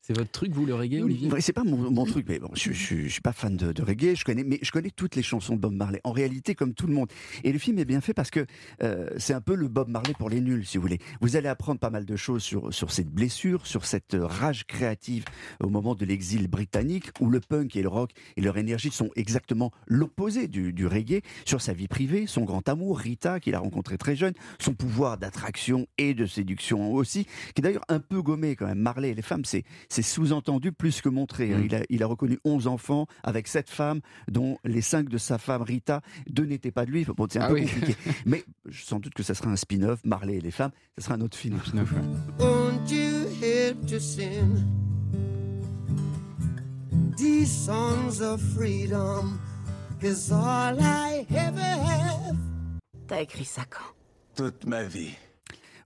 C'est 0.07 0.16
votre 0.16 0.31
truc, 0.31 0.53
vous, 0.53 0.64
le 0.66 0.73
reggae, 0.73 1.03
Olivier 1.03 1.29
C'est 1.40 1.53
pas 1.53 1.64
mon, 1.64 2.05
truc, 2.05 2.27
mais 2.29 2.38
bon, 2.38 2.51
je, 2.55 2.71
je, 2.71 3.09
suis 3.09 3.21
pas 3.21 3.33
fan 3.33 3.57
de, 3.57 3.83
reggae. 3.83 4.14
Je 4.14 4.25
connais, 4.25 4.45
mais 4.45 4.61
je 4.62 4.71
connais 4.71 4.92
toutes 4.92 5.16
les 5.16 5.23
chansons 5.25 5.57
de 5.57 5.61
Bob 5.61 5.73
Marley. 5.73 6.01
En 6.05 6.12
réalité, 6.12 6.55
comme 6.55 6.75
tout 6.75 6.87
le 6.87 6.92
monde. 6.92 7.09
Et 7.42 7.51
le 7.51 7.59
film 7.59 7.81
est 7.81 7.85
bien 7.85 8.01
fait 8.01 8.14
parce 8.14 8.31
que 8.31 8.47
euh, 8.85 9.11
c'est 9.16 9.35
un 9.35 9.40
peu 9.40 9.57
le 9.57 9.66
Bob 9.66 9.88
Marley 9.88 10.12
pour 10.16 10.31
les 10.31 10.40
nuls, 10.40 10.64
si 10.64 10.79
vous 10.79 10.83
voulez. 10.83 11.01
Vous 11.21 11.35
allez 11.35 11.49
apprendre 11.49 11.81
pas 11.81 11.90
mal 11.90 12.05
de 12.05 12.14
choses 12.14 12.45
sur 12.45 12.73
sur 12.73 12.92
cette 12.92 13.11
blessure, 13.11 13.66
sur 13.66 13.85
cette 13.85 14.16
rage 14.16 14.64
créative 14.69 15.25
au 15.59 15.71
moment 15.71 15.97
de 15.97 16.05
l'exil 16.05 16.47
britannique, 16.47 17.11
où 17.19 17.29
le 17.29 17.40
punk 17.40 17.75
et 17.75 17.83
le 17.83 17.88
rock 17.88 18.12
et 18.37 18.42
leur 18.42 18.59
énergie 18.59 18.92
sont 18.92 19.11
exactement 19.16 19.73
l'opposé 19.88 20.47
du, 20.47 20.73
du 20.73 20.87
reggae. 20.87 21.23
Sur 21.47 21.61
sa 21.61 21.73
vie 21.73 21.88
privée, 21.88 22.29
son 22.29 22.45
grand 22.45 22.69
amour, 22.69 23.01
Rita, 23.01 23.40
qu'il 23.40 23.57
a 23.57 23.59
rencontré 23.59 23.99
très 23.99 24.14
jeune, 24.14 24.35
son 24.61 24.73
pouvoir 24.73 25.19
d'attraction 25.19 25.88
et 25.99 26.14
de 26.14 26.27
séduction 26.27 26.95
aussi, 26.95 27.25
qui 27.25 27.61
est 27.61 27.62
d'ailleurs 27.62 27.85
un 27.88 27.99
peu 27.99 28.23
gommé 28.23 28.55
quand 28.55 28.66
même. 28.66 28.79
Marley 28.79 29.11
et 29.11 29.14
les 29.14 29.23
femmes, 29.23 29.45
c'est 29.45 29.64
c'est 29.96 30.02
sous-entendu 30.02 30.72
plus 30.72 31.00
que 31.00 31.09
montré. 31.09 31.54
Hein. 31.54 31.59
Mm. 31.59 31.64
Il, 31.64 31.74
a, 31.74 31.80
il 31.88 32.02
a 32.02 32.06
reconnu 32.06 32.38
11 32.44 32.66
enfants 32.66 33.06
avec 33.22 33.48
7 33.48 33.70
femmes, 33.70 34.00
dont 34.28 34.59
les 34.64 34.82
5 34.82 35.09
de 35.09 35.16
sa 35.16 35.38
femme 35.38 35.62
Rita, 35.62 36.02
deux 36.28 36.44
n'étaient 36.44 36.70
pas 36.70 36.85
de 36.85 36.90
lui. 36.90 37.04
Bon, 37.04 37.26
c'est 37.30 37.38
un 37.38 37.44
ah 37.44 37.48
peu 37.48 37.61
compliqué. 37.61 37.96
Mais 38.26 38.44
sans 38.70 39.00
doute 39.00 39.14
que 39.14 39.22
ça 39.22 39.35
sera 39.35 39.50
un 39.50 39.56
spin-off, 39.56 40.00
Marley 40.04 40.37
et 40.37 40.40
les 40.42 40.50
femmes, 40.50 40.72
ça 40.98 41.04
sera 41.04 41.14
un 41.14 41.20
autre 41.22 41.38
film. 41.38 41.59
These 47.16 47.50
songs 47.50 48.20
of 48.20 48.42
freedom? 48.54 49.40
Is 50.02 50.30
all 50.30 50.78
I 50.78 51.26
ever 51.30 51.59
have. 51.59 52.37
T'as 53.06 53.22
écrit 53.22 53.46
ça 53.46 53.62
quand? 53.70 53.94
Toute 54.37 54.66
ma 54.66 54.82
vie. 54.82 55.16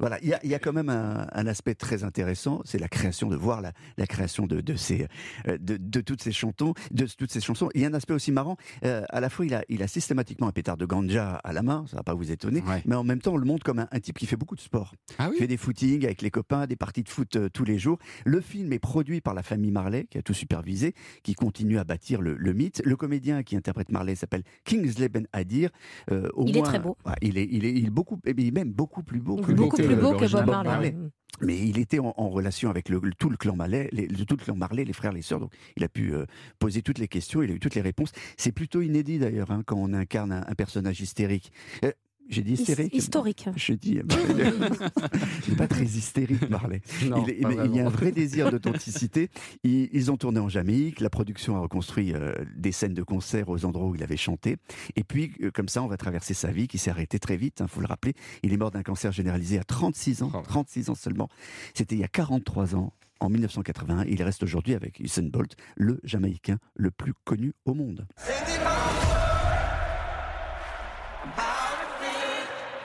Voilà, 0.01 0.19
il 0.23 0.29
y 0.29 0.55
a, 0.55 0.59
quand 0.59 0.73
même 0.73 0.89
un, 0.89 1.47
aspect 1.47 1.75
très 1.75 2.05
intéressant, 2.05 2.63
c'est 2.65 2.79
la 2.79 2.89
création 2.89 3.29
de 3.29 3.37
voir 3.37 3.61
la, 3.61 4.07
création 4.07 4.47
de, 4.47 4.63
de 4.63 4.75
ces 4.75 5.07
euh, 5.47 5.59
de, 5.61 6.01
toutes 6.01 6.23
ces 6.23 6.33
chansons, 6.33 6.75
de 6.91 7.07
toutes 7.07 7.31
ces 7.31 7.41
chansons. 7.41 7.69
Il 7.75 7.83
y 7.83 7.85
a 7.85 7.89
un 7.89 7.95
aspect 7.95 8.15
aussi 8.15 8.33
marrant. 8.33 8.57
Euh, 8.85 9.05
à 9.11 9.21
la 9.21 9.29
fois, 9.29 9.45
il 9.45 9.55
a, 9.55 9.63
il 9.69 9.83
a 9.83 9.89
systématiquement 9.89 10.49
un 10.49 10.53
pétard 10.53 10.79
de 10.79 10.87
ganja 10.87 11.35
à 11.45 11.53
la 11.53 11.63
main, 11.63 11.85
ça 11.91 11.99
va 11.99 12.03
pas 12.03 12.15
vous 12.15 12.33
étonner, 12.33 12.63
mais 12.87 12.95
en 12.95 13.05
même 13.05 13.21
temps, 13.21 13.35
on 13.35 13.37
le 13.37 13.45
montre 13.45 13.65
comme 13.65 13.79
un, 13.79 14.01
type 14.01 14.19
qui 14.19 14.25
fait 14.25 14.37
beaucoup 14.37 14.57
de 14.57 14.61
sport. 14.61 14.95
Ah 15.19 15.29
il 15.33 15.39
fait 15.39 15.47
des 15.47 15.59
footings 15.59 16.05
avec 16.07 16.23
les 16.23 16.31
copains, 16.31 16.67
des 16.67 16.77
parties 16.77 17.03
de 17.03 17.09
foot 17.11 17.37
euh, 17.37 17.51
tous 17.53 17.65
les 17.65 17.79
jours. 17.79 17.99
Le 18.25 18.41
film 18.41 18.73
est 18.73 18.79
produit 18.79 19.21
par 19.21 19.35
la 19.35 19.43
famille 19.43 19.71
Marley, 19.71 20.07
qui 20.09 20.17
a 20.17 20.23
tout 20.23 20.33
supervisé, 20.33 20.95
qui 21.23 21.35
continue 21.35 21.79
à 21.79 21.85
bâtir 21.85 22.23
le, 22.23 22.37
mythe. 22.55 22.81
Le 22.87 22.97
comédien 22.97 23.43
qui 23.43 23.55
interprète 23.55 23.93
Marley 23.93 24.15
s'appelle 24.15 24.45
Kingsley 24.65 25.11
Ben 25.11 25.27
Adir. 25.35 25.69
il 26.11 26.57
est 26.57 26.63
très 26.63 26.79
beau. 26.79 26.97
il 27.21 27.37
est, 27.37 27.49
il 27.51 27.67
est, 27.67 27.73
il 27.73 27.87
est 27.87 27.91
beaucoup, 27.91 28.19
même 28.25 28.73
beaucoup 28.73 29.03
plus 29.03 29.21
beau. 29.21 29.37
Que 29.37 29.53
beaucoup 29.53 29.77
plus 29.95 30.03
beau 30.03 30.15
que 30.15 30.31
Bob 30.31 30.47
Marley. 30.47 30.95
Mais 31.43 31.59
il 31.59 31.79
était 31.79 31.99
en, 32.01 32.29
relation 32.29 32.69
avec 32.69 32.89
le, 32.89 33.01
tout 33.19 33.31
le 33.31 33.37
clan 33.37 33.57
Marley, 33.57 33.89
les, 33.93 34.07
tout 34.09 34.37
le 34.37 34.45
clan 34.45 34.57
Marley, 34.57 34.85
les 34.85 34.93
frères, 34.93 35.13
les 35.13 35.23
sœurs. 35.23 35.41
Donc, 35.41 35.53
il 35.77 35.85
a 35.85 35.89
pu 35.89 36.13
euh, 36.13 36.27
poser 36.59 36.83
toutes 36.83 36.99
les 36.99 37.09
questions, 37.09 37.43
il 37.43 37.51
a 37.51 37.55
eu 37.55 37.61
toutes 37.61 37.75
les 37.75 37.81
réponses. 37.81 38.13
C'est 38.37 38.53
plutôt 38.53 38.83
inédit 38.83 39.19
d'ailleurs 39.19 39.51
hein, 39.51 39.63
quand 39.65 39.77
on 39.77 39.95
incarne 39.95 40.33
un, 40.33 40.55
personnage 40.55 41.01
hystérique. 41.01 41.51
Euh, 41.85 41.93
j'ai 42.31 42.43
dit 42.43 42.53
hystérique 42.53 42.95
Historique. 42.95 43.49
Je 43.57 43.73
dis, 43.73 44.01
il 44.01 45.51
n'est 45.51 45.57
pas 45.57 45.67
très 45.67 45.85
hystérique, 45.85 46.49
Marley. 46.49 46.81
il, 47.03 47.75
y 47.75 47.81
a 47.81 47.87
un 47.87 47.91
vrai 47.91 48.13
désir 48.13 48.51
d'authenticité. 48.51 49.31
Ils, 49.65 50.11
ont 50.11 50.17
tourné 50.17 50.39
en 50.39 50.49
Jamaïque. 50.49 51.01
La 51.01 51.11
production 51.11 51.57
a 51.57 51.61
reconstruit 51.61 52.15
euh, 52.15 52.33
des 52.57 52.73
scènes 52.73 52.95
de 52.95 53.03
concert 53.03 53.49
aux 53.49 53.65
endroits 53.65 53.89
où 53.89 53.95
il 53.95 54.03
avait 54.03 54.17
chanté. 54.17 54.57
Et 54.97 55.05
puis, 55.05 55.33
euh, 55.43 55.51
comme 55.51 55.69
ça, 55.69 55.83
on 55.83 55.89
va 55.89 55.97
traverser 55.97 56.35
sa 56.35 56.53
vie 56.53 56.69
qui 56.69 56.79
s'est 56.79 56.91
arrêtée 56.91 57.19
très 57.19 57.37
vite, 57.37 57.57
il 57.59 57.65
hein, 57.65 57.67
faut 57.67 57.81
le 57.81 57.87
rappeler. 57.87 58.15
Il 58.43 58.53
est 58.53 58.57
mort 58.57 58.71
d'un 58.71 58.83
cancer 58.83 59.13
généralisé 59.13 59.59
à 59.59 59.65
36 59.65 60.23
ans. 60.23 60.31
36 60.31 60.91
ans 60.91 60.95
seulement. 60.95 61.29
C'était 61.75 61.97
il 61.97 62.01
y 62.01 62.05
a 62.05 62.09
43 62.09 62.77
ans 62.77 62.93
en 63.21 63.29
1981. 63.29 64.05
Il 64.05 64.23
reste 64.23 64.43
aujourd'hui 64.43 64.75
avec 64.75 65.01
Usain 65.01 65.29
Bolt, 65.29 65.55
le 65.77 66.01
Jamaïcain 66.05 66.59
le 66.75 66.91
plus 66.91 67.13
connu 67.25 67.53
au 67.65 67.75
monde. 67.75 68.07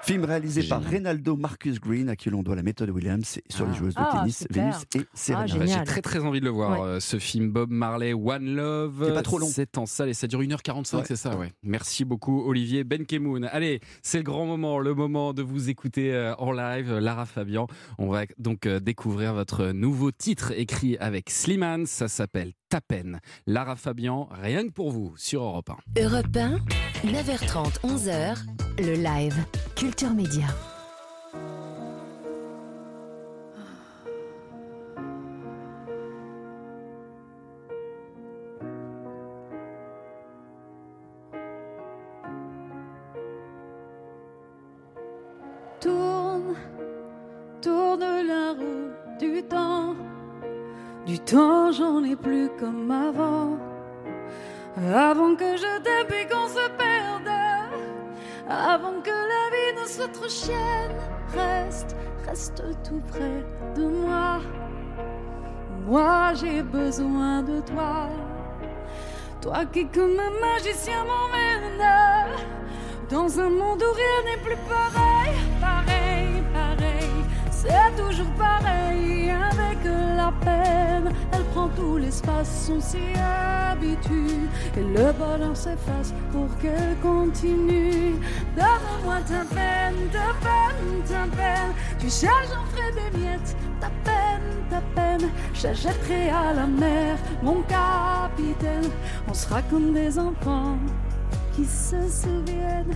Film 0.03 0.23
réalisé 0.23 0.63
par 0.63 0.81
Reynaldo 0.81 1.35
Marcus 1.35 1.81
Green, 1.81 2.07
à 2.07 2.15
qui 2.15 2.29
l'on 2.29 2.43
doit 2.43 2.55
la 2.55 2.63
méthode 2.63 2.89
Williams 2.89 3.39
sur 3.49 3.65
les 3.65 3.71
ah. 3.71 3.75
joueuses 3.75 3.95
de 3.95 3.99
ah, 4.01 4.19
tennis 4.19 4.47
Venus 4.49 4.75
et 4.95 5.01
Serena. 5.13 5.53
Ah, 5.59 5.65
J'ai 5.65 5.83
très 5.83 6.01
très 6.01 6.19
envie 6.19 6.39
de 6.39 6.45
le 6.45 6.51
voir, 6.51 6.81
euh, 6.81 6.99
ce 7.01 7.19
film 7.19 7.51
Bob 7.51 7.69
Marley 7.71 8.13
One 8.13 8.55
Love. 8.55 9.03
C'est 9.05 9.13
pas 9.13 9.21
trop 9.21 9.37
long. 9.37 9.47
C'est 9.47 9.77
en 9.77 9.85
salle 9.85 10.07
et 10.09 10.13
ça 10.13 10.27
dure 10.27 10.41
1h45, 10.41 11.03
c'est 11.05 11.17
ça, 11.17 11.37
ouais. 11.37 11.51
Merci 11.61 12.05
beaucoup 12.05 12.41
Olivier 12.47 12.85
Benkemoun. 12.85 13.49
Allez, 13.51 13.81
c'est 14.01 14.19
le 14.19 14.23
grand 14.23 14.45
moment, 14.45 14.79
le 14.79 14.93
moment 14.93 15.33
de 15.33 15.41
vous 15.41 15.69
écouter 15.69 16.13
euh, 16.13 16.33
en 16.35 16.53
live, 16.53 16.97
Lara 16.99 17.25
Fabian. 17.25 17.67
On 17.97 18.07
va 18.07 18.23
donc 18.37 18.65
euh, 18.65 18.79
découvrir 18.79 19.33
votre 19.33 19.71
nouveau 19.71 20.11
titre 20.11 20.53
écrit 20.55 20.95
avec 20.99 21.29
Slimane, 21.29 21.85
ça 21.85 22.07
s'appelle 22.07 22.53
Ta 22.69 22.81
peine. 22.81 23.21
Lara 23.45 23.77
Fabian, 23.77 24.27
rien 24.41 24.67
que 24.67 24.73
pour 24.73 24.91
vous 24.91 25.13
sur 25.15 25.41
Europe 25.41 25.69
1. 25.95 26.01
Europe 26.03 26.35
1, 26.35 26.57
9h30, 27.05 27.79
11h, 27.81 28.37
le 28.79 28.93
live. 28.95 29.37
Culture 29.75 30.13
Média. 30.13 30.47
Du 51.07 51.17
temps, 51.19 51.71
j'en 51.71 52.03
ai 52.03 52.17
plus 52.17 52.49
comme 52.59 52.91
avant. 52.91 53.57
Avant 54.75 55.37
que 55.37 55.55
je 55.55 55.81
t'aime 55.81 56.27
qu'on 56.29 56.49
se 56.49 56.67
perde. 56.71 57.31
Avant 58.49 58.99
que 59.01 59.09
la 59.09 59.43
vie 59.53 59.81
ne 59.81 59.87
soit 59.87 60.09
trop 60.09 60.27
chienne. 60.27 60.91
Reste, 61.33 61.95
reste 62.27 62.61
tout 62.83 63.01
près 63.07 63.41
de 63.77 63.87
moi. 63.87 64.39
Moi, 65.85 66.33
j'ai 66.33 66.61
besoin 66.61 67.41
de 67.41 67.61
toi. 67.61 68.09
Toi 69.39 69.63
qui, 69.71 69.87
comme 69.87 70.19
un 70.19 70.33
magicien, 70.41 71.05
m'emmène 71.05 71.47
dans 73.09 73.39
un 73.39 73.49
monde 73.49 73.81
où 73.81 73.93
rien 73.93 74.17
n'est 74.25 74.41
plus 74.43 74.57
pareil, 74.67 75.37
pareil, 75.61 76.43
pareil. 76.53 77.09
C'est 77.49 77.95
toujours 77.95 78.33
pareil 78.37 79.31
avec 79.31 79.79
la 80.17 80.33
Elle 80.47 81.43
prend 81.53 81.67
tout 81.69 81.97
l'espace, 81.97 82.71
on 82.73 82.79
s'y 82.79 82.97
habitue. 83.71 84.47
Et 84.77 84.83
le 84.83 85.11
bonheur 85.13 85.55
s'efface 85.55 86.13
pour 86.31 86.47
qu'elle 86.59 86.95
continue. 87.01 88.15
Donne-moi 88.55 89.17
ta 89.27 89.43
peine, 89.55 90.09
ta 90.11 90.33
peine, 90.45 91.03
ta 91.05 91.35
peine. 91.35 91.73
Tu 91.99 92.09
sais, 92.09 92.27
j'en 92.49 92.65
ferai 92.71 92.91
des 92.93 93.17
miettes. 93.17 93.55
Ta 93.79 93.89
peine, 94.03 94.49
ta 94.69 94.81
peine. 94.95 95.29
J'achèterai 95.53 96.29
à 96.29 96.53
la 96.53 96.67
mer, 96.67 97.17
mon 97.43 97.61
capitaine. 97.63 98.91
On 99.27 99.33
sera 99.33 99.61
comme 99.63 99.93
des 99.93 100.17
enfants 100.17 100.77
qui 101.55 101.65
se 101.65 101.97
souviennent 102.09 102.95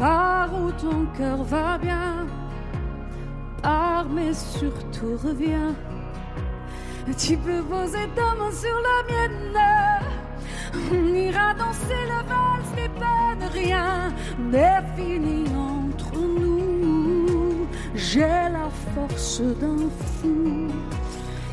Pars 0.00 0.48
où 0.54 0.72
ton 0.80 1.04
cœur 1.14 1.44
va 1.44 1.76
bien, 1.76 2.26
pars 3.62 4.06
mais 4.10 4.32
surtout 4.32 5.16
reviens. 5.24 5.74
Tu 7.18 7.36
peux 7.36 7.62
poser 7.62 8.08
ta 8.14 8.34
main 8.38 8.52
sur 8.52 8.76
la 8.88 8.98
mienne. 9.08 9.58
On 10.92 11.14
ira 11.14 11.54
danser 11.54 12.02
la 12.08 12.22
valse 12.22 12.72
des 12.76 12.88
peines, 12.88 13.48
rien 13.52 14.12
n'est 14.38 14.82
fini 14.96 15.44
entre 15.56 16.16
nous. 16.16 17.66
J'ai 17.94 18.20
la 18.20 18.68
force 18.94 19.40
d'un 19.40 19.88
fou. 20.20 20.68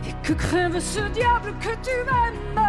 Et 0.08 0.14
que 0.24 0.34
crève 0.34 0.80
ce 0.80 1.02
diable 1.10 1.54
que 1.60 1.74
tu 1.86 1.96
m'aimes? 2.06 2.64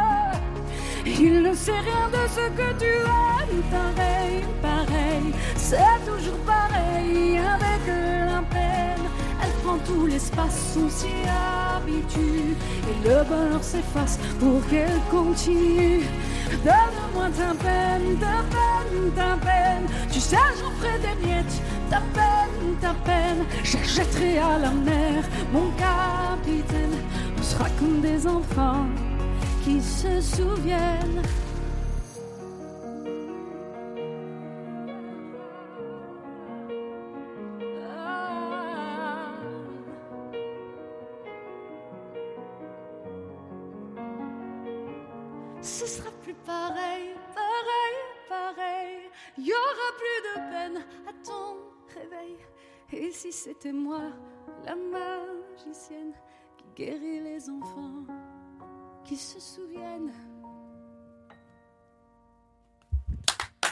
Il 1.07 1.42
ne 1.42 1.55
sait 1.55 1.72
rien 1.72 2.09
de 2.11 2.29
ce 2.29 2.48
que 2.59 2.79
tu 2.79 2.87
aimes, 2.87 3.62
pareil, 3.70 4.44
pareil, 4.61 5.33
c'est 5.57 5.98
toujours 6.07 6.38
pareil 6.44 7.38
avec 7.38 7.85
peine. 8.51 8.98
Elle 9.49 9.63
prend 9.63 9.79
tout 9.79 10.07
l'espace, 10.07 10.77
on 10.77 10.91
s'y 10.91 11.07
habitue, 11.77 12.55
et 12.89 13.09
le 13.09 13.25
bonheur 13.25 13.63
s'efface 13.63 14.19
pour 14.39 14.61
qu'elle 14.69 15.01
continue. 15.11 16.03
Donne-moi 16.65 17.29
ta 17.31 17.55
peine, 17.55 18.19
ta 18.19 18.42
peine, 18.55 19.13
ta 19.17 19.37
peine. 19.37 19.87
Tu 20.13 20.21
sais, 20.21 20.37
j'en 20.61 20.71
ferai 20.73 20.99
des 20.99 21.27
miettes. 21.27 21.63
Ta 21.88 22.03
peine, 22.13 22.77
ta 22.81 22.94
peine. 23.05 23.44
J'achèterai 23.65 24.38
à 24.38 24.59
la 24.59 24.71
mer, 24.71 25.25
mon 25.53 25.71
capitaine. 25.79 26.99
On 27.38 27.42
sera 27.42 27.71
comme 27.79 28.01
des 28.03 28.27
enfants 28.27 28.87
qui 29.65 29.81
se 29.81 30.21
souviennent. 30.21 31.23
Y 49.47 49.53
aura 49.53 49.89
plus 49.97 50.21
de 50.29 50.51
peine 50.51 50.85
à 51.07 51.13
ton 51.25 51.59
réveil. 51.95 52.39
Et 52.93 53.13
si 53.13 53.33
c'était 53.33 53.73
moi, 53.73 54.03
la 54.65 54.75
magicienne 54.75 56.13
qui 56.57 56.67
guérit 56.75 57.21
les 57.21 57.49
enfants, 57.51 58.05
qui 59.05 59.17
se 59.17 59.41
souviennent. 59.41 60.13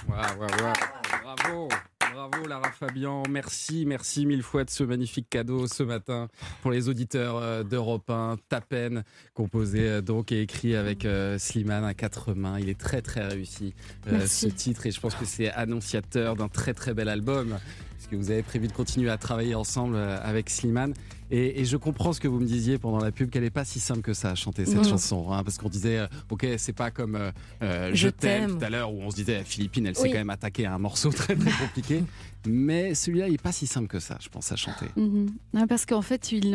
Bravo. 0.07 1.69
Bravo 2.17 2.47
Lara 2.47 2.73
Fabian, 2.73 3.25
merci, 3.29 3.85
merci 3.85 4.25
mille 4.25 4.43
fois 4.43 4.65
de 4.65 4.71
ce 4.71 4.83
magnifique 4.83 5.29
cadeau 5.29 5.67
ce 5.67 5.83
matin 5.83 6.29
pour 6.63 6.71
les 6.71 6.89
auditeurs 6.89 7.37
euh, 7.37 7.63
d'Europe 7.63 8.09
1, 8.09 8.39
Tapen, 8.49 9.05
composé 9.35 9.87
euh, 9.87 10.01
donc 10.01 10.33
et 10.33 10.41
écrit 10.41 10.77
avec 10.77 11.05
euh, 11.05 11.39
Slimane 11.39 11.85
à 11.85 11.93
quatre 11.93 12.33
mains. 12.33 12.59
Il 12.59 12.71
est 12.71 12.81
très 12.81 13.03
très 13.03 13.27
réussi 13.27 13.75
ce 14.07 14.47
titre. 14.47 14.87
Et 14.87 14.93
je 14.93 14.99
pense 14.99 15.15
que 15.15 15.27
c'est 15.27 15.51
annonciateur 15.51 16.37
d'un 16.37 16.49
très 16.49 16.73
très 16.73 16.95
bel 16.95 17.11
album 17.11 17.59
parce 18.07 18.13
que 18.13 18.25
vous 18.25 18.31
avez 18.31 18.45
prévu 18.45 18.69
de 18.69 18.73
continuer 18.73 19.11
à 19.11 19.17
travailler 19.17 19.57
ensemble 19.57 19.97
avec 19.97 20.49
Slimane. 20.49 20.95
Et, 21.31 21.65
je 21.65 21.77
comprends 21.77 22.13
ce 22.13 22.21
que 22.21 22.29
vous 22.29 22.39
me 22.39 22.47
disiez 22.47 22.79
pendant 22.79 22.99
la 22.99 23.11
pub, 23.11 23.31
qu'elle 23.31 23.43
n'est 23.43 23.51
pas 23.51 23.65
si 23.65 23.81
simple 23.81 24.01
que 24.01 24.15
ça 24.15 24.31
à 24.31 24.35
chanter 24.37 24.65
cette 24.65 24.87
chanson. 24.87 25.33
Hein, 25.33 25.43
parce 25.43 25.59
qu'on 25.59 25.69
disait, 25.69 25.99
euh, 25.99 26.07
ok, 26.31 26.47
c'est 26.57 26.73
pas 26.73 26.93
comme 26.93 27.17
euh, 27.17 27.33
euh, 27.63 27.91
Je, 27.95 28.09
t'aime 28.09 28.59
tout 28.59 28.65
à 28.65 28.71
l'heure 28.71 28.93
où 28.93 29.03
on 29.03 29.11
se 29.11 29.17
disait, 29.17 29.43
Philippine, 29.45 29.87
elle 29.87 29.97
s'est 29.97 30.09
quand 30.09 30.19
même 30.19 30.31
attaquée 30.31 30.67
à 30.67 30.75
un 30.75 30.79
morceau 30.79 31.11
très 31.13 31.35
très 31.35 31.51
compliqué. 31.51 32.05
Mais 32.49 32.95
celui-là, 32.95 33.29
il 33.29 33.33
n'est 33.33 33.39
pas 33.39 33.53
si 33.53 33.67
simple 33.67 33.89
que 33.89 33.99
ça, 33.99 34.19
je 34.21 34.29
pense, 34.29 34.53
à 34.53 34.57
chanter. 34.57 34.87
Mhm. 34.97 35.67
parce 35.69 35.87
qu'en 35.87 36.03
fait, 36.03 36.33
il, 36.33 36.47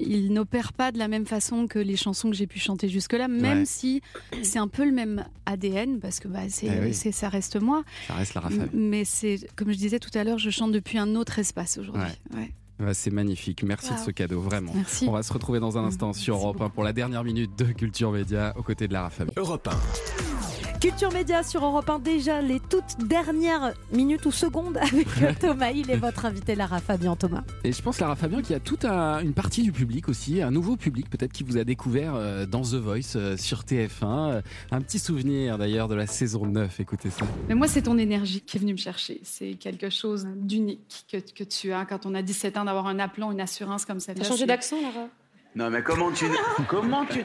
il, 0.00 0.32
n'opère 0.32 0.72
pas 0.72 0.92
de 0.92 0.98
la 0.98 1.08
même 1.08 1.26
façon 1.26 1.66
que 1.66 1.78
les 1.78 1.96
chansons 1.96 2.30
que 2.30 2.36
j'ai 2.36 2.46
pu 2.46 2.58
chanter 2.58 2.88
jusque-là, 2.88 3.28
même 3.28 3.64
si 3.64 4.02
c'est 4.42 4.58
un 4.58 4.68
peu 4.68 4.84
le 4.84 4.92
même 4.92 5.24
ADN, 5.46 6.00
parce 6.00 6.20
que 6.20 6.28
bah, 6.28 6.40
eh 6.44 6.92
c'est, 6.92 7.12
ça 7.12 7.28
reste 7.28 7.60
moi. 7.60 7.84
Ça 8.08 8.14
reste 8.14 8.34
la 8.34 8.42
Mais 8.72 9.04
c'est, 9.04 9.38
comme 9.56 9.72
je 9.72 9.78
disais 9.78 9.98
tout 9.98 10.16
à 10.16 10.24
l'heure, 10.24 10.38
je 10.38 10.50
chante 10.50 10.72
depuis 10.72 10.98
un 10.98 11.14
autre 11.14 11.38
espace 11.38 11.78
aujourd'hui. 11.78 12.12
Ouais. 12.34 12.52
C'est 12.92 13.12
magnifique. 13.12 13.62
Merci 13.62 13.92
de 13.92 13.98
ce 13.98 14.10
cadeau, 14.10 14.40
vraiment. 14.40 14.72
On 15.06 15.12
va 15.12 15.22
se 15.22 15.32
retrouver 15.32 15.60
dans 15.60 15.78
un 15.78 15.84
instant 15.84 16.12
sur 16.12 16.36
Europe 16.36 16.60
1 16.60 16.70
pour 16.70 16.82
la 16.82 16.92
dernière 16.92 17.22
minute 17.24 17.56
de 17.56 17.66
Culture 17.66 18.10
Média 18.10 18.52
aux 18.56 18.62
côtés 18.62 18.88
de 18.88 18.92
Lara 18.92 19.10
Fabian. 19.10 19.32
Europe 19.36 19.68
1. 19.68 20.53
Culture 20.84 21.12
Média 21.14 21.42
sur 21.42 21.64
Europe 21.64 21.88
1, 21.88 21.98
déjà 22.00 22.42
les 22.42 22.60
toutes 22.60 22.98
dernières 23.08 23.72
minutes 23.90 24.26
ou 24.26 24.30
secondes 24.30 24.76
avec 24.76 25.08
Thomas. 25.40 25.70
Il 25.70 25.90
est 25.90 25.96
votre 25.96 26.26
invité, 26.26 26.54
Lara 26.54 26.78
Fabian 26.78 27.16
Thomas. 27.16 27.42
Et 27.64 27.72
je 27.72 27.80
pense, 27.80 28.00
Lara 28.00 28.16
Fabian, 28.16 28.42
qu'il 28.42 28.50
y 28.50 28.54
a 28.54 28.60
toute 28.60 28.84
une 28.84 29.32
partie 29.32 29.62
du 29.62 29.72
public 29.72 30.10
aussi, 30.10 30.42
un 30.42 30.50
nouveau 30.50 30.76
public 30.76 31.08
peut-être 31.08 31.32
qui 31.32 31.42
vous 31.42 31.56
a 31.56 31.64
découvert 31.64 32.14
euh, 32.14 32.44
dans 32.44 32.60
The 32.60 32.74
Voice 32.74 33.16
euh, 33.16 33.38
sur 33.38 33.62
TF1. 33.62 34.42
Un 34.72 34.80
petit 34.82 34.98
souvenir 34.98 35.56
d'ailleurs 35.56 35.88
de 35.88 35.94
la 35.94 36.06
saison 36.06 36.44
9, 36.44 36.78
écoutez 36.80 37.08
ça. 37.08 37.24
Mais 37.48 37.54
moi, 37.54 37.66
c'est 37.66 37.80
ton 37.80 37.96
énergie 37.96 38.42
qui 38.42 38.58
est 38.58 38.60
venue 38.60 38.72
me 38.72 38.78
chercher. 38.78 39.22
C'est 39.22 39.54
quelque 39.54 39.88
chose 39.88 40.26
d'unique 40.36 41.06
que, 41.10 41.16
que, 41.16 41.44
tu 41.44 41.72
as 41.72 41.86
quand 41.86 42.04
on 42.04 42.14
a 42.14 42.20
17 42.20 42.58
ans 42.58 42.66
d'avoir 42.66 42.88
un 42.88 42.98
appelant, 42.98 43.32
une 43.32 43.40
assurance 43.40 43.86
comme 43.86 44.00
ça. 44.00 44.14
Tu 44.14 44.20
as 44.20 44.24
changé 44.24 44.44
d'accent, 44.44 44.76
Lara? 44.82 45.08
Non, 45.54 45.70
mais 45.70 45.82
comment 45.82 46.10
tu. 46.10 46.26
comment 46.68 47.04
tu. 47.04 47.24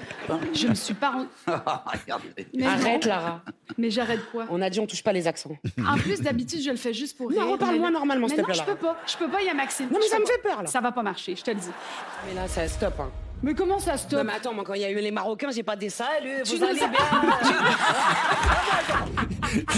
Je 0.53 0.67
me 0.67 0.75
suis 0.75 0.93
pas. 0.93 1.25
Arrête, 2.63 3.05
Lara. 3.05 3.41
Mais 3.77 3.89
j'arrête 3.89 4.21
quoi 4.31 4.45
On 4.49 4.61
a 4.61 4.69
dit 4.69 4.79
on 4.79 4.87
touche 4.87 5.03
pas 5.03 5.13
les 5.13 5.27
accents. 5.27 5.57
En 5.85 5.97
plus, 5.97 6.21
d'habitude, 6.21 6.61
je 6.61 6.69
le 6.69 6.77
fais 6.77 6.93
juste 6.93 7.17
pour 7.17 7.29
rire. 7.29 7.41
Non, 7.41 7.53
reparle-moi 7.53 7.91
normalement, 7.91 8.27
s'il 8.27 8.37
te 8.37 8.43
plaît. 8.43 8.55
Non, 8.55 8.63
je 8.65 8.71
peux 8.71 8.75
pas. 8.75 8.97
Je 9.07 9.17
peux 9.17 9.29
pas, 9.29 9.41
il 9.41 9.47
y 9.47 9.49
a 9.49 9.53
Maxime. 9.53 9.89
Non, 9.91 9.99
mais 9.99 10.07
ça 10.07 10.19
me 10.19 10.25
fait 10.25 10.41
peur, 10.43 10.61
là. 10.61 10.67
Ça 10.67 10.81
va 10.81 10.91
pas 10.91 11.03
marcher, 11.03 11.35
je 11.35 11.43
te 11.43 11.51
le 11.51 11.57
dis. 11.57 11.71
Mais 12.27 12.33
là, 12.35 12.47
ça 12.47 12.67
stop, 12.67 12.99
hein. 12.99 13.09
Mais 13.41 13.53
comment 13.53 13.79
ça 13.79 13.97
stop 13.97 14.19
Non 14.19 14.25
mais 14.25 14.33
attends, 14.33 14.53
moi 14.53 14.63
quand 14.65 14.73
il 14.73 14.81
y 14.81 14.85
a 14.85 14.91
eu 14.91 14.95
les 14.95 15.11
Marocains, 15.11 15.51
j'ai 15.51 15.63
pas 15.63 15.75
des 15.75 15.89
saluts, 15.89 16.43
vous 16.45 16.63
allez 16.63 16.79
bien 16.79 16.89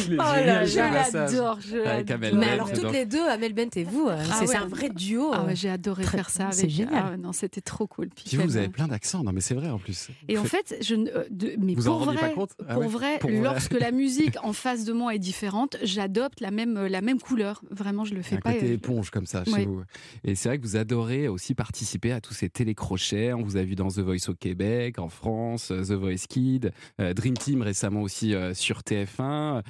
Il 0.07 0.13
est 0.13 0.17
oh 0.19 0.35
génial, 0.35 0.67
je 0.67 0.77
l'adore, 0.77 1.59
je 1.61 1.77
l'adore. 1.77 2.17
Mais 2.33 2.49
alors 2.49 2.71
toutes 2.71 2.91
les 2.91 3.05
deux, 3.05 3.25
Amel 3.27 3.53
Bent 3.53 3.69
et 3.75 3.83
vous, 3.83 4.07
euh, 4.07 4.17
ah 4.19 4.43
c'est 4.45 4.55
un 4.55 4.67
vrai 4.67 4.89
duo. 4.89 5.31
Ah 5.33 5.45
ouais, 5.45 5.55
j'ai 5.55 5.69
adoré 5.69 6.03
faire 6.03 6.29
ça 6.29 6.45
avec. 6.45 6.55
C'est 6.55 6.69
génial. 6.69 7.03
Ah 7.13 7.17
non, 7.17 7.31
c'était 7.31 7.61
trop 7.61 7.87
cool. 7.87 8.09
Puis, 8.09 8.37
vous, 8.37 8.57
avez 8.57 8.69
plein 8.69 8.87
d'accents, 8.87 9.23
non 9.23 9.31
mais 9.31 9.41
c'est 9.41 9.53
vrai 9.53 9.69
en 9.69 9.79
plus. 9.79 10.09
Et 10.27 10.37
en 10.37 10.43
fait, 10.43 10.77
je 10.81 10.95
euh, 10.95 11.25
de, 11.29 11.53
mais 11.57 11.75
vous 11.75 11.83
pour 11.83 12.01
en 12.01 12.05
vrai, 12.05 12.17
pas 12.17 12.29
compte 12.29 12.51
ah 12.67 12.73
pour, 12.73 12.89
vrai 12.89 13.19
lorsque 13.41 13.73
la 13.73 13.91
musique 13.91 14.35
en 14.43 14.53
face 14.53 14.83
de 14.83 14.93
moi 14.93 15.15
est 15.15 15.19
différente, 15.19 15.77
j'adopte 15.83 16.41
la 16.41 16.51
même 16.51 16.87
la 16.87 17.01
même 17.01 17.19
couleur. 17.19 17.61
Vraiment, 17.69 18.05
je 18.05 18.13
le 18.13 18.21
fais 18.21 18.35
un 18.35 18.39
pas. 18.39 18.53
Côté 18.53 18.73
éponge 18.73 19.09
comme 19.09 19.25
ça 19.25 19.43
chez 19.45 19.65
vous. 19.65 19.83
Et 20.23 20.35
c'est 20.35 20.49
vrai 20.49 20.57
que 20.57 20.63
vous 20.63 20.75
adorez 20.75 21.27
aussi 21.27 21.55
participer 21.55 22.11
à 22.11 22.21
tous 22.21 22.33
ces 22.33 22.49
télécrochets. 22.49 23.33
On 23.33 23.43
vous 23.43 23.50
a 23.57 23.63
vu 23.63 23.75
dans 23.75 23.89
The 23.89 23.99
Voice 23.99 24.29
au 24.29 24.33
Québec, 24.33 24.99
en 24.99 25.09
France, 25.09 25.67
The 25.67 25.93
Voice 25.93 26.27
Kid, 26.29 26.71
euh, 26.99 27.13
Dream 27.13 27.37
Team 27.37 27.61
récemment 27.61 28.01
aussi 28.01 28.33
sur 28.53 28.79
TF1. 28.79 29.61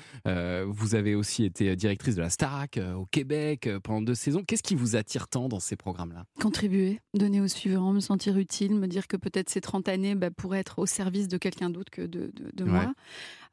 Vous 0.68 0.96
avez 0.96 1.16
aussi 1.16 1.46
été 1.46 1.76
directrice 1.76 2.16
de 2.16 2.22
la 2.22 2.30
Starac 2.30 2.78
euh, 2.78 2.94
au 2.94 3.06
Québec 3.06 3.68
euh, 3.68 3.80
pendant 3.80 4.02
deux 4.02 4.16
saisons. 4.16 4.44
Qu'est-ce 4.44 4.64
qui 4.64 4.76
vous 4.76 4.96
attire 4.96 5.28
tant 5.28 5.50
dans 5.50 5.60
ces 5.60 5.76
programmes-là? 5.76 6.26
Contribuer, 6.40 7.00
donner 7.14 7.42
aux 7.42 7.48
suivants, 7.48 7.94
me 7.94 8.00
sentir 8.00 8.38
utile, 8.38 8.76
me 8.76 8.88
dire 8.88 9.08
que 9.08 9.18
peut-être 9.18 9.50
ces 9.50 9.62
30 9.62 9.88
années 9.90 10.16
bah, 10.16 10.32
pourraient 10.32 10.60
être 10.60 10.80
au 10.80 10.86
service 10.86 11.28
de 11.28 11.38
quelqu'un 11.38 11.70
d'autre 11.70 11.92
que 11.92 12.02
de, 12.04 12.64
moi. 12.64 12.94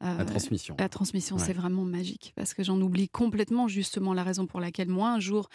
La 0.01 0.24
transmission. 0.24 0.76
La 0.78 0.88
transmission, 0.88 1.38
c'est 1.38 1.53
vraiment 1.53 1.84
magique 1.84 2.32
parce 2.36 2.55
que 2.55 2.62
j'en 2.62 2.80
oublie 2.80 3.09
complètement 3.09 3.68
justement 3.68 4.14
la 4.14 4.22
raison 4.22 4.46
pour 4.46 4.61
laquelle 4.61 4.88
moi, 4.88 5.11
un 5.11 5.20
jour, 5.20 5.49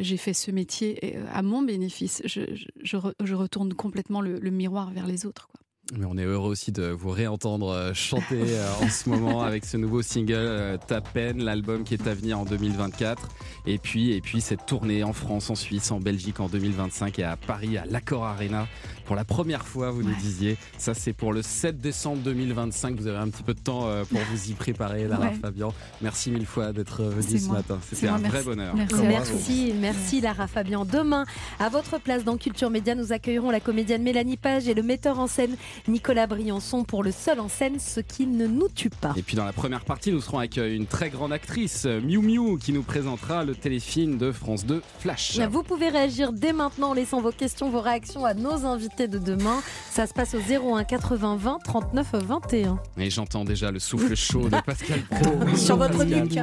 j'ai 0.00 0.16
fait 0.16 0.34
ce 0.34 0.50
métier 0.50 1.16
à 1.32 1.42
mon 1.42 1.62
bénéfice. 1.62 2.22
Je, 2.24 2.42
je, 2.82 3.34
retourne 3.34 3.72
complètement 3.74 4.20
le, 4.20 4.38
le, 4.38 4.50
miroir 4.50 4.90
vers 4.90 5.06
les 5.06 5.24
autres. 5.24 5.48
Quoi. 5.48 5.60
Mais 5.96 6.06
on 6.06 6.16
est 6.16 6.24
heureux 6.24 6.50
aussi 6.50 6.70
de 6.70 6.84
vous 6.84 7.10
réentendre 7.10 7.70
euh, 7.70 7.94
chanter 7.94 8.40
euh, 8.40 8.72
en 8.80 8.88
ce 8.88 9.08
moment 9.08 9.42
avec 9.42 9.64
ce 9.64 9.76
nouveau 9.76 10.02
single 10.02 10.34
euh, 10.36 10.76
Ta 10.76 11.00
peine, 11.00 11.42
l'album 11.42 11.82
qui 11.82 11.94
est 11.94 12.06
à 12.06 12.14
venir 12.14 12.38
en 12.38 12.44
2024. 12.44 13.28
Et 13.66 13.78
puis, 13.78 14.12
et 14.12 14.20
puis 14.20 14.40
cette 14.40 14.66
tournée 14.66 15.02
en 15.02 15.12
France, 15.12 15.50
en 15.50 15.56
Suisse, 15.56 15.90
en 15.90 15.98
Belgique 15.98 16.38
en 16.38 16.48
2025 16.48 17.18
et 17.18 17.24
à 17.24 17.36
Paris 17.36 17.76
à 17.76 17.86
l'Accor 17.86 18.24
Arena 18.24 18.68
pour 19.10 19.16
la 19.16 19.24
première 19.24 19.66
fois, 19.66 19.90
vous 19.90 20.04
nous 20.04 20.14
disiez. 20.14 20.56
Ça, 20.78 20.94
c'est 20.94 21.12
pour 21.12 21.32
le 21.32 21.42
7 21.42 21.80
décembre 21.80 22.22
2025. 22.22 22.94
Vous 22.94 23.08
avez 23.08 23.18
un 23.18 23.28
petit 23.28 23.42
peu 23.42 23.54
de 23.54 23.58
temps 23.58 23.88
pour 24.08 24.20
vous 24.30 24.50
y 24.50 24.54
préparer, 24.54 25.08
Lara 25.08 25.32
Fabian. 25.32 25.74
Merci 26.00 26.30
mille 26.30 26.46
fois 26.46 26.70
d'être 26.72 27.02
venue 27.02 27.40
ce 27.40 27.48
matin. 27.48 27.80
C'était 27.82 28.06
un 28.06 28.18
vrai 28.18 28.44
bonheur. 28.44 28.72
Merci, 29.02 29.74
merci, 29.76 30.20
Lara 30.20 30.46
Fabian. 30.46 30.84
Demain, 30.84 31.24
à 31.58 31.68
votre 31.68 31.98
place 31.98 32.22
dans 32.22 32.36
Culture 32.36 32.70
Média, 32.70 32.94
nous 32.94 33.12
accueillerons 33.12 33.50
la 33.50 33.58
comédienne 33.58 34.04
Mélanie 34.04 34.36
Page 34.36 34.68
et 34.68 34.74
le 34.74 34.84
metteur 34.84 35.18
en 35.18 35.26
scène 35.26 35.56
Nicolas 35.88 36.28
Briançon 36.28 36.84
pour 36.84 37.02
le 37.02 37.10
seul 37.10 37.40
en 37.40 37.48
scène 37.48 37.80
Ce 37.80 37.98
qui 37.98 38.28
ne 38.28 38.46
nous 38.46 38.68
tue 38.68 38.90
pas. 38.90 39.12
Et 39.16 39.22
puis 39.22 39.34
dans 39.34 39.44
la 39.44 39.52
première 39.52 39.84
partie, 39.84 40.12
nous 40.12 40.20
serons 40.20 40.38
avec 40.38 40.56
euh, 40.56 40.72
une 40.72 40.86
très 40.86 41.10
grande 41.10 41.32
actrice, 41.32 41.82
euh, 41.84 42.00
Miu 42.00 42.18
Miu, 42.18 42.58
qui 42.58 42.72
nous 42.72 42.84
présentera 42.84 43.42
le 43.42 43.56
téléfilm 43.56 44.18
de 44.18 44.30
France 44.30 44.64
2 44.66 44.80
Flash. 45.00 45.40
Vous 45.50 45.64
pouvez 45.64 45.88
réagir 45.88 46.32
dès 46.32 46.52
maintenant 46.52 46.90
en 46.90 46.94
laissant 46.94 47.20
vos 47.20 47.32
questions, 47.32 47.70
vos 47.70 47.80
réactions 47.80 48.24
à 48.24 48.34
nos 48.34 48.64
invités 48.64 48.99
de 49.08 49.18
demain. 49.18 49.60
Ça 49.90 50.06
se 50.06 50.14
passe 50.14 50.34
au 50.34 50.38
01 50.38 50.84
80 50.84 51.36
20 51.36 51.58
39 51.64 52.14
21. 52.14 52.78
Et 52.98 53.10
j'entends 53.10 53.44
déjà 53.44 53.70
le 53.70 53.78
souffle 53.78 54.14
chaud 54.14 54.48
de 54.48 54.60
Pascal 54.60 55.00
Sur 55.56 55.76
votre 55.76 56.04
nuque. 56.04 56.38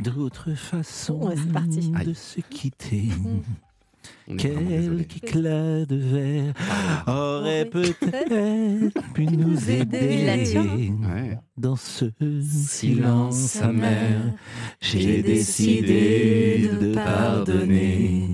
D'autres 0.00 0.54
façons 0.54 1.30
de 1.30 2.14
se 2.14 2.40
quitter. 2.40 3.08
Mm. 4.28 4.36
Quel 4.36 5.00
éclat 5.00 5.86
de 5.86 5.96
verre 5.96 6.54
aurait 7.06 7.64
peut-être 7.64 9.12
pu 9.14 9.26
nous 9.26 9.70
aider 9.70 10.92
dans 11.56 11.76
ce 11.76 12.12
silence 12.42 13.56
amer. 13.62 14.34
J'ai 14.80 15.22
décidé 15.22 16.70
de 16.78 16.94
pardonner 16.94 18.28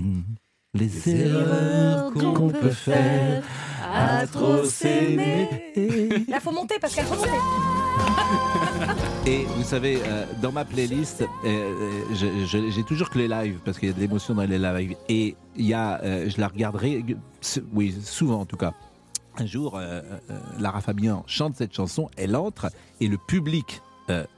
les 0.75 1.09
erreurs 1.09 2.13
qu'on 2.13 2.49
peut 2.49 2.69
faire 2.69 3.43
à 3.81 4.27
trop 4.27 4.63
s'aimer. 4.63 6.25
Là, 6.27 6.39
faut 6.39 6.51
monter, 6.51 6.77
Pascal, 6.79 7.05
faut 7.05 7.15
monter. 7.15 7.29
Et 9.25 9.45
vous 9.55 9.63
savez, 9.63 9.99
euh, 10.03 10.25
dans 10.41 10.51
ma 10.51 10.65
playlist, 10.65 11.21
euh, 11.21 11.27
euh, 11.45 12.45
j'ai 12.45 12.83
toujours 12.83 13.09
que 13.09 13.17
les 13.17 13.27
lives, 13.27 13.59
parce 13.63 13.79
qu'il 13.79 13.89
y 13.89 13.91
a 13.91 13.95
de 13.95 13.99
l'émotion 13.99 14.35
dans 14.35 14.43
les 14.43 14.59
lives. 14.59 14.95
Et 15.09 15.35
il 15.55 15.65
y 15.65 15.73
a, 15.73 16.01
je 16.27 16.39
la 16.39 16.47
regarderai, 16.47 17.03
oui, 17.73 17.95
souvent 18.03 18.41
en 18.41 18.45
tout 18.45 18.57
cas. 18.57 18.73
Un 19.37 19.45
jour, 19.45 19.79
Lara 20.59 20.79
Fabian 20.79 21.23
chante 21.27 21.55
cette 21.57 21.73
chanson, 21.73 22.09
elle 22.15 22.37
entre 22.37 22.69
et 23.01 23.07
le 23.07 23.17
public 23.17 23.81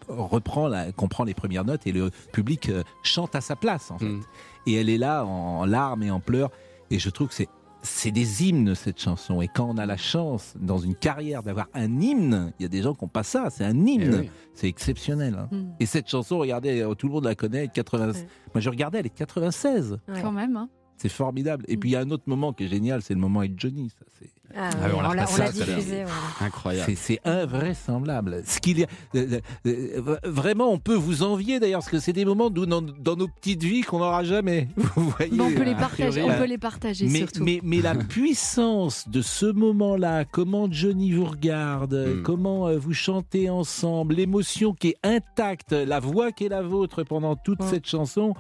reprend, 0.08 0.68
la, 0.68 0.92
comprend 0.92 1.24
les 1.24 1.34
premières 1.34 1.66
notes 1.66 1.86
et 1.88 1.92
le 1.92 2.12
public 2.32 2.72
chante 3.04 3.36
à 3.36 3.42
sa 3.42 3.56
place 3.56 3.92
en 3.92 3.98
fait. 3.98 4.06
Mm. 4.06 4.22
Et 4.68 4.74
elle 4.74 4.90
est 4.90 4.98
là 4.98 5.26
en 5.26 5.66
larmes 5.66 6.04
et 6.04 6.12
en 6.12 6.20
pleurs. 6.20 6.52
Et 6.90 7.00
je 7.00 7.10
trouve 7.10 7.28
que 7.30 7.34
c'est 7.34 7.50
c'est 7.88 8.12
des 8.12 8.44
hymnes 8.44 8.76
cette 8.76 9.00
chanson. 9.00 9.42
Et 9.42 9.48
quand 9.48 9.68
on 9.70 9.78
a 9.78 9.86
la 9.86 9.98
chance 9.98 10.54
dans 10.60 10.78
une 10.78 10.96
carrière 10.96 11.44
d'avoir 11.44 11.68
un 11.74 12.02
hymne, 12.02 12.54
il 12.60 12.64
y 12.64 12.66
a 12.66 12.70
des 12.70 12.82
gens 12.82 12.94
qui 12.94 13.04
n'ont 13.04 13.10
pas 13.10 13.24
ça, 13.24 13.50
c'est 13.50 13.64
un 13.64 13.86
hymne. 13.86 14.24
Eh 14.26 14.32
c'est 14.54 14.68
exceptionnel. 14.68 15.36
Hein. 15.36 15.48
Hmm. 15.52 15.70
Et 15.80 15.86
cette 15.86 16.08
chanson, 16.08 16.40
regardez, 16.40 16.82
euh, 16.82 16.94
tout 16.96 17.08
le 17.08 17.14
monde 17.14 17.26
la 17.26 17.36
connaît, 17.36 17.68
80... 17.68 18.12
moi 18.54 18.62
je 18.62 18.70
regardais, 18.70 19.00
elle 19.00 19.06
est 19.06 19.10
96. 19.10 20.00
Quand 20.22 20.32
même. 20.32 20.58
Hein. 20.58 20.70
C'est 20.98 21.10
formidable. 21.10 21.64
Et 21.68 21.78
puis 21.78 21.90
il 21.90 21.94
y 21.94 21.96
a 21.96 22.00
un 22.02 22.10
autre 22.12 22.24
moment 22.28 22.54
qui 22.54 22.66
est 22.66 22.68
génial, 22.68 23.02
c'est 23.02 23.14
le 23.14 23.20
moment 23.20 23.40
avec 23.40 23.54
Johnny. 23.60 23.90
Ça, 23.90 24.06
c'est... 24.20 24.30
Ah, 24.56 24.70
Ah 24.72 24.86
oui, 24.88 24.92
on 24.96 25.02
l'a 25.02 25.10
on 25.10 25.42
on 25.42 25.50
diffusé. 25.52 26.04
Incroyable. 26.40 26.86
C'est, 26.90 26.96
c'est 26.96 27.20
invraisemblable. 27.28 28.42
Ce 28.46 28.60
qu'il 28.60 28.80
y 28.80 28.84
a, 28.84 28.88
euh, 29.16 29.40
euh, 29.66 30.02
euh, 30.02 30.18
vraiment, 30.24 30.72
on 30.72 30.80
peut 30.80 30.96
vous 30.96 31.22
envier 31.24 31.60
d'ailleurs, 31.60 31.82
parce 31.82 31.92
que 31.92 32.00
c'est 32.00 32.14
des 32.14 32.24
moments 32.24 32.50
d'où, 32.50 32.66
dans, 32.66 32.82
dans 32.82 33.18
nos 33.18 33.28
petites 33.28 33.62
vies 33.64 33.82
qu'on 33.82 34.00
n'aura 34.00 34.24
jamais. 34.24 34.70
Vous 34.96 35.10
voyez. 35.10 35.32
Mais 35.36 35.44
on 35.44 35.52
peut 35.52 35.64
les 35.64 35.76
partager, 35.76 36.22
priori, 36.22 36.32
on 36.36 36.40
peut 36.42 36.48
les 36.48 36.58
partager 36.58 37.08
mais, 37.08 37.20
surtout. 37.20 37.44
mais, 37.44 37.60
mais 37.62 37.82
la 37.82 37.94
puissance 38.32 39.08
de 39.10 39.22
ce 39.22 39.46
moment-là, 39.48 40.24
comment 40.26 40.72
Johnny 40.72 41.12
vous 41.12 41.26
regarde, 41.26 41.94
Mm. 42.18 42.22
comment 42.24 42.74
vous 42.78 42.94
chantez 42.94 43.50
ensemble, 43.50 44.16
l'émotion 44.16 44.74
qui 44.74 44.90
est 44.90 44.98
intacte, 45.04 45.74
la 45.74 46.00
voix 46.00 46.32
qui 46.32 46.46
est 46.46 46.50
la 46.50 46.62
vôtre 46.62 47.04
pendant 47.04 47.36
toute 47.36 47.60
Mm. 47.62 47.68
cette 47.70 47.86
chanson. 47.88 48.34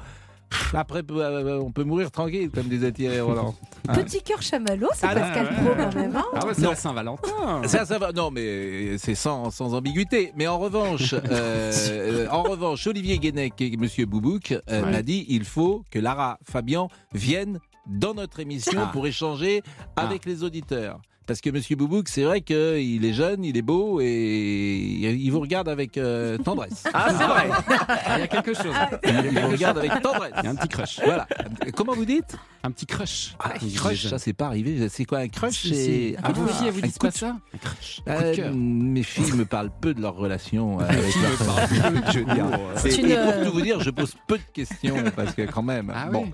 Après, 0.73 1.01
euh, 1.09 1.59
on 1.61 1.71
peut 1.71 1.83
mourir 1.83 2.11
tranquille, 2.11 2.49
comme 2.49 2.67
disait 2.67 2.91
Thierry 2.91 3.19
Roland. 3.21 3.55
Petit 3.93 4.21
cœur 4.21 4.41
chamallow, 4.41 4.87
c'est 4.95 5.07
Ah, 5.09 5.13
Pascal 5.15 5.47
Pro 5.55 5.69
quand 5.77 5.95
même. 5.95 6.15
hein. 6.15 6.25
Ah 6.33 6.45
ouais, 6.45 6.53
c'est 6.53 6.61
Non. 6.61 6.69
la 6.71 6.75
Saint-Valentin. 6.75 7.61
Ça, 7.67 7.85
ça 7.85 7.97
va. 7.99 8.11
Non, 8.11 8.31
mais 8.31 8.97
c'est 8.97 9.15
sans, 9.15 9.49
sans 9.51 9.73
ambiguïté. 9.73 10.31
Mais 10.35 10.47
en 10.47 10.57
revanche, 10.59 11.13
euh, 11.13 11.71
euh, 11.89 12.27
en 12.29 12.43
revanche, 12.43 12.85
Olivier 12.87 13.17
Guénec 13.19 13.53
et 13.61 13.75
Monsieur 13.77 14.05
Boubouk 14.05 14.51
euh, 14.51 14.83
Ouais. 14.83 14.91
m'a 14.91 15.01
dit 15.01 15.25
il 15.29 15.43
faut 15.45 15.83
que 15.91 15.99
Lara 15.99 16.37
Fabian 16.43 16.89
vienne 17.13 17.59
dans 17.87 18.13
notre 18.13 18.39
émission 18.41 18.81
Ah. 18.83 18.89
pour 18.91 19.07
échanger 19.07 19.63
avec 19.95 20.25
les 20.25 20.43
auditeurs. 20.43 20.99
Parce 21.27 21.41
que 21.41 21.49
Monsieur 21.49 21.75
Boubouk, 21.75 22.07
c'est 22.07 22.23
vrai 22.23 22.39
qu'il 22.41 23.03
est 23.05 23.13
jeune, 23.13 23.43
il 23.43 23.57
est 23.57 23.61
beau 23.61 23.99
et 24.01 24.77
il 25.11 25.29
vous 25.29 25.41
regarde 25.41 25.67
avec 25.67 25.97
euh, 25.97 26.37
tendresse. 26.37 26.85
Ah, 26.93 27.07
c'est 27.09 27.25
vrai. 27.25 27.49
Ah, 28.09 28.17
Il 28.17 28.21
y 28.21 28.23
a 28.23 28.27
quelque 28.27 28.53
chose. 28.53 28.73
Il 29.03 29.39
vous 29.39 29.49
regarde 29.49 29.77
avec 29.77 30.01
tendresse. 30.01 30.31
Il 30.39 30.45
y 30.45 30.47
a 30.47 30.51
un 30.51 30.55
petit 30.55 30.67
crush. 30.69 30.99
Voilà. 31.03 31.27
Comment 31.75 31.93
vous 31.93 32.05
dites? 32.05 32.35
Un 32.63 32.71
petit 32.71 32.85
crush. 32.85 33.35
ah, 33.39 33.53
Il 33.61 33.73
Crush, 33.73 34.07
ça 34.07 34.19
c'est 34.19 34.33
pas 34.33 34.47
arrivé. 34.47 34.87
C'est 34.89 35.05
quoi 35.05 35.19
un 35.19 35.27
crush 35.27 35.53
Si, 35.55 35.67
si. 35.69 35.75
c'est- 35.75 36.15
Ah, 36.23 36.31
vos 36.31 36.47
filles, 36.47 36.67
elles 36.67 36.73
vous 36.73 36.79
un 36.79 36.89
coup 36.89 36.97
pas 36.99 37.09
de- 37.09 37.13
ça? 37.17 37.35
Un 37.53 37.57
crush. 37.57 38.01
Euh, 38.07 38.35
Coup 38.35 38.41
de 38.41 38.47
mes 38.55 39.03
filles 39.03 39.31
me 39.33 39.45
parlent 39.45 39.71
peu 39.81 39.93
de 39.93 40.01
leur 40.01 40.15
relation 40.15 40.79
euh, 40.79 40.83
avec 40.87 41.13
leur 41.15 41.37
parlent 41.45 41.67
peu. 41.67 42.11
Je 42.13 42.19
veux 42.19 42.33
dire, 42.33 42.45
C'est 42.77 42.93
et- 42.95 42.99
une, 43.01 43.11
et 43.11 43.15
pour 43.17 43.43
tout 43.45 43.51
vous 43.53 43.61
dire, 43.61 43.79
je 43.81 43.89
pose 43.89 44.13
peu 44.27 44.37
de 44.37 44.43
questions 44.53 44.95
parce 45.15 45.33
que 45.33 45.41
quand 45.43 45.63
même. 45.63 45.91
Ah 45.95 46.07
bon, 46.09 46.23
oui. 46.23 46.31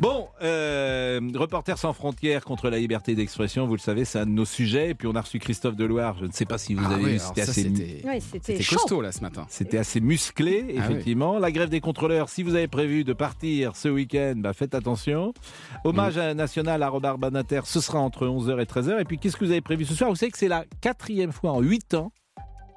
bon, 0.00 0.26
euh, 0.42 1.20
Reporters 1.34 1.78
sans 1.78 1.92
frontières 1.92 2.44
contre 2.44 2.68
la 2.70 2.78
liberté 2.78 3.14
d'expression, 3.14 3.66
vous 3.66 3.74
le 3.74 3.80
savez, 3.80 4.04
c'est 4.16 4.22
un 4.22 4.26
de 4.26 4.30
nos 4.30 4.44
sujets. 4.44 4.90
Et 4.90 4.94
puis 4.94 5.06
on 5.08 5.14
a 5.14 5.20
reçu 5.20 5.38
Christophe 5.38 5.76
Deloire. 5.76 6.16
Je 6.20 6.26
ne 6.26 6.32
sais 6.32 6.44
pas 6.44 6.58
si 6.58 6.74
vous 6.74 6.84
Ah 6.88 6.94
avez 6.94 7.04
oui, 7.04 7.12
vu, 7.12 7.18
c'était 7.18 7.40
assez. 7.42 7.62
c'était 7.62 8.06
Ouais, 8.06 8.20
c'était 8.20 8.40
c'était 8.52 8.62
chaud. 8.62 8.76
costaud 8.76 9.00
là 9.00 9.12
ce 9.12 9.20
matin. 9.20 9.46
C'était 9.48 9.78
assez 9.78 10.00
musclé, 10.00 10.64
Ah 10.68 10.70
oui. 10.70 10.76
effectivement. 10.78 11.38
La 11.38 11.50
grève 11.52 11.68
des 11.68 11.80
contrôleurs, 11.80 12.28
si 12.28 12.42
vous 12.42 12.54
avez 12.54 12.68
prévu 12.68 13.04
de 13.04 13.12
partir 13.12 13.76
ce 13.76 13.88
week-end, 13.88 14.34
bah, 14.36 14.52
faites 14.52 14.74
attention. 14.74 15.32
Hommage 15.84 16.18
à- 16.18 16.34
national 16.34 16.82
à 16.82 16.88
Robert 16.88 17.18
Banater, 17.18 17.60
ce 17.64 17.80
sera 17.80 17.98
entre 18.00 18.26
11h 18.26 18.60
et 18.60 18.66
13h. 18.66 19.00
Et 19.00 19.04
puis, 19.04 19.18
qu'est-ce 19.18 19.36
que 19.36 19.44
vous 19.44 19.50
avez 19.50 19.60
prévu 19.60 19.84
ce 19.84 19.94
soir? 19.94 20.10
Vous 20.10 20.16
savez 20.16 20.32
que 20.32 20.38
c'est 20.38 20.48
la 20.48 20.64
quatrième 20.80 21.32
fois 21.32 21.52
en 21.52 21.60
8 21.60 21.94
ans 21.94 22.12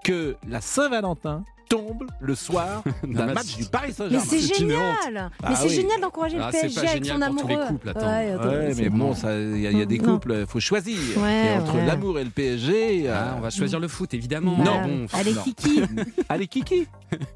que 0.04 0.36
la 0.48 0.62
Saint-Valentin 0.62 1.44
tombe 1.70 2.04
le 2.20 2.36
soir 2.36 2.84
d'un 3.04 3.28
match. 3.28 3.36
match 3.36 3.56
du 3.58 3.66
Paris 3.66 3.88
Mais 3.90 3.94
Saint-Germain. 3.94 4.26
c'est 4.28 4.40
C'est 4.42 4.56
génial 4.56 5.32
Ah 5.44 5.50
Mais 5.50 5.56
c'est 5.56 5.64
oui. 5.70 5.76
génial 5.76 6.02
d'encourager 6.02 6.38
Ah, 6.42 6.48
le 6.48 6.52
c'est 6.52 6.62
PSG 6.68 6.80
avec 6.88 7.06
son 7.06 7.14
tous 7.14 7.20
les 7.20 7.26
amoureux. 7.26 7.66
couples, 7.68 7.90
attends. 7.90 8.00
Ouais, 8.08 8.32
attends, 8.32 8.50
Ouais, 8.50 8.74
c'est 8.74 8.82
mais 8.82 8.90
bon. 8.90 9.14
il 9.14 9.62
y, 9.62 9.68
a- 9.68 9.72
il 9.72 9.78
y 9.78 9.82
a 9.82 9.86
des 9.86 9.98
couples, 10.00 10.36
il 10.42 10.46
faut 10.48 10.60
choisir. 10.60 10.98
Ouais, 11.18 11.54
et 11.56 11.58
entre 11.60 11.76
ouais. 11.76 11.86
l'amour 11.86 12.20
et 12.20 12.24
le 12.24 12.30
PSG. 12.32 13.04
euh, 13.08 13.14
Ah, 13.16 13.36
on 13.38 13.42
va 13.42 13.50
choisir 13.52 13.80
le 13.80 13.88
foot 13.88 14.14
évidemment. 14.14 14.58
Non. 14.58 14.82
bon, 14.82 15.06
Allez, 15.14 15.34
non. 15.34 15.42
Kiki 15.44 15.82
Allez, 16.30 16.48
Kiki 16.48 16.88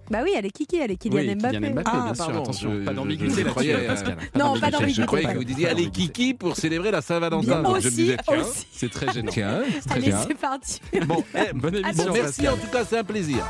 Bah 0.10 0.20
oui, 0.24 0.32
est 0.36 0.50
Kiki, 0.52 0.78
est 0.78 0.96
Kylian 0.98 1.16
Oui, 1.18 1.36
Mbappé. 1.36 1.58
Kylian 1.58 1.72
Mbappé, 1.74 1.90
Ah, 1.94 2.02
bien 2.06 2.14
sûr. 2.16 2.26
pardon, 2.26 2.42
Attention, 2.42 2.72
je- 2.74 2.86
pas 2.86 2.92
je- 2.92 2.96
d'ambiguïté 2.96 3.42
je 3.42 3.72
là-dessus. 3.88 4.06
Non, 4.36 4.60
pas 4.60 4.68
Je 4.68 4.72
d'ambiguïté. 4.72 5.06
croyais 5.06 5.28
que 5.28 5.38
vous 5.38 5.44
disiez 5.44 5.68
allez 5.68 5.90
Kiki 5.90 6.34
pour 6.34 6.56
célébrer 6.56 6.92
la 6.92 7.02
Saint-Valentin. 7.02 7.64
Je 7.80 7.86
me 7.86 7.90
disais. 7.92 8.18
C'est 8.72 8.90
très 8.92 9.12
gênant. 9.14 9.32
c'est 9.32 9.44
Allez, 9.44 10.12
c'est 10.28 10.34
parti. 10.36 10.80
Bon, 11.08 11.24
eh, 11.36 11.54
Bonne 11.54 11.72
bon, 11.72 11.78
émission, 11.80 12.14
merci 12.14 12.48
en 12.48 12.58
tout 12.58 12.68
cas, 12.72 12.84
c'est 12.88 12.98
un 12.98 13.04
plaisir. 13.04 13.46